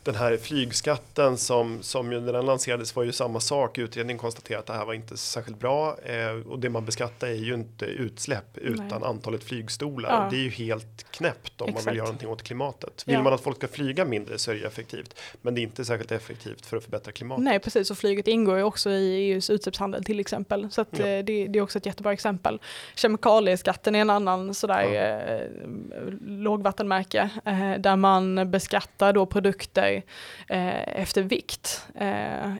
Den 0.03 0.15
här 0.15 0.37
flygskatten 0.37 1.37
som, 1.37 1.83
som 1.83 2.11
ju, 2.11 2.19
när 2.19 2.33
den 2.33 2.45
lanserades 2.45 2.95
var 2.95 3.03
ju 3.03 3.11
samma 3.11 3.39
sak. 3.39 3.77
Utredningen 3.77 4.19
konstaterade 4.19 4.59
att 4.59 4.65
det 4.65 4.73
här 4.73 4.85
var 4.85 4.93
inte 4.93 5.17
särskilt 5.17 5.59
bra 5.59 5.97
eh, 6.03 6.47
och 6.47 6.59
det 6.59 6.69
man 6.69 6.85
beskattar 6.85 7.27
är 7.27 7.33
ju 7.33 7.53
inte 7.53 7.85
utsläpp 7.85 8.57
utan 8.57 8.87
Nej. 8.87 8.99
antalet 9.03 9.43
flygstolar. 9.43 10.09
Ja. 10.09 10.27
Det 10.31 10.37
är 10.37 10.43
ju 10.43 10.49
helt 10.49 11.11
knäppt 11.11 11.61
om 11.61 11.69
Exakt. 11.69 11.85
man 11.85 11.91
vill 11.91 11.97
göra 11.97 12.05
någonting 12.05 12.29
åt 12.29 12.43
klimatet. 12.43 13.03
Vill 13.05 13.15
ja. 13.15 13.21
man 13.21 13.33
att 13.33 13.41
folk 13.41 13.57
ska 13.57 13.67
flyga 13.67 14.05
mindre 14.05 14.37
så 14.37 14.53
effektivt. 14.63 15.19
Men 15.41 15.55
det 15.55 15.61
är 15.61 15.63
inte 15.63 15.85
särskilt 15.85 16.11
effektivt 16.11 16.65
för 16.65 16.77
att 16.77 16.83
förbättra 16.83 17.11
klimatet. 17.11 17.43
Nej, 17.43 17.59
precis. 17.59 17.91
Och 17.91 17.97
flyget 17.97 18.27
ingår 18.27 18.57
ju 18.57 18.63
också 18.63 18.89
i 18.89 19.31
EUs 19.31 19.49
utsläppshandel 19.49 20.03
till 20.03 20.19
exempel. 20.19 20.71
Så 20.71 20.81
att, 20.81 20.99
ja. 20.99 21.05
Eh, 21.05 21.25
det, 21.25 21.47
det, 21.47 21.59
är 21.59 21.61
också 21.61 21.77
ett 21.77 21.85
jättebra 21.85 22.13
exempel. 22.13 22.59
Kemikalieskatten 22.95 23.95
är 23.95 24.01
en 24.01 24.09
annan 24.09 24.53
sådär 24.53 24.83
ja. 24.83 25.01
eh, 25.01 25.41
lågvattenmärke 26.27 27.29
eh, 27.45 27.73
där 27.79 27.95
man 27.95 28.51
beskattar 28.51 29.13
då 29.13 29.25
produkter 29.25 30.03
eh, 30.47 30.99
efter 31.01 31.21
vikt 31.21 31.85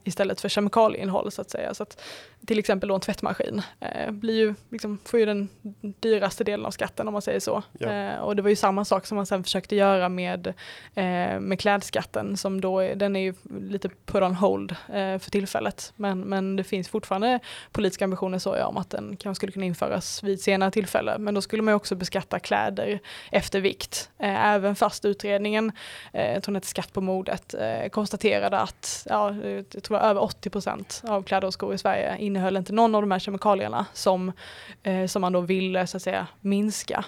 istället 0.04 0.42
för 0.42 0.50
kemikalieinnehåll 0.50 1.32
så 1.32 1.42
att 1.42 1.50
säga. 1.50 1.74
Så 1.74 1.84
att, 1.84 2.02
till 2.48 2.60
exempel 2.60 2.90
då 2.90 2.96
en 2.96 3.02
tvättmaskin 3.02 3.62
blir 4.10 4.36
ju, 4.36 4.56
liksom, 4.70 5.00
får 5.06 5.20
ju 5.20 5.26
den 5.26 5.50
dyraste 6.00 6.44
delen 6.44 6.66
av 6.66 6.72
skatten 6.72 7.08
om 7.08 7.14
man 7.14 7.22
säger 7.22 7.40
så. 7.40 7.64
Ja. 7.80 8.20
Och 8.20 8.36
det 8.36 8.42
var 8.42 8.50
ju 8.50 8.56
samma 8.56 8.86
sak 8.86 9.06
som 9.06 9.16
man 9.16 9.26
sen 9.26 9.44
försökte 9.44 9.76
göra 9.76 10.10
med, 10.10 10.54
med 11.40 11.60
skatten 11.86 12.38
som 12.38 12.62
då 12.62 12.80
är, 12.80 12.96
den 12.96 13.16
är 13.16 13.20
ju 13.20 13.34
lite 13.60 13.90
put 13.90 14.24
on 14.24 14.36
hold 14.36 14.72
eh, 14.72 15.20
för 15.20 15.32
tillfället. 15.32 15.94
Men, 15.96 16.20
men 16.20 16.56
det 16.56 16.64
finns 16.64 16.90
fortfarande 16.90 17.40
politiska 17.72 18.06
ambitioner 18.06 18.40
så 18.40 18.56
jag 18.56 18.70
om 18.70 18.78
att 18.78 18.90
den 18.90 19.18
kanske 19.18 19.40
skulle 19.40 19.52
kunna 19.52 19.66
införas 19.66 20.24
vid 20.24 20.42
senare 20.42 20.72
tillfälle. 20.72 21.18
Men 21.18 21.34
då 21.34 21.42
skulle 21.42 21.62
man 21.62 21.72
ju 21.72 21.76
också 21.76 21.96
beskatta 21.96 22.40
kläder 22.40 23.00
efter 23.32 23.62
vikt. 23.62 24.10
Eh, 24.20 24.46
även 24.46 24.76
fast 24.76 25.06
utredningen, 25.06 25.72
eh, 26.14 26.34
jag 26.34 26.44
tror 26.44 26.52
den 26.52 26.56
heter 26.56 26.68
Skatt 26.68 26.94
på 26.94 27.02
modet, 27.02 27.54
eh, 27.54 27.90
konstaterade 27.90 28.60
att 28.60 29.08
ja, 29.10 29.36
jag 29.36 29.84
tror 29.84 29.98
över 29.98 30.22
80 30.22 30.50
procent 30.50 31.02
av 31.08 31.24
kläder 31.24 31.48
och 31.48 31.54
skor 31.54 31.74
i 31.74 31.78
Sverige 31.78 32.18
innehöll 32.18 32.58
inte 32.58 32.74
någon 32.74 32.96
av 32.96 33.02
de 33.02 33.12
här 33.12 33.20
kemikalierna 33.20 33.86
som, 33.94 34.32
eh, 34.84 35.06
som 35.06 35.22
man 35.22 35.34
då 35.34 35.42
ville 35.42 35.88
så 35.88 35.98
att 35.98 36.04
säga 36.04 36.28
minska. 36.42 37.06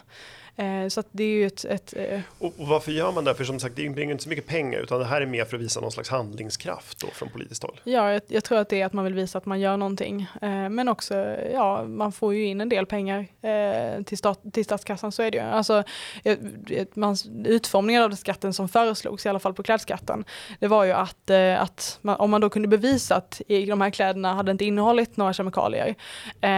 Eh, 0.58 0.88
så 0.88 1.04
det 1.12 1.24
är 1.24 1.28
ju 1.28 1.48
ett... 1.48 1.66
ett 1.66 1.94
eh, 1.98 2.20
och, 2.40 2.54
och, 2.58 2.68
varför 2.68 2.92
gör 2.92 3.12
man 3.12 3.24
det? 3.24 3.36
För 3.36 3.44
som 3.44 3.60
sagt, 3.60 3.76
det 3.76 3.84
inbringar 3.84 4.12
inte 4.12 4.24
så 4.24 4.30
mycket 4.30 4.48
pengar 4.48 4.80
utan 4.80 5.00
det 5.00 5.06
här 5.06 5.22
är 5.22 5.26
mer 5.26 5.46
för 5.46 5.58
att 5.58 5.64
visa 5.64 5.80
någon 5.80 5.92
slags 5.92 6.10
handlingskraft 6.10 7.00
då 7.00 7.08
från 7.08 7.30
politiskt 7.30 7.64
håll. 7.64 7.80
Ja, 7.84 8.14
jag, 8.14 8.22
jag 8.28 8.44
tror 8.44 8.58
att 8.58 8.70
det 8.70 8.82
är 8.82 8.86
att 8.86 8.94
man 8.94 9.06
vill 9.06 9.14
visa 9.14 9.38
att 9.38 9.46
man 9.46 9.60
gör 9.60 9.78
någonting. 9.78 10.22
Eh, 10.42 10.70
men 10.70 10.88
också, 10.88 11.16
ja, 11.54 11.84
man 11.84 12.12
får 12.12 12.34
ju 12.34 12.46
in 12.46 12.62
en 12.62 12.70
del 12.70 12.86
pengar 12.86 13.28
till, 14.04 14.18
stat, 14.18 14.42
till 14.54 14.66
statskassan, 14.66 15.12
så 15.12 15.24
är 15.24 15.32
det 15.32 15.38
ju. 15.38 15.44
Alltså, 15.44 15.84
man, 16.94 17.16
utformningen 17.46 18.04
av 18.04 18.10
den 18.10 18.18
skatten 18.18 18.54
som 18.54 18.70
föreslogs, 18.70 19.26
i 19.26 19.30
alla 19.30 19.40
fall 19.40 19.54
på 19.54 19.64
klädskatten, 19.64 20.26
det 20.60 20.68
var 20.68 20.84
ju 20.84 20.92
att, 20.92 21.32
att 21.58 22.00
man, 22.02 22.16
om 22.16 22.32
man 22.32 22.42
då 22.42 22.50
kunde 22.50 22.68
bevisa 22.68 23.16
att 23.16 23.42
de 23.48 23.82
här 23.82 23.90
kläderna 23.90 24.34
hade 24.34 24.52
inte 24.52 24.66
innehållit 24.66 25.18
några 25.18 25.34
kemikalier, 25.34 25.96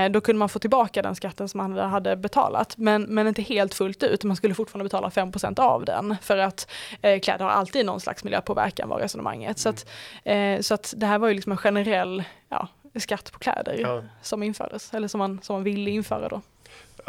då 0.10 0.22
kunde 0.22 0.40
man 0.40 0.50
få 0.50 0.60
tillbaka 0.60 1.02
den 1.02 1.16
skatten 1.16 1.50
som 1.50 1.58
man 1.58 1.78
hade 1.78 2.16
betalat, 2.16 2.78
men, 2.78 3.02
men 3.02 3.28
inte 3.28 3.42
helt 3.42 3.74
fullt 3.74 3.89
fullt 3.90 4.04
ut, 4.04 4.24
man 4.24 4.36
skulle 4.36 4.56
fortfarande 4.56 4.84
betala 4.84 5.10
5% 5.10 5.60
av 5.60 5.86
den 5.86 6.16
för 6.22 6.38
att 6.38 6.72
eh, 7.02 7.20
kläder 7.20 7.46
har 7.46 7.52
alltid 7.52 7.86
någon 7.86 8.00
slags 8.00 8.24
miljöpåverkan 8.24 8.90
var 8.90 9.00
resonemanget. 9.00 9.60
Så, 9.60 9.70
att, 9.70 9.86
eh, 10.24 10.60
så 10.60 10.74
att 10.74 10.94
det 10.98 11.06
här 11.06 11.20
var 11.20 11.28
ju 11.28 11.34
liksom 11.34 11.52
en 11.52 11.58
generell 11.58 12.24
ja, 12.50 12.68
skatt 12.96 13.32
på 13.32 13.40
kläder 13.40 13.78
ja. 13.80 14.04
som 14.22 14.44
infördes, 14.44 14.94
eller 14.94 15.08
som 15.08 15.18
man, 15.18 15.40
som 15.42 15.54
man 15.54 15.64
ville 15.64 15.92
införa 15.92 16.30
då. 16.30 16.42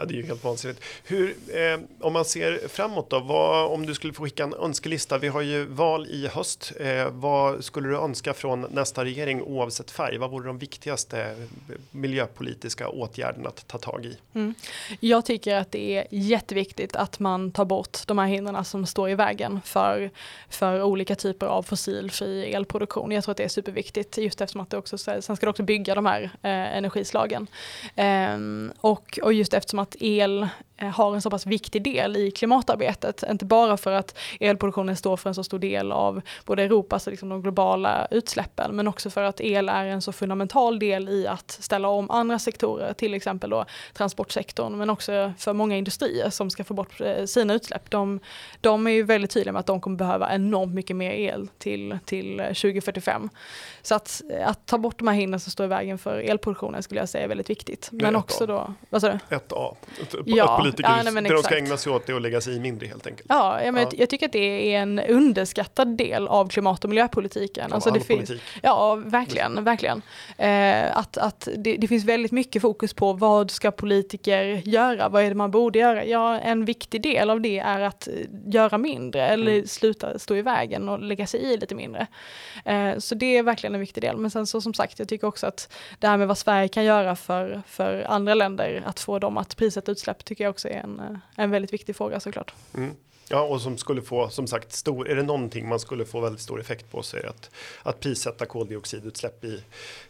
Ja, 0.00 0.06
det 0.06 0.14
är 0.14 0.16
ju 0.16 0.26
helt 0.26 0.44
vansinnigt. 0.44 0.80
Hur, 1.04 1.36
eh, 1.48 1.80
om 2.00 2.12
man 2.12 2.24
ser 2.24 2.68
framåt 2.68 3.10
då, 3.10 3.20
vad, 3.20 3.72
om 3.72 3.86
du 3.86 3.94
skulle 3.94 4.12
få 4.12 4.24
skicka 4.24 4.44
en 4.44 4.54
önskelista, 4.54 5.18
vi 5.18 5.28
har 5.28 5.40
ju 5.40 5.64
val 5.64 6.06
i 6.06 6.26
höst. 6.26 6.72
Eh, 6.80 7.08
vad 7.10 7.64
skulle 7.64 7.88
du 7.88 7.96
önska 7.96 8.34
från 8.34 8.66
nästa 8.70 9.04
regering 9.04 9.42
oavsett 9.42 9.90
färg? 9.90 10.18
Vad 10.18 10.30
vore 10.30 10.46
de 10.46 10.58
viktigaste 10.58 11.20
eh, 11.22 11.36
miljöpolitiska 11.90 12.88
åtgärderna 12.88 13.48
att 13.48 13.68
ta 13.68 13.78
tag 13.78 14.04
i? 14.04 14.16
Mm. 14.34 14.54
Jag 15.00 15.24
tycker 15.24 15.54
att 15.54 15.72
det 15.72 15.96
är 15.96 16.06
jätteviktigt 16.10 16.96
att 16.96 17.18
man 17.18 17.52
tar 17.52 17.64
bort 17.64 17.98
de 18.06 18.18
här 18.18 18.26
hindren 18.26 18.64
som 18.64 18.86
står 18.86 19.10
i 19.10 19.14
vägen 19.14 19.60
för, 19.64 20.10
för 20.48 20.82
olika 20.82 21.14
typer 21.14 21.46
av 21.46 21.62
fossilfri 21.62 22.52
elproduktion. 22.52 23.10
Jag 23.10 23.24
tror 23.24 23.30
att 23.30 23.36
det 23.36 23.44
är 23.44 23.48
superviktigt 23.48 24.18
just 24.18 24.40
eftersom 24.40 24.60
att 24.60 24.70
det 24.70 24.76
också, 24.76 24.98
sen 24.98 25.22
ska 25.22 25.46
det 25.46 25.50
också 25.50 25.62
bygga 25.62 25.94
de 25.94 26.06
här 26.06 26.22
eh, 26.22 26.76
energislagen. 26.76 27.46
Eh, 27.96 28.38
och, 28.80 29.18
och 29.22 29.32
just 29.32 29.54
eftersom 29.54 29.78
att 29.78 29.89
el 30.20 30.44
har 30.88 31.14
en 31.14 31.22
så 31.22 31.30
pass 31.30 31.46
viktig 31.46 31.82
del 31.82 32.16
i 32.16 32.30
klimatarbetet. 32.30 33.24
Inte 33.30 33.44
bara 33.44 33.76
för 33.76 33.92
att 33.92 34.18
elproduktionen 34.40 34.96
står 34.96 35.16
för 35.16 35.30
en 35.30 35.34
så 35.34 35.44
stor 35.44 35.58
del 35.58 35.92
av 35.92 36.20
både 36.44 36.62
Europas 36.62 37.06
och 37.06 37.10
liksom 37.10 37.28
de 37.28 37.42
globala 37.42 38.06
utsläppen, 38.10 38.76
men 38.76 38.88
också 38.88 39.10
för 39.10 39.22
att 39.22 39.40
el 39.40 39.68
är 39.68 39.84
en 39.84 40.02
så 40.02 40.12
fundamental 40.12 40.78
del 40.78 41.08
i 41.08 41.26
att 41.26 41.50
ställa 41.50 41.88
om 41.88 42.10
andra 42.10 42.38
sektorer, 42.38 42.92
till 42.92 43.14
exempel 43.14 43.50
då 43.50 43.64
transportsektorn, 43.92 44.78
men 44.78 44.90
också 44.90 45.32
för 45.38 45.52
många 45.52 45.76
industrier 45.76 46.30
som 46.30 46.50
ska 46.50 46.64
få 46.64 46.74
bort 46.74 47.00
eh, 47.00 47.24
sina 47.24 47.54
utsläpp. 47.54 47.90
De, 47.90 48.20
de 48.60 48.86
är 48.86 48.90
ju 48.90 49.02
väldigt 49.02 49.30
tydliga 49.30 49.52
med 49.52 49.60
att 49.60 49.66
de 49.66 49.80
kommer 49.80 49.96
behöva 49.96 50.34
enormt 50.34 50.74
mycket 50.74 50.96
mer 50.96 51.10
el 51.10 51.48
till, 51.58 51.98
till 52.04 52.36
2045. 52.36 53.28
Så 53.82 53.94
att, 53.94 54.22
att 54.44 54.66
ta 54.66 54.78
bort 54.78 54.98
de 54.98 55.08
här 55.08 55.14
hindren 55.14 55.40
som 55.40 55.52
står 55.52 55.66
i 55.66 55.68
vägen 55.68 55.98
för 55.98 56.18
elproduktionen 56.18 56.82
skulle 56.82 57.00
jag 57.00 57.08
säga 57.08 57.24
är 57.24 57.28
väldigt 57.28 57.50
viktigt. 57.50 57.88
Men 57.92 58.16
också 58.16 58.46
då, 58.46 58.74
vad 58.90 59.00
sa 59.00 59.08
du? 59.08 59.36
1A. 59.36 59.76
Ja, 60.24 60.69
politiker, 60.70 61.02
ja, 61.04 61.10
nej, 61.10 61.22
det 61.22 61.34
de 61.34 61.42
ska 61.42 61.56
ägna 61.56 61.76
sig 61.76 61.92
åt 61.92 62.06
det 62.06 62.14
och 62.14 62.20
lägga 62.20 62.40
sig 62.40 62.56
i 62.56 62.60
mindre 62.60 62.86
helt 62.86 63.06
enkelt. 63.06 63.26
Ja, 63.28 63.62
ja 63.62 63.72
men 63.72 63.82
ja. 63.82 63.90
Jag, 63.96 64.08
tycker 64.10 64.26
att 64.26 64.32
det 64.32 64.74
är 64.74 64.80
en 64.82 64.98
underskattad 64.98 65.96
del 65.96 66.28
av 66.28 66.48
klimat 66.48 66.84
och 66.84 66.90
miljöpolitiken. 66.90 67.72
Alltså 67.72 67.90
det 67.90 68.00
finns, 68.00 68.30
ja, 68.62 68.94
verkligen, 68.94 69.64
verkligen. 69.64 70.02
Eh, 70.38 70.96
att 70.98 71.16
att 71.16 71.48
det, 71.56 71.76
det, 71.76 71.88
finns 71.88 72.04
väldigt 72.04 72.32
mycket 72.32 72.62
fokus 72.62 72.94
på 72.94 73.12
vad 73.12 73.50
ska 73.50 73.70
politiker 73.70 74.62
göra, 74.64 75.08
vad 75.08 75.22
är 75.22 75.28
det 75.28 75.34
man 75.34 75.50
borde 75.50 75.78
göra? 75.78 76.04
Ja, 76.04 76.38
en 76.38 76.64
viktig 76.64 77.02
del 77.02 77.30
av 77.30 77.40
det 77.40 77.58
är 77.58 77.80
att 77.80 78.08
göra 78.46 78.78
mindre 78.78 79.26
eller 79.28 79.52
mm. 79.52 79.66
sluta 79.66 80.18
stå 80.18 80.36
i 80.36 80.42
vägen 80.42 80.88
och 80.88 81.00
lägga 81.00 81.26
sig 81.26 81.40
i 81.40 81.56
lite 81.56 81.74
mindre. 81.74 82.06
Eh, 82.64 82.98
så 82.98 83.14
det 83.14 83.36
är 83.36 83.42
verkligen 83.42 83.74
en 83.74 83.80
viktig 83.80 84.02
del. 84.02 84.16
Men 84.16 84.30
sen 84.30 84.46
så 84.46 84.60
som 84.60 84.74
sagt, 84.74 84.98
jag 84.98 85.08
tycker 85.08 85.26
också 85.26 85.46
att 85.46 85.72
det 85.98 86.06
här 86.06 86.16
med 86.16 86.28
vad 86.28 86.38
Sverige 86.38 86.68
kan 86.68 86.84
göra 86.84 87.16
för, 87.16 87.62
för 87.66 88.06
andra 88.08 88.34
länder, 88.34 88.82
att 88.86 89.00
få 89.00 89.18
dem 89.18 89.36
att 89.36 89.56
prissätta 89.56 89.92
utsläpp, 89.92 90.24
tycker 90.24 90.44
jag 90.44 90.50
också 90.50 90.59
är 90.68 90.80
en, 90.82 91.00
eh, 91.00 91.16
en 91.36 91.50
väldigt 91.50 91.72
viktig 91.72 91.96
fråga 91.96 92.20
såklart. 92.20 92.54
Mm. 92.74 92.94
Ja, 93.32 93.42
och 93.42 93.60
som 93.60 93.78
skulle 93.78 94.02
få 94.02 94.28
som 94.28 94.46
sagt 94.46 94.72
stor. 94.72 95.08
Är 95.08 95.16
det 95.16 95.22
någonting 95.22 95.68
man 95.68 95.80
skulle 95.80 96.04
få 96.04 96.20
väldigt 96.20 96.40
stor 96.40 96.60
effekt 96.60 96.90
på 96.90 97.02
så 97.02 97.16
är 97.16 97.22
det 97.22 97.28
att 97.28 97.50
att 97.82 98.00
prissätta 98.00 98.46
koldioxidutsläpp 98.46 99.44
i 99.44 99.62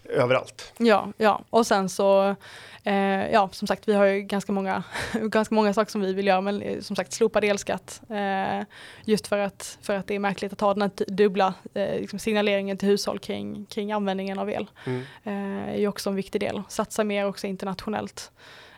överallt. 0.04 0.72
Ja, 0.78 1.12
ja, 1.16 1.44
och 1.50 1.66
sen 1.66 1.88
så 1.88 2.36
eh, 2.84 3.30
ja, 3.30 3.48
som 3.52 3.68
sagt, 3.68 3.88
vi 3.88 3.92
har 3.92 4.04
ju 4.04 4.20
ganska 4.20 4.52
många, 4.52 4.82
ganska 5.12 5.54
många 5.54 5.74
saker 5.74 5.90
som 5.90 6.00
vi 6.00 6.12
vill 6.12 6.26
göra, 6.26 6.40
men 6.40 6.62
eh, 6.62 6.80
som 6.80 6.96
sagt 6.96 7.12
slopad 7.12 7.44
elskatt. 7.44 8.00
Eh, 8.08 8.66
just 9.04 9.26
för 9.26 9.38
att, 9.38 9.78
för 9.82 9.94
att 9.94 10.06
det 10.06 10.14
är 10.14 10.18
märkligt 10.18 10.52
att 10.52 10.60
ha 10.60 10.74
den 10.74 10.82
här 10.82 10.90
dubbla 11.12 11.54
eh, 11.74 12.00
liksom 12.00 12.18
signaleringen 12.18 12.76
till 12.78 12.88
hushåll 12.88 13.18
kring, 13.18 13.66
kring 13.66 13.92
användningen 13.92 14.38
av 14.38 14.50
el. 14.50 14.70
Mm. 14.86 15.02
Eh, 15.24 15.74
är 15.74 15.78
ju 15.78 15.88
också 15.88 16.10
en 16.10 16.16
viktig 16.16 16.40
del. 16.40 16.62
Satsa 16.68 17.04
mer 17.04 17.26
också 17.26 17.46
internationellt. 17.46 18.30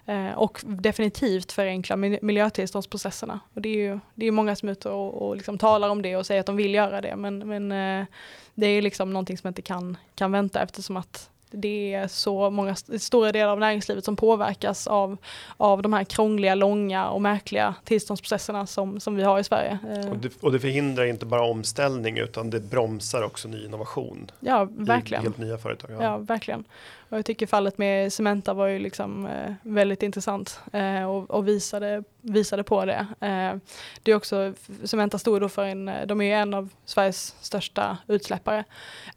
Eh, 0.07 0.33
och 0.33 0.61
definitivt 0.65 1.53
förenkla 1.53 1.97
miljötillståndsprocesserna. 1.97 3.41
Och 3.55 3.63
det 3.63 3.69
är 3.69 3.77
ju 3.77 3.99
det 4.15 4.27
är 4.27 4.31
många 4.31 4.57
som 4.57 4.69
är 4.69 4.73
ute 4.73 4.89
och, 4.89 5.29
och 5.29 5.37
liksom 5.37 5.59
talar 5.59 5.89
om 5.89 6.03
det 6.03 6.17
och 6.17 6.27
säger 6.27 6.41
att 6.41 6.47
de 6.47 6.57
vill 6.57 6.75
göra 6.75 7.01
det. 7.01 7.17
Men, 7.17 7.39
men 7.39 7.73
eh, 7.73 8.07
det 8.55 8.67
är 8.67 8.83
liksom 8.83 9.13
någonting 9.13 9.39
som 9.39 9.49
inte 9.49 9.63
kan, 9.63 9.97
kan 10.15 10.33
vänta 10.33 10.63
eftersom 10.63 10.97
att 10.97 11.29
det 11.53 11.95
är 11.95 12.09
så 12.09 12.51
många 12.51 12.75
stora 12.75 13.33
delar 13.33 13.53
av 13.53 13.59
näringslivet 13.59 14.05
som 14.05 14.17
påverkas 14.17 14.87
av, 14.87 15.17
av 15.57 15.83
de 15.83 15.93
här 15.93 16.05
krångliga, 16.05 16.55
långa 16.55 17.09
och 17.09 17.23
märkliga 17.23 17.75
tillståndsprocesserna 17.85 18.67
som, 18.67 19.01
som 19.01 19.17
vi 19.17 19.23
har 19.23 19.39
i 19.39 19.45
Sverige. 19.45 19.79
Eh. 19.91 20.11
Och 20.11 20.17
det, 20.17 20.43
och 20.43 20.53
det 20.53 20.61
förhindrar 20.61 21.05
inte 21.05 21.27
bara 21.27 21.43
omställning 21.43 22.19
utan 22.19 22.51
det 22.51 22.61
bromsar 22.61 23.23
också 23.23 23.49
ny 23.49 23.65
innovation. 23.65 24.31
Ja, 24.41 24.69
verkligen. 24.71 25.23
helt 25.23 25.39
nya 25.39 25.59
företag. 25.59 25.91
Ja. 25.91 26.03
ja, 26.03 26.17
verkligen. 26.17 26.65
Och 27.13 27.19
jag 27.19 27.27
tycker 27.27 27.47
fallet 27.47 27.79
med 27.79 28.13
Cementa 28.13 28.55
var 28.55 28.67
ju 28.67 28.79
liksom 28.79 29.27
eh, 29.27 29.53
väldigt 29.63 30.03
intressant 30.03 30.61
eh, 30.73 31.05
och, 31.05 31.31
och, 31.31 31.49
visade, 31.49 32.05
visade 32.21 32.63
på 32.63 32.85
det. 32.85 33.07
Eh, 33.21 33.57
det 34.03 34.11
är 34.11 34.15
också, 34.15 34.55
Cementa 34.85 35.19
stod 35.19 35.41
då 35.41 35.49
för 35.49 35.65
en, 35.65 35.91
de 36.07 36.21
är 36.21 36.25
ju 36.25 36.33
en 36.33 36.55
av 36.55 36.69
Sveriges 36.85 37.37
största 37.41 37.99
utsläppare 38.07 38.65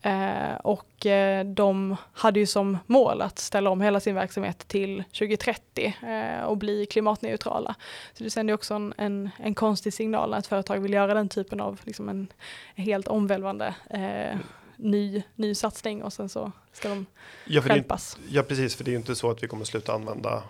eh, 0.02 0.56
och 0.64 1.06
eh, 1.06 1.46
de 1.46 1.96
hade 2.14 2.40
ju 2.40 2.46
som 2.46 2.78
mål 2.86 3.22
att 3.22 3.40
ställa 3.40 3.70
om 3.70 3.82
hela 3.82 4.00
sin 4.00 4.16
verksamhet 4.16 4.68
till 4.68 5.04
2030 5.04 5.98
eh, 6.08 6.46
och 6.46 6.58
bli 6.58 6.86
klimatneutrala. 6.86 7.76
Så 8.14 8.24
det 8.24 8.30
sänder 8.30 8.54
också 8.54 8.74
en, 8.74 8.94
en, 8.98 9.30
en 9.38 9.56
konstig 9.56 9.94
signal 9.94 10.34
att 10.34 10.48
företag 10.48 10.80
vill 10.80 10.94
göra 10.94 11.14
den 11.14 11.30
typen 11.30 11.60
av 11.60 11.80
liksom 11.84 12.10
en 12.10 12.28
helt 12.76 13.08
omvälvande 13.08 13.76
eh, 13.90 14.38
ny, 14.78 15.24
ny 15.36 15.56
satsning 15.56 16.04
och 16.04 16.14
sen 16.14 16.30
så 16.30 16.52
ska 16.74 16.90
de 16.90 17.06
ja, 17.46 17.62
stjälpas. 17.62 18.18
Ja 18.30 18.44
precis, 18.44 18.76
för 18.76 18.84
det 18.84 18.90
är 18.90 18.94
ju 18.94 18.98
inte 18.98 19.16
så 19.16 19.32
att 19.32 19.44
vi 19.44 19.48
kommer 19.48 19.66
sluta 19.66 19.94
använda 19.94 20.44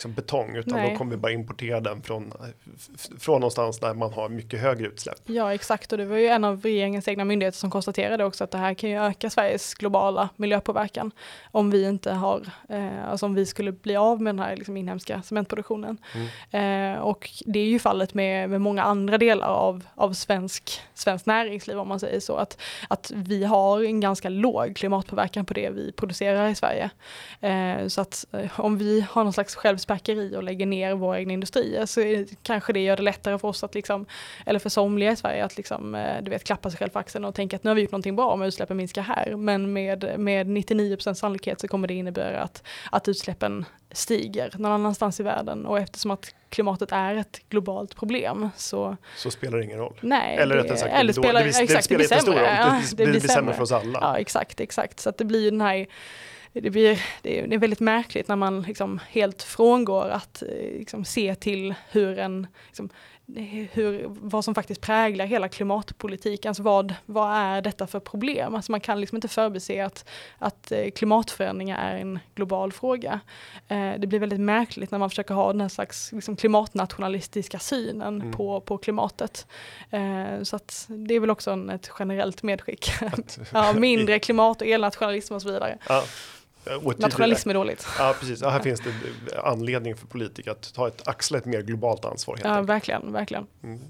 liksom 0.00 0.12
betong 0.14 0.56
utan 0.56 0.78
Nej. 0.78 0.90
då 0.90 0.98
kommer 0.98 1.10
vi 1.10 1.16
bara 1.16 1.32
importera 1.32 1.80
den 1.80 2.02
från, 2.02 2.32
från 3.18 3.40
någonstans 3.40 3.78
där 3.78 3.94
man 3.94 4.12
har 4.12 4.28
mycket 4.28 4.60
högre 4.60 4.86
utsläpp. 4.86 5.18
Ja 5.26 5.54
exakt 5.54 5.92
och 5.92 5.98
det 5.98 6.04
var 6.04 6.16
ju 6.16 6.26
en 6.26 6.44
av 6.44 6.60
regeringens 6.62 7.08
egna 7.08 7.24
myndigheter 7.24 7.58
som 7.58 7.70
konstaterade 7.70 8.24
också 8.24 8.44
att 8.44 8.50
det 8.50 8.58
här 8.58 8.74
kan 8.74 8.90
ju 8.90 9.02
öka 9.02 9.30
Sveriges 9.30 9.74
globala 9.74 10.28
miljöpåverkan 10.36 11.12
om 11.50 11.70
vi 11.70 11.84
inte 11.84 12.12
har, 12.12 12.50
eh, 12.68 13.10
alltså 13.10 13.26
om 13.26 13.34
vi 13.34 13.46
skulle 13.46 13.72
bli 13.72 13.96
av 13.96 14.22
med 14.22 14.34
den 14.34 14.44
här 14.44 14.56
liksom, 14.56 14.76
inhemska 14.76 15.22
cementproduktionen. 15.22 15.98
Mm. 16.50 16.94
Eh, 16.94 17.00
och 17.00 17.30
det 17.46 17.58
är 17.58 17.66
ju 17.66 17.78
fallet 17.78 18.14
med, 18.14 18.50
med 18.50 18.60
många 18.60 18.82
andra 18.82 19.18
delar 19.18 19.48
av, 19.48 19.84
av 19.94 20.12
svensk, 20.12 20.80
svensk 20.94 21.26
näringsliv 21.26 21.78
om 21.78 21.88
man 21.88 22.00
säger 22.00 22.20
så, 22.20 22.36
att, 22.36 22.60
att 22.88 23.12
vi 23.14 23.44
har 23.44 23.84
en 23.84 24.00
ganska 24.00 24.28
låg 24.28 24.76
klimatpåverkan 24.76 25.44
på 25.44 25.54
det 25.54 25.70
vi 25.70 25.92
producerar 25.92 26.48
i 26.48 26.54
Sverige. 26.54 26.90
Eh, 27.40 27.86
så 27.86 28.00
att 28.00 28.24
eh, 28.32 28.60
om 28.60 28.78
vi 28.78 29.06
har 29.10 29.24
någon 29.24 29.32
slags 29.32 29.54
självspänning 29.54 29.89
packeri 29.90 30.36
och 30.36 30.42
lägger 30.42 30.66
ner 30.66 30.94
våra 30.94 31.18
egna 31.18 31.32
industrier 31.32 31.86
så 31.86 32.24
kanske 32.42 32.72
det 32.72 32.80
gör 32.80 32.96
det 32.96 33.02
lättare 33.02 33.38
för 33.38 33.48
oss 33.48 33.64
att 33.64 33.74
liksom, 33.74 34.06
eller 34.46 34.58
för 34.58 34.68
somliga 34.68 35.12
i 35.12 35.16
Sverige 35.16 35.44
att 35.44 35.56
liksom, 35.56 35.94
eh, 35.94 36.22
du 36.22 36.30
vet, 36.30 36.44
klappa 36.44 36.70
sig 36.70 36.78
själv 36.78 36.90
på 36.90 36.98
axeln 36.98 37.24
och 37.24 37.34
tänka 37.34 37.56
att 37.56 37.64
nu 37.64 37.70
har 37.70 37.74
vi 37.74 37.82
gjort 37.82 37.90
någonting 37.90 38.16
bra 38.16 38.30
om 38.30 38.42
utsläppen 38.42 38.76
minskar 38.76 39.02
här. 39.02 39.36
Men 39.36 39.72
med, 39.72 40.14
med 40.18 40.46
99% 40.46 41.14
sannolikhet 41.14 41.60
så 41.60 41.68
kommer 41.68 41.88
det 41.88 41.94
innebära 41.94 42.42
att, 42.42 42.62
att 42.92 43.08
utsläppen 43.08 43.64
stiger 43.92 44.54
någon 44.58 44.72
annanstans 44.72 45.20
i 45.20 45.22
världen 45.22 45.66
och 45.66 45.78
eftersom 45.78 46.10
att 46.10 46.34
klimatet 46.48 46.92
är 46.92 47.14
ett 47.14 47.40
globalt 47.48 47.96
problem 47.96 48.50
så 48.56 48.96
så 49.16 49.30
spelar 49.30 49.58
det 49.58 49.64
ingen 49.64 49.78
roll. 49.78 49.94
Nej, 50.00 50.36
eller 50.36 50.56
rättare 50.56 50.76
sagt, 50.76 50.92
eller 50.92 51.12
spelar, 51.12 51.44
det, 51.44 51.50
det, 51.50 51.62
exakt, 51.62 51.88
det, 51.88 51.96
det, 51.96 52.02
det, 52.02 52.08
blir 52.08 52.20
sämre. 52.20 52.40
Ja, 52.44 52.82
det, 52.90 52.96
det, 52.96 53.04
blir, 53.04 53.20
blir 53.20 53.30
sämre 53.30 53.54
för 53.54 53.62
oss 53.62 53.72
alla. 53.72 53.98
Ja, 54.02 54.18
exakt, 54.18 54.60
exakt. 54.60 55.00
Så 55.00 55.08
att 55.08 55.18
det 55.18 55.24
blir 55.24 55.50
den 55.50 55.60
här 55.60 55.86
det, 56.52 56.70
blir, 56.70 57.02
det, 57.22 57.40
är, 57.40 57.58
väldigt 57.58 57.80
märkligt 57.80 58.28
när 58.28 58.36
man 58.36 58.62
liksom 58.62 59.00
helt 59.10 59.42
frångår 59.42 60.08
att 60.08 60.42
eh, 60.42 60.48
liksom 60.78 61.04
se 61.04 61.34
till 61.34 61.74
hur 61.90 62.18
en, 62.18 62.46
liksom, 62.66 62.90
hur, 63.72 64.04
vad 64.08 64.44
som 64.44 64.54
faktiskt 64.54 64.80
präglar 64.80 65.26
hela 65.26 65.48
klimatpolitiken. 65.48 66.48
Alltså 66.50 66.62
vad, 66.62 66.94
vad 67.06 67.36
är 67.36 67.62
detta 67.62 67.86
för 67.86 68.00
problem? 68.00 68.54
Alltså 68.54 68.72
man 68.72 68.80
kan 68.80 69.00
liksom 69.00 69.16
inte 69.16 69.28
förbise 69.28 69.84
att, 69.84 70.08
att 70.38 70.72
eh, 70.72 70.90
klimatförändringar 70.90 71.94
är 71.94 72.00
en 72.00 72.18
global 72.34 72.72
fråga. 72.72 73.20
Eh, 73.68 73.92
det 73.98 74.06
blir 74.06 74.18
väldigt 74.18 74.40
märkligt 74.40 74.90
när 74.90 74.98
man 74.98 75.10
försöker 75.10 75.34
ha 75.34 75.52
den 75.52 75.60
här 75.60 75.68
slags 75.68 76.12
liksom 76.12 76.36
klimatnationalistiska 76.36 77.58
synen 77.58 78.20
mm. 78.20 78.32
på, 78.32 78.60
på 78.60 78.78
klimatet. 78.78 79.46
så 80.42 80.56
att 80.56 80.86
det 80.88 81.14
är 81.14 81.20
väl 81.20 81.30
också 81.30 81.50
en, 81.50 81.70
ett 81.70 81.90
generellt 81.98 82.42
medskick. 82.42 82.90
ja, 83.52 83.72
mindre 83.72 84.18
klimat 84.18 84.60
och 84.60 84.68
elnationalism 84.68 85.34
och 85.34 85.42
så 85.42 85.48
vidare. 85.48 85.78
Ja. 85.88 86.02
Nationalism 86.96 87.50
är 87.50 87.54
dåligt. 87.54 87.86
Ja, 87.98 88.14
precis. 88.20 88.40
Ja, 88.42 88.50
här 88.50 88.60
finns 88.60 88.80
det 88.80 88.92
anledning 89.44 89.96
för 89.96 90.06
politiker 90.06 90.50
att 90.50 90.74
ta 90.74 90.88
ett 90.88 91.08
axla 91.08 91.38
ett 91.38 91.44
mer 91.44 91.62
globalt 91.62 92.04
ansvar. 92.04 92.38
ja, 92.42 92.50
enkelt. 92.50 92.68
verkligen, 92.68 93.12
verkligen. 93.12 93.46
Mm. 93.62 93.80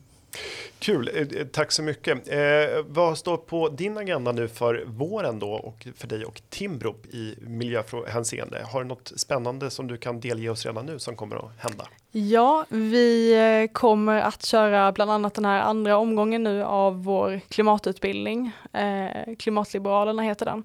Kul, 0.79 1.11
eh, 1.15 1.41
eh, 1.41 1.47
tack 1.47 1.73
så 1.73 1.83
mycket. 1.83 2.29
Eh, 2.29 2.39
vad 2.87 3.19
står 3.19 3.37
på 3.37 3.69
din 3.69 3.99
agenda 3.99 4.33
nu 4.33 4.49
för 4.49 4.85
våren 4.87 5.39
då 5.39 5.53
och 5.53 5.87
för 5.97 6.09
dig 6.09 6.25
och 6.25 6.43
Timbro 6.49 6.97
i 7.11 7.35
miljöhänseende? 7.41 8.67
Har 8.73 8.83
du 8.83 8.89
något 8.89 9.13
spännande 9.17 9.71
som 9.71 9.87
du 9.87 9.97
kan 9.97 10.21
delge 10.21 10.49
oss 10.49 10.67
redan 10.67 10.87
nu 10.87 10.99
som 10.99 11.17
kommer 11.17 11.37
att 11.37 11.53
hända? 11.59 11.85
Ja, 12.13 12.67
vi 12.69 13.35
eh, 13.63 13.73
kommer 13.73 14.21
att 14.21 14.45
köra 14.45 14.93
bland 14.93 15.11
annat 15.11 15.35
den 15.35 15.45
här 15.45 15.61
andra 15.61 15.97
omgången 15.97 16.43
nu 16.43 16.63
av 16.65 17.05
vår 17.05 17.41
klimatutbildning. 17.49 18.53
Eh, 18.73 19.35
Klimatliberalerna 19.39 20.23
heter 20.23 20.47
den 20.47 20.65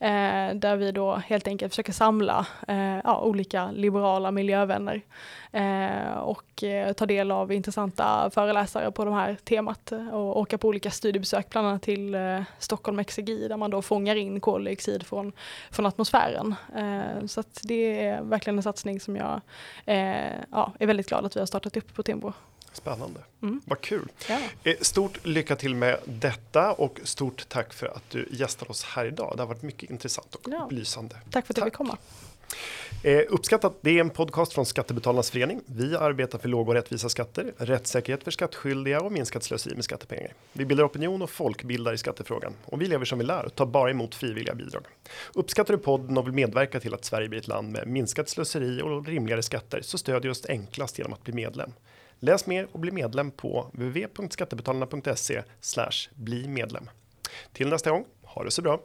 eh, 0.00 0.54
där 0.54 0.76
vi 0.76 0.92
då 0.92 1.14
helt 1.14 1.48
enkelt 1.48 1.72
försöker 1.72 1.92
samla 1.92 2.46
eh, 2.68 2.98
ja, 3.04 3.20
olika 3.20 3.70
liberala 3.70 4.30
miljövänner 4.30 5.02
eh, 5.52 6.18
och 6.18 6.64
eh, 6.64 6.92
ta 6.92 7.06
del 7.06 7.30
av 7.30 7.52
intressanta 7.52 8.30
föreläsare 8.30 8.90
på 8.90 9.04
de 9.04 9.14
här 9.14 9.36
temat 9.44 9.92
eh, 9.92 10.08
och 10.08 10.38
åka 10.40 10.58
på 10.58 10.68
olika 10.68 10.90
studiebesök, 10.90 11.50
bland 11.50 11.66
annat 11.66 11.82
till 11.82 12.14
eh, 12.14 12.40
Stockholm 12.58 12.98
Exergi 12.98 13.48
där 13.48 13.56
man 13.56 13.70
då 13.70 13.82
fångar 13.82 14.16
in 14.16 14.40
koldioxid 14.40 15.06
från, 15.06 15.32
från 15.70 15.86
atmosfären. 15.86 16.54
Eh, 16.76 17.26
så 17.26 17.40
att 17.40 17.60
det 17.62 18.04
är 18.04 18.22
verkligen 18.22 18.56
en 18.58 18.62
satsning 18.62 19.00
som 19.00 19.16
jag 19.16 19.40
eh, 19.86 20.40
ja, 20.50 20.72
är 20.78 20.86
väldigt 20.86 21.08
glad 21.08 21.24
att 21.24 21.36
vi 21.36 21.40
har 21.40 21.46
startat 21.46 21.76
upp 21.76 21.94
på 21.94 22.02
Timbro. 22.02 22.32
Spännande, 22.72 23.20
mm. 23.42 23.60
vad 23.64 23.80
kul. 23.80 24.08
Ja. 24.28 24.40
Eh, 24.64 24.76
stort 24.80 25.26
lycka 25.26 25.56
till 25.56 25.74
med 25.74 25.98
detta 26.04 26.72
och 26.72 27.00
stort 27.04 27.48
tack 27.48 27.72
för 27.72 27.86
att 27.86 28.10
du 28.10 28.28
gästar 28.30 28.70
oss 28.70 28.84
här 28.84 29.04
idag. 29.04 29.32
Det 29.36 29.42
har 29.42 29.48
varit 29.48 29.62
mycket 29.62 29.90
intressant 29.90 30.34
och 30.34 30.40
ja. 30.44 30.66
belysande. 30.68 31.16
Tack 31.30 31.46
för 31.46 31.52
att 31.52 31.58
jag 31.58 31.66
fick 31.66 31.74
komma. 31.74 31.96
Eh, 33.02 33.22
uppskattat, 33.28 33.78
det 33.80 33.90
är 33.90 34.00
en 34.00 34.10
podcast 34.10 34.52
från 34.52 34.66
Skattebetalarnas 34.66 35.30
förening. 35.30 35.60
Vi 35.66 35.96
arbetar 35.96 36.38
för 36.38 36.48
låga 36.48 36.68
och 36.68 36.74
rättvisa 36.74 37.08
skatter, 37.08 37.52
rättssäkerhet 37.56 38.24
för 38.24 38.30
skattskyldiga 38.30 39.00
och 39.00 39.12
minskat 39.12 39.42
slöseri 39.42 39.74
med 39.74 39.84
skattepengar. 39.84 40.34
Vi 40.52 40.64
bildar 40.64 40.84
opinion 40.84 41.22
och 41.22 41.30
folkbildar 41.30 41.92
i 41.92 41.98
skattefrågan 41.98 42.52
och 42.64 42.82
vi 42.82 42.86
lever 42.86 43.04
som 43.04 43.18
vi 43.18 43.24
lär 43.24 43.44
och 43.44 43.54
tar 43.54 43.66
bara 43.66 43.90
emot 43.90 44.14
frivilliga 44.14 44.54
bidrag. 44.54 44.82
Uppskattar 45.34 45.74
du 45.74 45.78
podden 45.78 46.18
och 46.18 46.26
vill 46.26 46.34
medverka 46.34 46.80
till 46.80 46.94
att 46.94 47.04
Sverige 47.04 47.28
blir 47.28 47.40
ett 47.40 47.48
land 47.48 47.72
med 47.72 47.88
minskat 47.88 48.28
slöseri 48.28 48.82
och 48.82 49.06
rimligare 49.06 49.42
skatter 49.42 49.80
så 49.82 49.98
stödjer 49.98 50.30
oss 50.30 50.46
enklast 50.48 50.98
genom 50.98 51.12
att 51.12 51.24
bli 51.24 51.32
medlem. 51.32 51.72
Läs 52.20 52.46
mer 52.46 52.68
och 52.72 52.80
bli 52.80 52.90
medlem 52.90 53.30
på 53.30 53.70
www.skattebetalarna.se 53.72 55.42
bli 56.14 56.48
medlem. 56.48 56.90
Till 57.52 57.68
nästa 57.68 57.90
gång, 57.90 58.04
ha 58.22 58.44
det 58.44 58.50
så 58.50 58.62
bra! 58.62 58.80